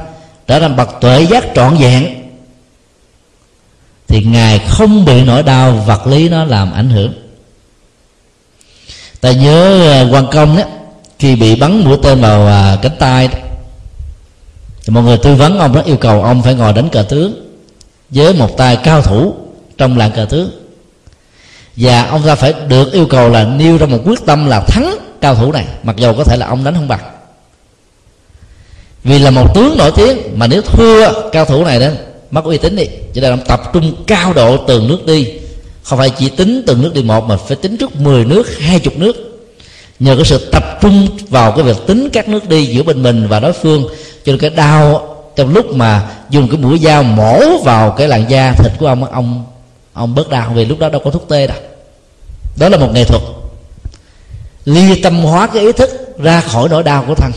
[0.47, 2.15] trở thành bậc tuệ giác trọn vẹn.
[4.09, 7.13] Thì ngài không bị nỗi đau vật lý nó làm ảnh hưởng.
[9.21, 10.63] Ta nhớ à, quan công đó
[11.19, 13.39] khi bị bắn mũi tên vào à, cánh tay đó,
[14.85, 17.35] thì mọi người tư vấn ông đó yêu cầu ông phải ngồi đánh cờ tướng
[18.11, 19.35] với một tay cao thủ
[19.79, 20.64] trong làng cờ tướng
[21.77, 24.97] và ông ta phải được yêu cầu là nêu ra một quyết tâm là thắng
[25.21, 27.01] cao thủ này, mặc dù có thể là ông đánh không bằng.
[29.05, 31.89] Vì là một tướng nổi tiếng mà nếu thua cao thủ này đó,
[32.31, 35.29] mất uy tín đi, cho nên ông tập trung cao độ từng nước đi.
[35.83, 38.81] Không phải chỉ tính từng nước đi một mà phải tính trước 10 nước, hai
[38.81, 39.47] chục nước.
[39.99, 43.29] Nhờ cái sự tập trung vào cái việc tính các nước đi giữa bên mình
[43.29, 43.83] và đối phương,
[44.25, 48.31] cho nên cái đau trong lúc mà dùng cái mũi dao mổ vào cái làn
[48.31, 49.45] da thịt của ông ông
[49.95, 51.57] ông bớt đau vì lúc đó đâu có thuốc tê đâu.
[52.57, 53.23] Đó là một nghệ thuật.
[54.65, 57.33] Ly tâm hóa cái ý thức ra khỏi nỗi đau của thân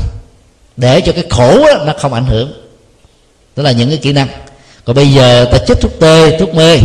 [0.77, 2.53] để cho cái khổ đó, nó không ảnh hưởng.
[3.55, 4.27] Đó là những cái kỹ năng.
[4.85, 6.77] Còn bây giờ ta chích thuốc tê thuốc mê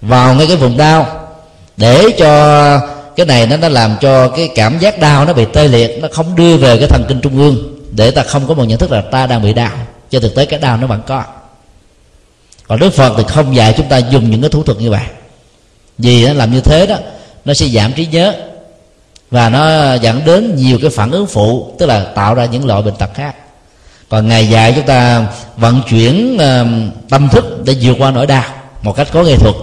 [0.00, 1.28] vào ngay cái vùng đau
[1.76, 2.80] để cho
[3.16, 6.08] cái này nó nó làm cho cái cảm giác đau nó bị tê liệt nó
[6.12, 8.92] không đưa về cái thần kinh trung ương để ta không có một nhận thức
[8.92, 9.72] là ta đang bị đau.
[10.10, 11.24] Cho thực tế cái đau nó vẫn có
[12.68, 15.04] còn đức phật thì không dạy chúng ta dùng những cái thủ thuật như vậy.
[15.98, 16.96] Vì nó làm như thế đó
[17.44, 18.34] nó sẽ giảm trí nhớ
[19.30, 22.82] và nó dẫn đến nhiều cái phản ứng phụ tức là tạo ra những loại
[22.82, 23.36] bệnh tật khác.
[24.08, 25.26] Còn ngày dạy chúng ta
[25.56, 28.44] vận chuyển uh, tâm thức để vượt qua nỗi đau
[28.82, 29.54] một cách có nghệ thuật.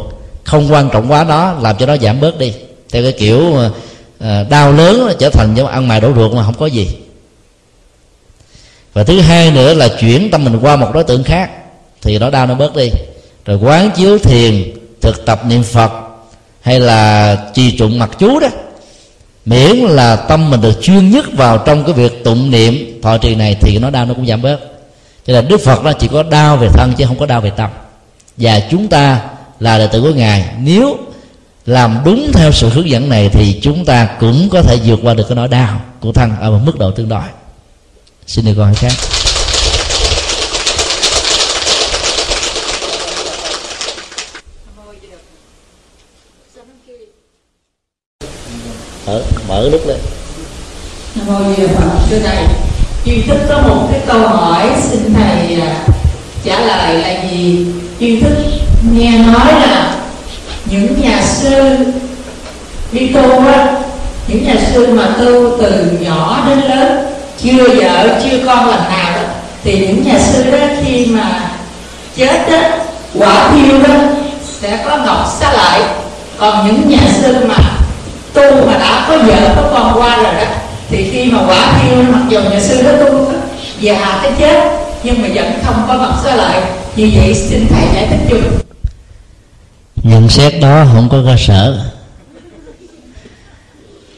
[0.43, 2.53] Không quan trọng quá nó làm cho nó giảm bớt đi.
[2.91, 6.53] Theo cái kiểu uh, đau lớn trở thành giống ăn mày đổ ruột mà không
[6.53, 6.89] có gì.
[8.93, 11.49] Và thứ hai nữa là chuyển tâm mình qua một đối tượng khác
[12.03, 12.89] thì nó đau nó bớt đi.
[13.45, 15.91] Rồi quán chiếu thiền, thực tập niệm phật,
[16.61, 18.47] hay là trì tụng mặt chú đó,
[19.45, 23.35] miễn là tâm mình được chuyên nhất vào trong cái việc tụng niệm thọ trì
[23.35, 24.59] này thì nó đau nó cũng giảm bớt.
[25.27, 27.49] Cho nên đức phật nó chỉ có đau về thân chứ không có đau về
[27.49, 27.69] tâm.
[28.37, 29.21] Và chúng ta
[29.59, 30.45] là đệ tử của ngài.
[30.59, 30.97] Nếu
[31.65, 35.13] làm đúng theo sự hướng dẫn này thì chúng ta cũng có thể vượt qua
[35.13, 37.23] được cái nỗi đau của thân ở một mức độ tương đối.
[38.27, 38.93] Xin được câu hỏi khác.
[49.05, 49.97] Mở mở lúc lên.
[51.15, 51.89] Nam mô di đà phật.
[52.09, 52.45] Thưa thầy,
[53.05, 55.75] duy thức có một cái câu hỏi xin thầy à,
[56.45, 57.65] trả lời là gì?
[57.99, 58.33] Duy thức
[58.91, 59.95] nghe nói là
[60.65, 61.75] những nhà sư
[62.91, 63.75] đi tu á,
[64.27, 67.05] những nhà sư mà tu từ nhỏ đến lớn,
[67.43, 69.21] chưa vợ, chưa con lần nào đó,
[69.63, 71.51] thì những nhà sư đó khi mà
[72.15, 72.57] chết đó
[73.19, 73.95] quả thiêu đó,
[74.61, 75.81] sẽ có ngọc xá lại.
[76.37, 77.57] Còn những nhà sư mà
[78.33, 80.51] tu mà đã có vợ, có con qua rồi đó,
[80.89, 83.33] thì khi mà quả thiêu, mặc dù nhà sư đó tu
[83.79, 84.71] già cái chết,
[85.03, 86.61] nhưng mà vẫn không có ngọc xá lợi.
[86.95, 88.63] Như vậy, xin thầy giải thích chung
[90.03, 91.91] nhận xét đó không có cơ sở.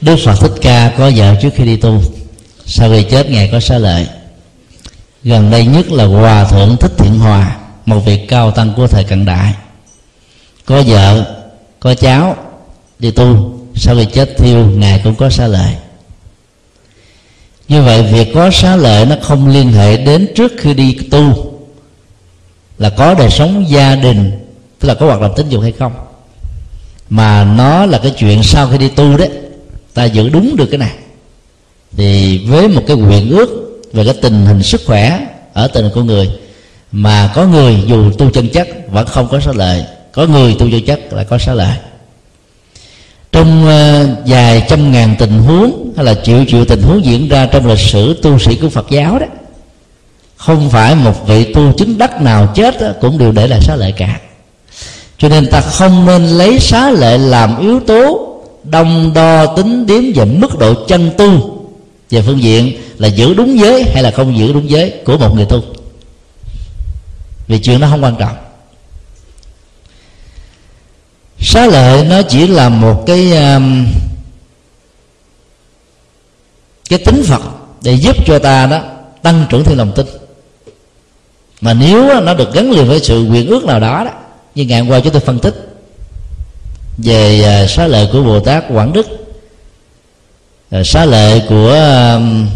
[0.01, 2.01] Đức phật thích ca có vợ trước khi đi tu,
[2.65, 4.07] sau khi chết ngài có xá lợi.
[5.23, 7.55] Gần đây nhất là hòa thượng thích thiện hòa,
[7.85, 9.53] một vị cao tăng của thời cận đại.
[10.65, 11.35] Có vợ,
[11.79, 12.35] có cháu
[12.99, 15.75] đi tu sau khi chết thiêu, ngài cũng có xá lợi.
[17.67, 21.53] Như vậy, việc có xá lợi nó không liên hệ đến trước khi đi tu
[22.77, 24.31] là có đời sống gia đình,
[24.79, 25.93] tức là có hoạt động tính dục hay không.
[27.09, 29.29] Mà nó là cái chuyện sau khi đi tu đấy,
[29.93, 30.93] ta giữ đúng được cái này.
[31.97, 36.03] Thì với một cái nguyện ước về cái tình hình sức khỏe ở tình của
[36.03, 36.29] người,
[36.91, 40.71] mà có người dù tu chân chất vẫn không có xá lợi, có người tu
[40.71, 41.77] chân chất lại có xá lợi
[43.35, 47.45] trong ờ, vài trăm ngàn tình huống hay là triệu triệu tình huống diễn ra
[47.45, 49.25] trong lịch sử tu sĩ của Phật giáo đó
[50.37, 53.75] không phải một vị tu chứng đắc nào chết đó, cũng đều để lại xá
[53.75, 54.19] lợi cả.
[55.17, 58.27] Cho nên ta không nên lấy xá lợi làm yếu tố
[58.63, 61.59] đông đo tính điếm về mức độ chân tu
[62.09, 65.35] về phương diện là giữ đúng giới hay là không giữ đúng giới của một
[65.35, 65.63] người tu.
[67.47, 68.35] Vì chuyện đó không quan trọng
[71.45, 73.87] xá lợi nó chỉ là một cái um,
[76.89, 77.41] cái tính phật
[77.81, 78.81] để giúp cho ta đó
[79.21, 80.05] tăng trưởng thêm lòng tin.
[81.61, 84.11] Mà nếu nó được gắn liền với sự nguyện ước nào đó đó
[84.55, 85.55] như ngày hôm qua chúng tôi phân tích
[86.97, 89.07] về à, xá lợi của bồ tát quảng đức
[90.69, 91.71] à, xá lợi của
[92.15, 92.47] um,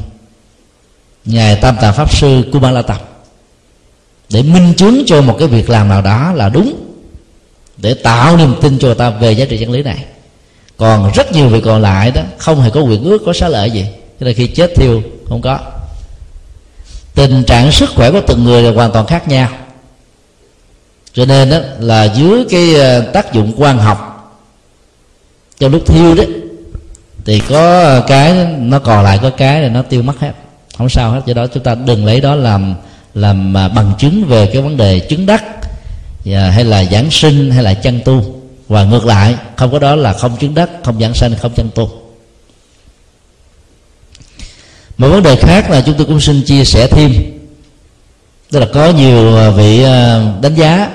[1.26, 3.10] ngài tam tạng pháp sư kumala tập
[4.30, 6.89] để minh chứng cho một cái việc làm nào đó là đúng
[7.82, 10.06] để tạo niềm tin cho người ta về giá trị chân lý này.
[10.78, 13.72] Còn rất nhiều việc còn lại đó không hề có quyền ước, có xá lợi
[13.72, 13.86] gì.
[14.20, 15.60] Cho nên khi chết thiêu, không có.
[17.16, 19.50] Tình trạng sức khỏe của từng người là hoàn toàn khác nhau.
[21.14, 24.10] Cho nên đó là dưới cái ờ, tác dụng quan học,
[25.60, 26.28] trong lúc thiêu đấy
[27.26, 30.32] thì có ờ, cái nó còn lại có cái là nó tiêu mất hết.
[30.78, 31.22] Không sao hết.
[31.26, 32.76] Do đó chúng ta đừng lấy đó làm
[33.14, 35.44] làm ờ, bằng chứng về cái vấn đề chứng đắc.
[36.24, 38.36] Dạ, hay là giảng sinh, hay là chân tu.
[38.68, 41.70] Và ngược lại, không có đó là không chứng đắc, không giảng sanh, không chân
[41.76, 41.90] tu.
[44.98, 47.14] Một vấn đề khác là chúng tôi cũng xin chia sẻ thêm.
[48.52, 50.90] Tức là có nhiều à, vị à, đánh giá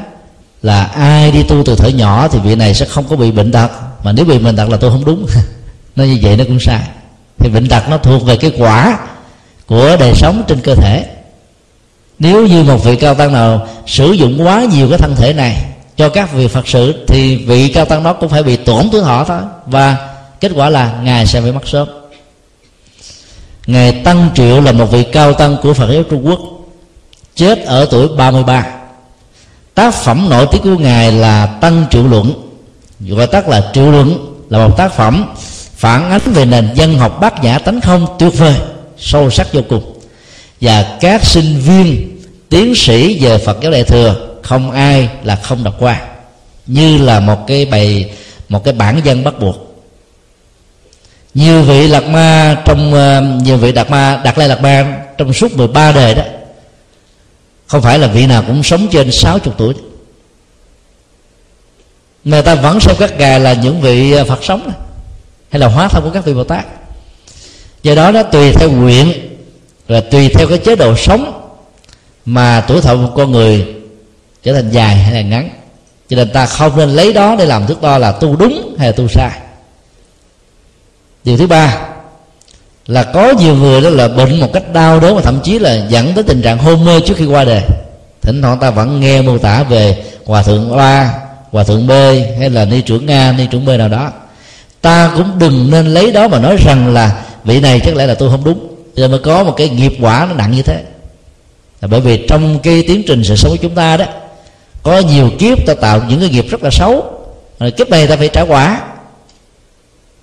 [0.63, 3.53] là ai đi tu từ thời nhỏ thì vị này sẽ không có bị bệnh
[3.53, 3.71] tật.
[4.05, 5.27] Mà nếu bị bệnh tật là tôi không đúng.
[5.97, 6.83] Nó như vậy nó cũng sai.
[7.39, 8.99] Thì bệnh tật nó thuộc về cái quả
[9.67, 11.14] của đời sống trên cơ thể
[12.25, 15.65] nếu như một vị cao tăng nào sử dụng quá nhiều cái thân thể này
[15.97, 19.05] cho các vị phật sự, thì vị cao tăng đó cũng phải bị tổn thương
[19.05, 19.41] họ thôi.
[19.67, 19.97] Và
[20.41, 21.89] kết quả là ngài sẽ bị mất sớm.
[23.67, 26.41] Ngài tăng triệu là một vị cao tăng của phật giáo trung quốc,
[27.37, 28.67] chết ở tuổi 33
[29.75, 32.33] tác phẩm nổi tiếng của ngài là tăng triệu luận.
[33.01, 35.35] Gọi tắt là triệu luận là một tác phẩm
[35.77, 38.55] phản ánh về nền dân học bát nhã tánh không tuyệt vời,
[38.99, 39.95] sâu sắc vô cùng.
[40.61, 42.14] Và các sinh viên
[42.55, 46.03] tiến sĩ về phật giáo đại thừa, không ai là không đọc qua.
[46.67, 48.13] Như là một cái bài
[48.49, 49.85] một cái bản dân bắt buộc.
[51.35, 55.33] Nhiều vị lạc ma trong ờ, nhiều vị đạt ma, đạt lai lạc ma trong
[55.33, 56.23] suốt 13 đời đó,
[57.67, 59.75] không phải là vị nào cũng sống trên 60 tuổi.
[62.25, 64.73] Người ta vẫn xem các ngài là những vị ờ, phật sống
[65.51, 66.65] hay là hóa thân của các vị bồ tát.
[67.83, 69.13] Do đó nó tùy theo nguyện,
[69.89, 71.44] rồi tùy theo cái chế độ sống
[72.25, 73.67] mà tuổi thọ của con người
[74.43, 75.51] trở thành dài hay là ngắn.
[76.09, 78.89] Cho nên ta không nên lấy đó để làm thước đo là tu đúng hay
[78.89, 79.31] là tu sai.
[81.25, 81.79] Điều thứ ba
[82.87, 85.87] là có nhiều người đó là bệnh một cách đau đớn và thậm chí là
[85.89, 87.63] dẫn tới tình trạng hôn mê trước khi qua đời.
[88.23, 91.11] Thỉnh thoảng ta vẫn nghe mô tả về hòa thượng a
[91.53, 91.91] hòa thượng b
[92.39, 94.13] hay là ni trưởng a, ni trưởng b nào đó.
[94.81, 98.15] Ta cũng đừng nên lấy đó mà nói rằng là vị này chắc lẽ là
[98.15, 98.69] tôi không đúng.
[98.97, 100.83] Cho mới có một cái nghiệp quả nó nặng như thế
[101.85, 104.05] là bởi vì trong cái tiến trình sự sống của chúng ta đó
[104.83, 107.05] có nhiều kiếp ta tạo những cái nghiệp rất là xấu.
[107.61, 108.81] Rồi kiếp này ta phải trả quả.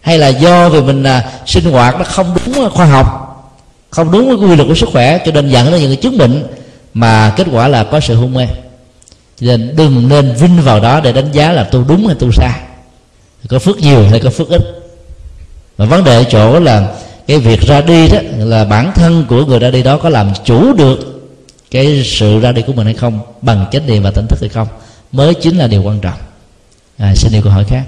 [0.02, 3.18] Hay là do vì mình à, sinh hoạt nó không đúng khoa học
[3.90, 6.18] không đúng với quy luật của sức khỏe cho nên dẫn đến những cái chứng
[6.18, 6.44] bệnh
[6.94, 8.46] mà kết quả là có sự hôn mê.
[9.40, 12.32] Cho nên đừng nên vinh vào đó để đánh giá là tu đúng hay tu
[12.32, 12.60] sai.
[13.50, 14.62] Có phước nhiều hay có phước ít.
[15.78, 16.88] Mà vấn đề ở chỗ là
[17.28, 20.32] cái việc ra đi đó là bản thân của người ra đi đó có làm
[20.46, 21.11] chủ được
[21.72, 24.50] cái sự ra đi của mình hay không bằng chánh niệm và tỉnh thức hay
[24.50, 24.68] không
[25.12, 26.18] mới chính là điều quan trọng.
[26.98, 27.84] À, xin điều câu hỏi khác.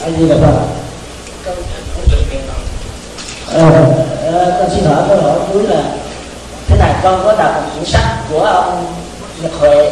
[0.00, 0.74] Anh gì là phật
[3.52, 5.96] ờ, con xin hỏi câu hỏi cuối là
[6.66, 8.94] thế này con có đọc một quyển sách của ông
[9.42, 9.90] nhật huệ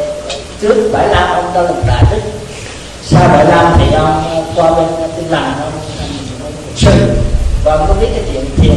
[0.61, 2.42] trước bảy năm ông ta làm đại đức
[3.13, 4.87] sau bảy năm thì ông qua bên
[5.17, 5.73] tin lành ông
[6.77, 6.91] sư
[7.65, 8.77] và ông có biết cái chuyện thiền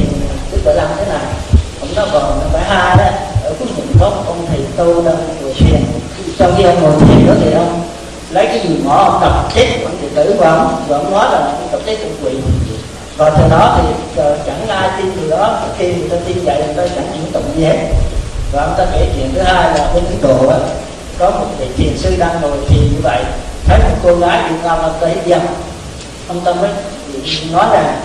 [0.52, 1.24] đức bảy năm thế này.
[1.80, 3.04] Ông nói còn phải hai đó,
[3.44, 5.82] ở cuối cùng có một ông thầy tu đang ngồi thiền.
[6.38, 7.82] Trong khi ông ngồi thiền đó thì ông
[8.30, 10.84] lấy cái gì mỏ ông đập chết ông đệ tử của ông?
[10.88, 12.40] Và ông nói là ông đập chết con quỷ
[13.18, 13.88] và từ đó thì
[14.24, 15.60] ờ, chẳng ai tin gì đó.
[15.78, 17.78] Khi người ta tin vậy, người ta chẳng những tụng gì hết.
[18.52, 20.54] Và ông ta kể chuyện thứ hai là bên ấn độ
[21.20, 23.24] có một vị thiền sư đang ngồi thiền như vậy
[23.66, 25.42] thấy một cô gái việt nam ông ta hiếp dâm
[26.28, 26.70] ông ta mới
[27.52, 28.02] nói là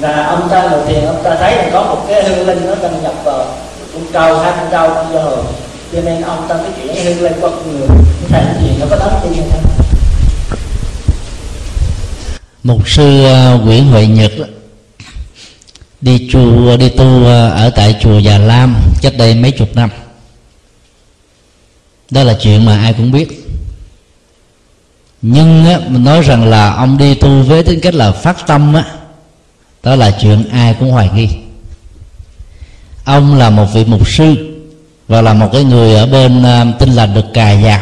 [0.00, 2.74] là ông ta ngồi thiền ông ta thấy là có một cái hương linh nó
[2.82, 3.46] đang nhập vào.
[3.94, 5.42] Con cầu hai con trâu con vô
[5.92, 7.88] cho nên ông ta mới chuyển hương linh qua con người.
[8.28, 9.62] Thầy thiền nó có đáng tin hay không?
[12.62, 14.32] Mục sư à, Nguyễn Huệ Nhật
[16.00, 19.90] đi chùa, đi tu à, ở tại chùa Già Lam, cách đây mấy chục năm.
[22.10, 23.47] Đó là chuyện mà ai cũng biết
[25.30, 28.74] nhưng á, mình nói rằng là ông đi tu với tính cách là phát tâm
[28.74, 28.84] á
[29.82, 31.28] đó là chuyện ai cũng hoài nghi.
[33.04, 34.56] Ông là một vị mục sư
[35.08, 37.80] và là một cái người ở bên uh, tinh lành được cài vào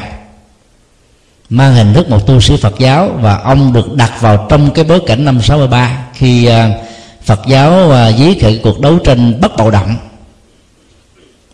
[1.50, 4.84] mang hình thức một tu sĩ Phật giáo và ông được đặt vào trong cái
[4.84, 6.54] bối cảnh năm 63 khi uh,
[7.24, 9.96] Phật giáo uh, dí khởi cuộc đấu tranh bất bạo động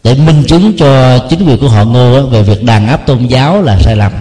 [0.04, 3.62] để minh chứng cho chính quyền của họ ngô về việc đàn áp tôn giáo
[3.62, 4.12] là sai lầm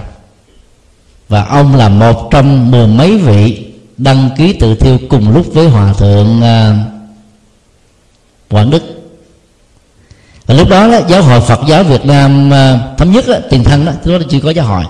[1.31, 3.65] và ông là một trong mười mấy vị
[3.97, 6.85] đăng ký tự thiêu cùng lúc với hòa thượng à,
[8.49, 8.83] quảng đức.
[10.45, 13.63] Và lúc đó, đó giáo hội phật giáo việt nam à, thống nhất đó, tiền
[13.63, 14.83] thân đó lúc đó chưa có giáo hội.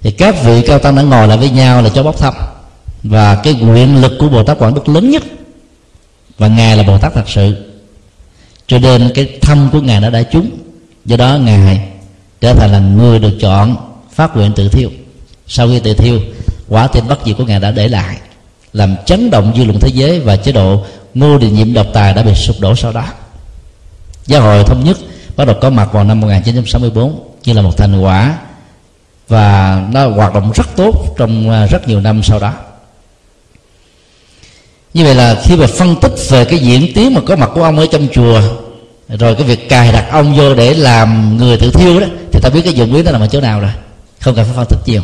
[0.00, 2.34] Thì các vị cao tăng đã ngồi lại với nhau là cho bóc thăm.
[3.02, 5.22] Và cái nguyện lực của bồ tát quảng đức lớn nhất
[6.38, 7.72] và ngài là bồ tát thật sự.
[8.66, 10.50] Cho nên cái thăm của ngài đã đã trúng.
[11.04, 11.88] Do đó ngài
[12.40, 13.76] trở thành là người được chọn
[14.12, 14.90] phát nguyện tự thiêu
[15.48, 16.20] sau khi tự thiêu,
[16.68, 18.16] quả tin bất diệt của ngài đã để lại,
[18.72, 22.14] làm chấn động dư luận thế giới và chế độ ngô đình nhiệm độc tài
[22.14, 23.04] đã bị sụp đổ sau đó.
[24.26, 24.96] Giáo hội thống nhất
[25.36, 28.38] bắt đầu có mặt vào năm 1964 như là một thành quả,
[29.28, 32.52] và nó hoạt động rất tốt trong à, rất nhiều năm sau đó.
[34.94, 37.62] Như vậy là khi mà phân tích về cái diễn tiến mà có mặt của
[37.62, 38.40] ông ở trong chùa,
[39.08, 42.50] rồi cái việc cài đặt ông vô để làm người tự thiêu đó, thì ta
[42.50, 43.70] biết cái dụng ý nó nằm ở chỗ nào rồi.
[44.20, 45.02] Không cần phải phân tích nhiều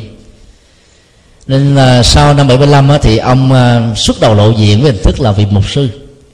[1.46, 5.02] nên là sau năm 75 á, thì ông ờ, xuất đầu lộ diện với hình
[5.02, 5.88] thức là vị mục sư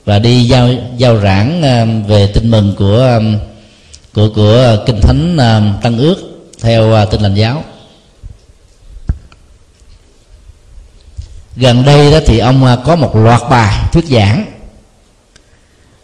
[0.05, 3.21] và đi giao giao giảng ờ, về tin mừng của ờ,
[4.13, 6.15] của của kinh thánh uh, tăng ước
[6.61, 7.63] theo tin lành giáo.
[11.55, 14.45] Gần đây đó thì ông có một loạt bài thuyết giảng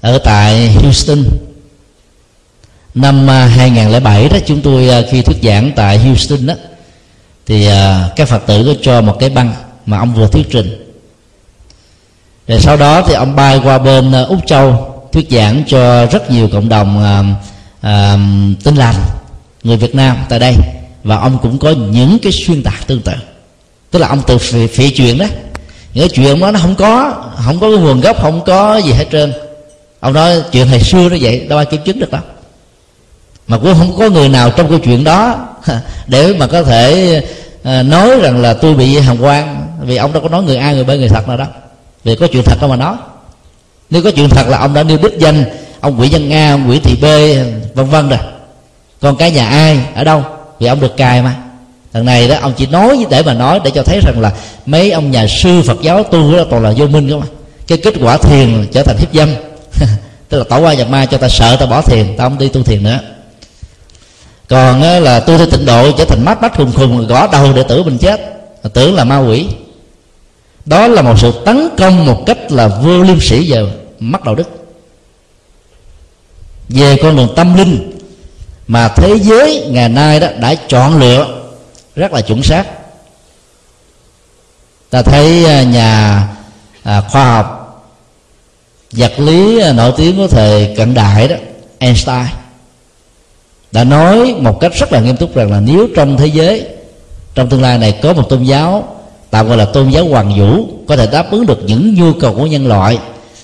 [0.01, 1.23] ở tại Houston.
[2.93, 6.53] Năm 2007 đó chúng tôi khi thuyết giảng tại Houston đó
[7.45, 9.53] thì à, các Phật tử có cho một cái băng
[9.85, 10.93] mà ông vừa thuyết trình.
[12.47, 16.31] Rồi sau đó thì ông bay qua bên à, úc châu thuyết giảng cho rất
[16.31, 17.23] nhiều cộng đồng à,
[17.81, 18.17] à,
[18.63, 18.95] tin lành
[19.63, 20.55] người việt nam tại đây.
[21.03, 23.13] Và ông cũng có những cái xuyên tạc tương tự.
[23.91, 25.25] Tức là ông tự phỉ, phỉ chuyện đó.
[25.93, 27.13] Những cái chuyện đó nó không có
[27.45, 29.33] không có cái nguồn gốc không có gì hết trơn.
[29.99, 32.21] Ông nói chuyện hồi xưa nó vậy đâu ai kiểm chứng được đâu
[33.47, 35.47] mà cũng không có người nào trong câu chuyện đó.
[36.07, 37.21] Để mà có thể
[37.63, 40.75] ờ, nói rằng là tôi bị hàm quan, vì ông đâu có nói người ai,
[40.75, 41.45] người bên, người thật nào đó.
[42.03, 42.95] Vì có chuyện thật đâu mà nói.
[43.89, 45.45] Nếu có chuyện thật là ông đã nêu đích danh,
[45.79, 47.05] ông quỷ dân a, ông quỷ thị b,
[47.75, 48.19] vân vân rồi.
[49.01, 50.23] Còn cái nhà ai, ở đâu?
[50.59, 51.35] Vì ông được cài mà.
[51.93, 54.31] Thằng này đó, ông chỉ nói để mà nói, để cho thấy rằng là
[54.65, 57.25] mấy ông nhà sư phật giáo tu đó toàn là vô minh không mà.
[57.67, 59.29] Cái kết quả thiền trở thành hiếp dâm.
[60.29, 62.47] Tức là tẩu qua nhập ma cho ta sợ, ta bỏ thiền, ta không đi
[62.47, 62.99] tu thiền nữa
[64.49, 67.53] còn ờ, là tu theo tịnh độ trở thành mắt mắt khùng khùng, gõ đầu
[67.53, 68.31] để tử mình chết.
[68.73, 69.47] Tưởng là ma quỷ.
[70.65, 73.65] Đó là một sự tấn công một cách là vô liêm sĩ về
[73.99, 74.49] mắt đạo đức.
[76.69, 77.91] Về con đường tâm linh
[78.67, 81.27] mà thế giới ngày nay đó đã chọn lựa
[81.95, 82.65] rất là chuẩn xác.
[84.89, 86.27] Ta thấy ờ, nhà
[86.83, 87.61] à, khoa học,
[88.91, 91.35] vật lý ờ, nổi tiếng của thời cận đại đó,
[91.77, 92.25] Einstein
[93.75, 96.65] đã nói một cách rất là nghiêm túc rằng là nếu trong thế giới,
[97.35, 98.95] trong tương lai này có một tôn giáo,
[99.29, 102.33] tạm gọi là tôn giáo hoàng vũ, có thể đáp ứng được những nhu cầu
[102.33, 102.97] của nhân loại,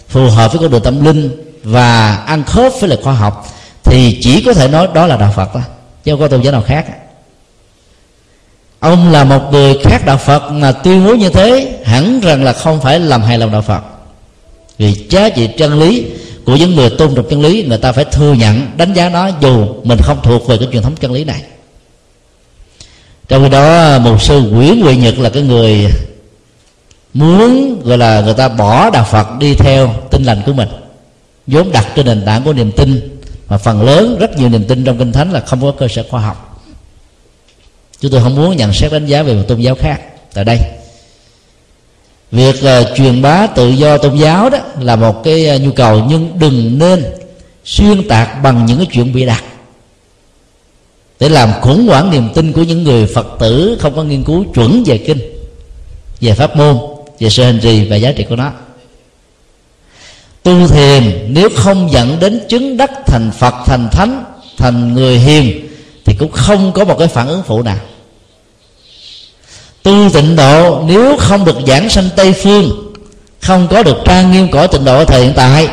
[0.08, 1.32] phù hợp với con đường tâm linh
[1.64, 3.48] và ăn khớp với lại khoa học,
[3.84, 5.64] thì chỉ có thể nói đó là đạo phật thôi,
[6.04, 6.86] chứ không có tôn giáo nào khác.
[8.80, 12.54] Ông là một người khác đạo phật mà tuyên bố như thế, hẳn rằng là
[12.54, 13.82] không phải làm hài lòng đạo phật.
[14.78, 16.06] Vì giá trị chân lý
[16.46, 19.30] của những người tôn trọng chân lý, người ta phải thừa nhận, đánh giá nó
[19.42, 21.42] dù mình không thuộc về cái truyền thống chân lý này.
[23.28, 25.88] Trong khi đó một sư Nguyễn Huệ Nhật là cái người
[27.14, 30.70] muốn, gọi là người ta bỏ đạo Phật đi theo tinh lành của mình,
[31.48, 34.84] vốn đặt trên nền tảng của niềm tin, mà phần lớn rất nhiều niềm tin
[34.84, 36.64] trong kinh thánh là không có cơ sở khoa học.
[38.00, 40.02] Chúng tôi không muốn nhận xét đánh giá về một tôn giáo khác
[40.34, 40.58] tại đây
[42.32, 46.06] việc uh, truyền bá tự do tôn giáo đó là một cái uh, nhu cầu
[46.10, 47.06] nhưng đừng nên
[47.66, 49.44] xuyên tạc bằng những cái chuyện bị đặt.
[51.20, 54.46] Để làm khủng hoảng niềm tin của những người phật tử không có nghiên cứu
[54.54, 55.20] chuẩn về kinh
[56.22, 56.78] về pháp môn
[57.20, 58.52] về sự hành trì và giá trị của nó.
[60.44, 64.24] Tu thiền nếu không dẫn đến chứng đắc thành phật thành thánh
[64.58, 65.68] thành người hiền
[66.06, 67.78] thì cũng không có một cái phản ứng phụ nào
[69.84, 72.94] tu tịnh độ, nếu không được giảng sanh tây phương,
[73.40, 75.68] không có được trang nghiêm cõi tịnh độ ở thời hiện tại,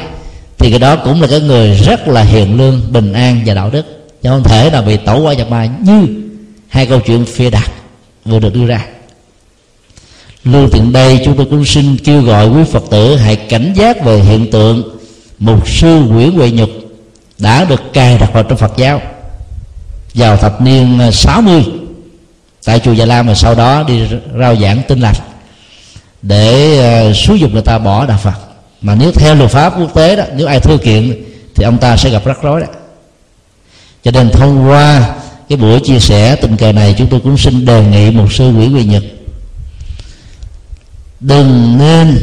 [0.58, 3.70] thì cái đó cũng là cái người rất là hiền lương, bình an và đạo
[3.70, 3.86] đức.
[4.22, 6.06] Chứ không thể là bị tổ qua nhập ma như
[6.68, 7.70] hai câu chuyện phê đạt
[8.24, 8.86] vừa được đưa ra.
[10.44, 14.04] Lưu tiện đây, chúng tôi cũng xin kêu gọi quý phật tử hãy cảnh giác
[14.04, 14.98] về hiện tượng
[15.38, 16.70] mục sư nguyễn huệ nhục
[17.38, 19.02] đã được cài đặt vào trong phật giáo.
[20.14, 21.64] Vào thập niên 60
[22.68, 24.00] tại chùa Già Lam và sau đó đi
[24.38, 25.14] rao giảng tinh lành.
[26.22, 28.34] Để ờ, xúi dục người ta bỏ đạo Phật.
[28.80, 31.24] Mà nếu theo luật pháp quốc tế đó, nếu ai thưa kiện
[31.54, 32.66] thì ông ta sẽ gặp rắc rối đó.
[34.02, 35.14] Cho nên thông qua
[35.48, 38.50] cái buổi chia sẻ tình cờ này, chúng tôi cũng xin đề nghị một sư
[38.50, 39.02] quỷ quy nhật.
[41.20, 42.18] Đừng nên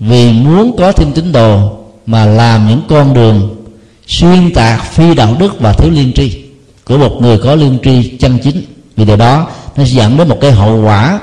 [0.00, 3.64] vì muốn có thêm tín đồ mà làm những con đường
[4.06, 6.44] xuyên tạc phi đạo đức và thiếu liên tri.
[6.84, 8.62] Của một người có liên tri chân chính.
[8.96, 11.20] Vì điều đó nó sẽ dẫn đến một cái hậu quả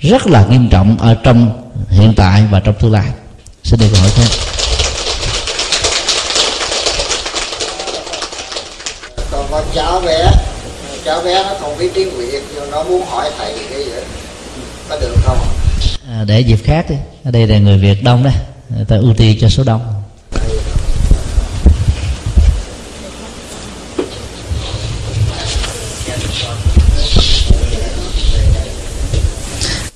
[0.00, 3.06] rất là nghiêm trọng ở trong hiện tại và trong tương lai.
[3.62, 4.26] Xin được hỏi thêm.
[9.30, 10.30] Còn con cháu bé
[11.04, 13.90] cháu bé nó không biết tiếng việt nhưng nó muốn hỏi thầy cái gì
[14.88, 15.38] có được không?
[16.10, 16.96] À, để dịp khác đi.
[17.24, 18.30] Ở đây là người việt đông đó.
[18.76, 20.02] Người ta ưu tiên cho số đông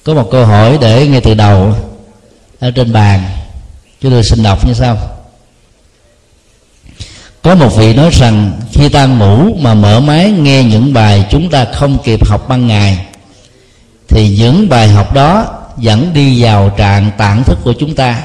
[0.04, 1.74] có một câu hỏi để ngay từ đầu
[2.60, 3.24] ở trên bàn.
[4.00, 4.98] Chúng tôi xin đọc như sau.
[7.42, 11.50] Có một vị nói rằng, khi ta ngủ mà mở máy nghe những bài chúng
[11.50, 13.06] ta không kịp học ban ngày,
[14.08, 15.46] thì những bài học đó
[15.78, 18.22] dẫn đi vào trạng tạng thức của chúng ta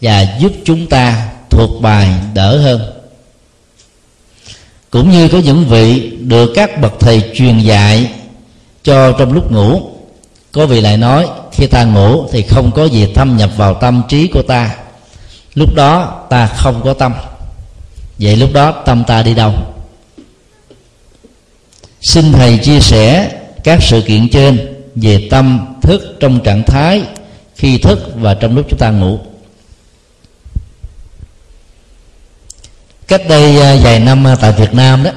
[0.00, 2.92] và giúp chúng ta thuộc bài đỡ hơn.
[4.90, 8.10] Cũng như có những vị được các bậc thầy truyền dạy
[8.84, 9.95] cho trong lúc ngủ
[10.52, 14.02] có vị lại nói, khi ta ngủ thì không có gì thâm nhập vào tâm
[14.08, 14.76] trí của ta.
[15.54, 17.14] Lúc đó ta không có tâm.
[18.18, 19.54] Vậy lúc đó tâm ta đi đâu?
[22.00, 23.30] Xin thầy chia sẻ
[23.64, 27.02] các sự kiện trên về tâm thức trong trạng thái,
[27.56, 29.18] khi thức và trong lúc chúng ta ngủ.
[33.08, 35.10] Cách đây à, vài năm à, tại Việt Nam đó,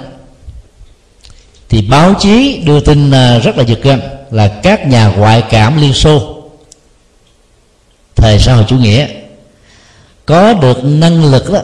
[1.70, 4.02] thì báo chí đưa tin à, rất là giật gân
[4.32, 6.44] là các nhà ngoại cảm Liên Xô.
[8.16, 9.08] Thời xã hội chủ nghĩa
[10.26, 11.60] có được năng lực đó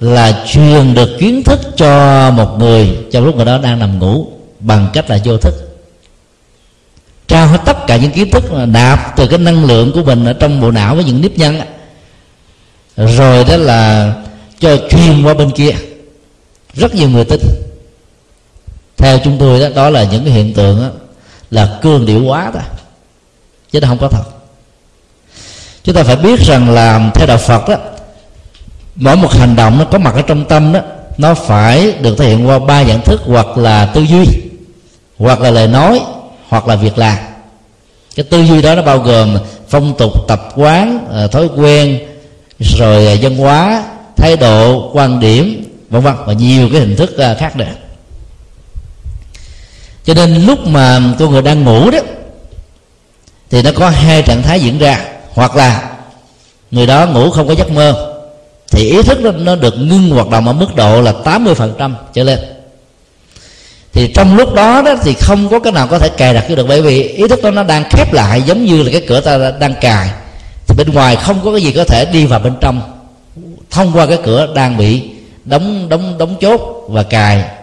[0.00, 4.26] là truyền được kiến thức cho một người trong lúc người đó đang nằm ngủ
[4.60, 5.54] bằng cách là vô thức.
[7.26, 10.24] Trao hết tất cả những kiến thức mà đạp từ cái năng lượng của mình
[10.24, 11.60] ở trong bộ não với những nếp nhân
[12.96, 14.12] rồi đó là
[14.60, 15.70] cho truyền qua bên kia.
[16.74, 17.40] Rất nhiều người tin.
[18.96, 20.88] Theo chúng tôi đó, đó là những cái hiện tượng đó,
[21.50, 22.62] là cương điệu quá ta,
[23.70, 24.24] chứ nó không có thật.
[25.84, 27.76] Chúng ta phải biết rằng làm theo đạo phật đó
[28.94, 30.80] mỗi một hành động nó có mặt ở trong tâm đó
[31.18, 34.26] nó phải được thể hiện qua ba dạng thức hoặc là tư duy
[35.18, 36.00] hoặc là lời nói
[36.48, 37.16] hoặc là việc làm.
[38.14, 39.38] Cái tư duy đó nó bao gồm
[39.68, 41.98] phong tục tập quán ờ, thói quen
[42.58, 43.84] rồi ờ, văn hóa
[44.16, 47.64] thái độ quan điểm vân vân và nhiều cái hình thức ờ, khác nữa
[50.08, 51.98] cho nên lúc mà con người đang ngủ đó
[53.50, 55.00] thì nó có hai trạng thái diễn ra.
[55.32, 55.90] Hoặc là
[56.70, 58.14] người đó ngủ không có giấc mơ
[58.70, 62.24] thì ý thức nó, nó được ngưng hoạt động ở mức độ là 80% trở
[62.24, 62.38] lên.
[63.92, 66.66] Thì trong lúc đó đó thì không có cái nào có thể cài đặt được
[66.68, 69.50] bởi vì ý thức đó nó đang khép lại giống như là cái cửa ta
[69.60, 70.10] đang cài.
[70.66, 72.80] Thì bên ngoài không có cái gì có thể đi vào bên trong
[73.70, 75.02] thông qua cái cửa đang bị
[75.44, 77.57] đóng đóng đóng chốt và cài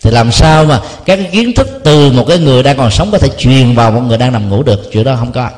[0.00, 3.10] thì làm sao mà các cái kiến thức từ một cái người đang còn sống
[3.10, 4.90] có thể truyền vào một người đang nằm ngủ được?
[4.92, 5.50] Chuyện đó không có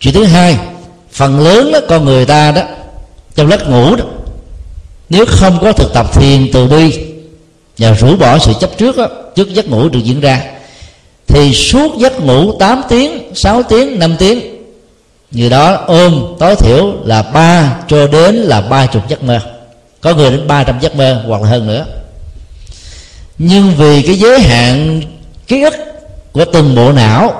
[0.00, 0.58] chuyện thứ hai
[1.12, 2.62] phần lớn đó, con người ta đó
[3.34, 4.04] trong giấc ngủ đó
[5.08, 6.98] nếu không có thực tập thiền từ bi
[7.78, 10.42] và rũ bỏ sự chấp trước đó, trước giấc ngủ được diễn ra
[11.26, 14.40] thì suốt giấc ngủ 8 tiếng 6 tiếng 5 tiếng
[15.30, 19.40] người đó ôm tối thiểu là ba cho đến là ba chục giấc mơ.
[20.00, 21.86] Có người đến 300 giấc mơ hoặc là hơn nữa
[23.44, 25.00] nhưng vì cái giới hạn,
[25.46, 25.74] ký ức
[26.32, 27.34] của từng bộ não,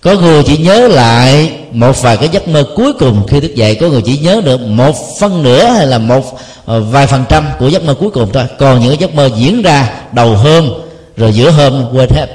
[0.00, 3.74] có người chỉ nhớ lại một vài cái giấc mơ cuối cùng khi thức dậy,
[3.74, 7.48] có người chỉ nhớ được một phân nửa hay là một ờ, vài phần trăm
[7.58, 8.44] của giấc mơ cuối cùng thôi.
[8.58, 10.70] Còn những giấc mơ diễn ra đầu hôm,
[11.16, 12.26] rồi giữa hôm, quên hết.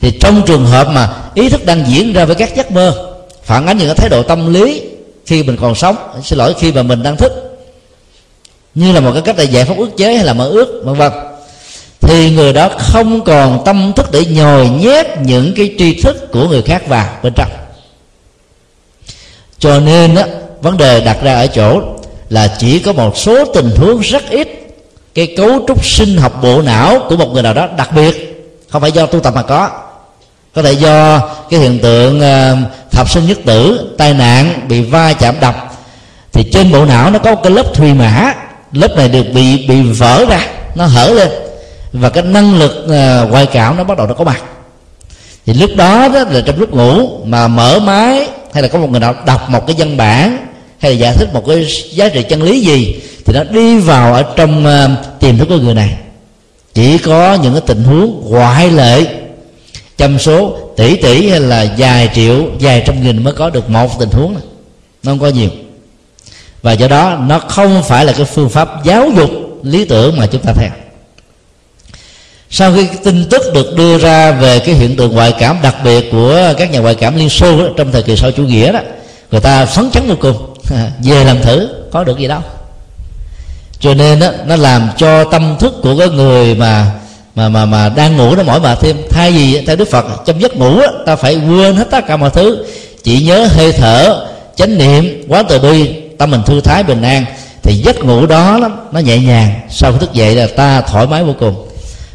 [0.00, 3.14] Thì trong trường hợp mà ý thức đang diễn ra với các giấc mơ,
[3.44, 4.82] phản ánh những cái thái độ tâm lý
[5.26, 7.47] khi mình còn sống, xin lỗi, khi mà mình đang thức
[8.74, 10.94] như là một cái cách để giải pháp ước chế hay là mơ ước vân
[10.94, 11.12] vân.
[12.00, 16.48] Thì người đó không còn tâm thức để nhồi nhét những cái tri thức của
[16.48, 17.48] người khác vào bên trong.
[19.58, 20.24] Cho nên á,
[20.60, 21.82] vấn đề đặt ra ở chỗ
[22.28, 24.48] là chỉ có một số tình huống rất ít
[25.14, 28.24] cái cấu trúc sinh học bộ não của một người nào đó đặc biệt.
[28.68, 29.70] Không phải do tu tập mà có.
[30.54, 31.20] Có thể do
[31.50, 32.56] cái hiện tượng ờ,
[32.90, 35.74] thập sinh nhất tử tai nạn bị va chạm đập.
[36.32, 38.34] Thì trên bộ não nó có một cái lớp thùy mã
[38.72, 41.28] lớp này được bị bị vỡ ra nó hở lên.
[41.92, 44.42] Và cái năng lực uh, ngoại cảm nó bắt đầu nó có mặt.
[45.46, 48.90] Thì lúc đó, đó là trong lúc ngủ mà mở máy hay là có một
[48.90, 50.46] người nào đọc một cái văn bản
[50.78, 54.14] hay là giải thích một cái giá trị chân lý gì thì nó đi vào
[54.14, 55.96] ở trong uh, tiềm thức của người này.
[56.74, 59.06] Chỉ có những cái tình huống ngoại lệ
[59.96, 64.00] trăm số tỷ tỷ hay là vài triệu vài trăm nghìn mới có được một
[64.00, 64.42] tình huống này.
[65.02, 65.50] Nó không có nhiều
[66.62, 69.30] và do đó nó không phải là cái phương pháp giáo dục
[69.62, 70.70] lý tưởng mà chúng ta theo.
[72.50, 76.08] Sau khi tin tức được đưa ra về cái hiện tượng ngoại cảm đặc biệt
[76.12, 78.80] của các nhà ngoại cảm liên xô đó, trong thời kỳ sau chủ nghĩa đó
[79.30, 80.54] người ta phấn chấn vô cùng.
[81.04, 82.40] Về làm thử có được gì đâu.
[83.80, 86.90] Cho nên đó, nó làm cho tâm thức của cái người mà
[87.34, 88.96] mà mà mà đang ngủ nó mỏi mệt thêm.
[89.10, 92.16] Thay vì theo đức phật trong giấc ngủ đó, ta phải quên hết tất cả
[92.16, 92.66] mọi thứ
[93.04, 94.26] chỉ nhớ hơi thở
[94.56, 97.24] chánh niệm quán từ bi tâm mình thư thái bình an
[97.62, 99.60] thì giấc ngủ đó lắm nó nhẹ nhàng.
[99.70, 101.68] Sau khi thức dậy là ta thoải mái vô cùng.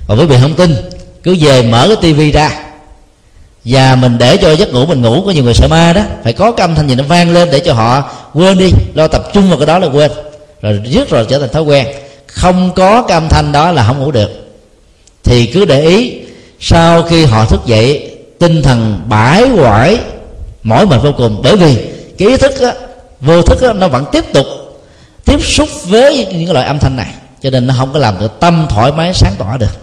[0.08, 0.76] Còn quý vị không tin
[1.24, 2.52] cứ về mở cái tivi ra
[3.66, 6.02] và mình để cho giấc ngủ mình ngủ có nhiều người sợ ma đó.
[6.24, 9.08] Phải có cái âm thanh gì nó vang lên để cho họ quên đi lo
[9.08, 10.12] tập trung vào cái đó là quên.
[10.62, 11.88] Rồi giấc rồi trở thành thói quen.
[12.28, 14.30] Không có cái âm thanh đó là không ngủ được.
[15.24, 16.20] Thì cứ để ý
[16.60, 19.98] sau khi họ thức dậy tinh thần bãi quải
[20.64, 21.42] mỏi mệt vô cùng.
[21.44, 21.76] Bởi vì
[22.18, 22.74] cái ý thức á,
[23.24, 24.46] vô thức đó, nó vẫn tiếp tục
[25.26, 27.14] tiếp xúc với những loại âm thanh này.
[27.42, 29.78] Cho nên nó không có làm được tâm thoải mái sáng tỏ được.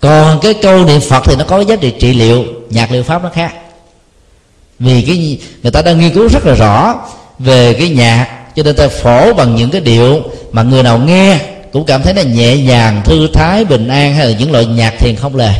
[0.00, 3.22] Còn cái câu niệm phật thì nó có giá trị trị liệu nhạc liệu pháp
[3.22, 3.54] nó khác.
[4.78, 6.94] Vì cái người ta đang nghiên cứu rất là rõ
[7.38, 8.26] về cái nhạc
[8.56, 10.22] cho nên ta phổ bằng những cái điệu
[10.52, 11.38] mà người nào nghe
[11.72, 14.94] cũng cảm thấy là nhẹ nhàng thư thái bình an hay là những loại nhạc
[14.98, 15.52] thiền không lề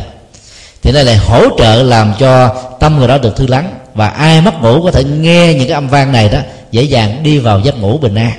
[0.81, 2.47] thì đây là hỗ trợ làm cho
[2.79, 5.73] tâm người đó được thư lắng và ai mất ngủ có thể nghe những cái
[5.73, 6.39] âm vang này đó,
[6.71, 8.31] dễ dàng đi vào giấc ngủ bình an.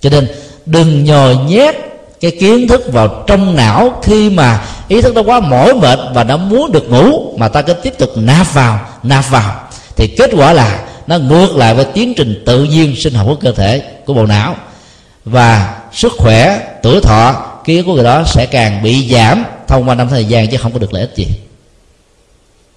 [0.00, 0.28] Cho nên
[0.66, 1.74] đừng nhồi nhét
[2.20, 6.24] cái kiến thức vào trong não khi mà ý thức nó quá mỏi mệt và
[6.24, 9.60] nó muốn được ngủ, mà ta cứ tiếp tục nạp vào nạp vào.
[9.96, 13.34] Thì kết quả là nó ngược lại với tiến trình tự nhiên sinh học của
[13.34, 14.56] cơ thể, của bộ não.
[15.24, 19.94] Và sức khỏe, tuổi thọ, ký của người đó sẽ càng bị giảm thông qua
[19.94, 21.26] năm thời gian chứ không có được lợi ích gì.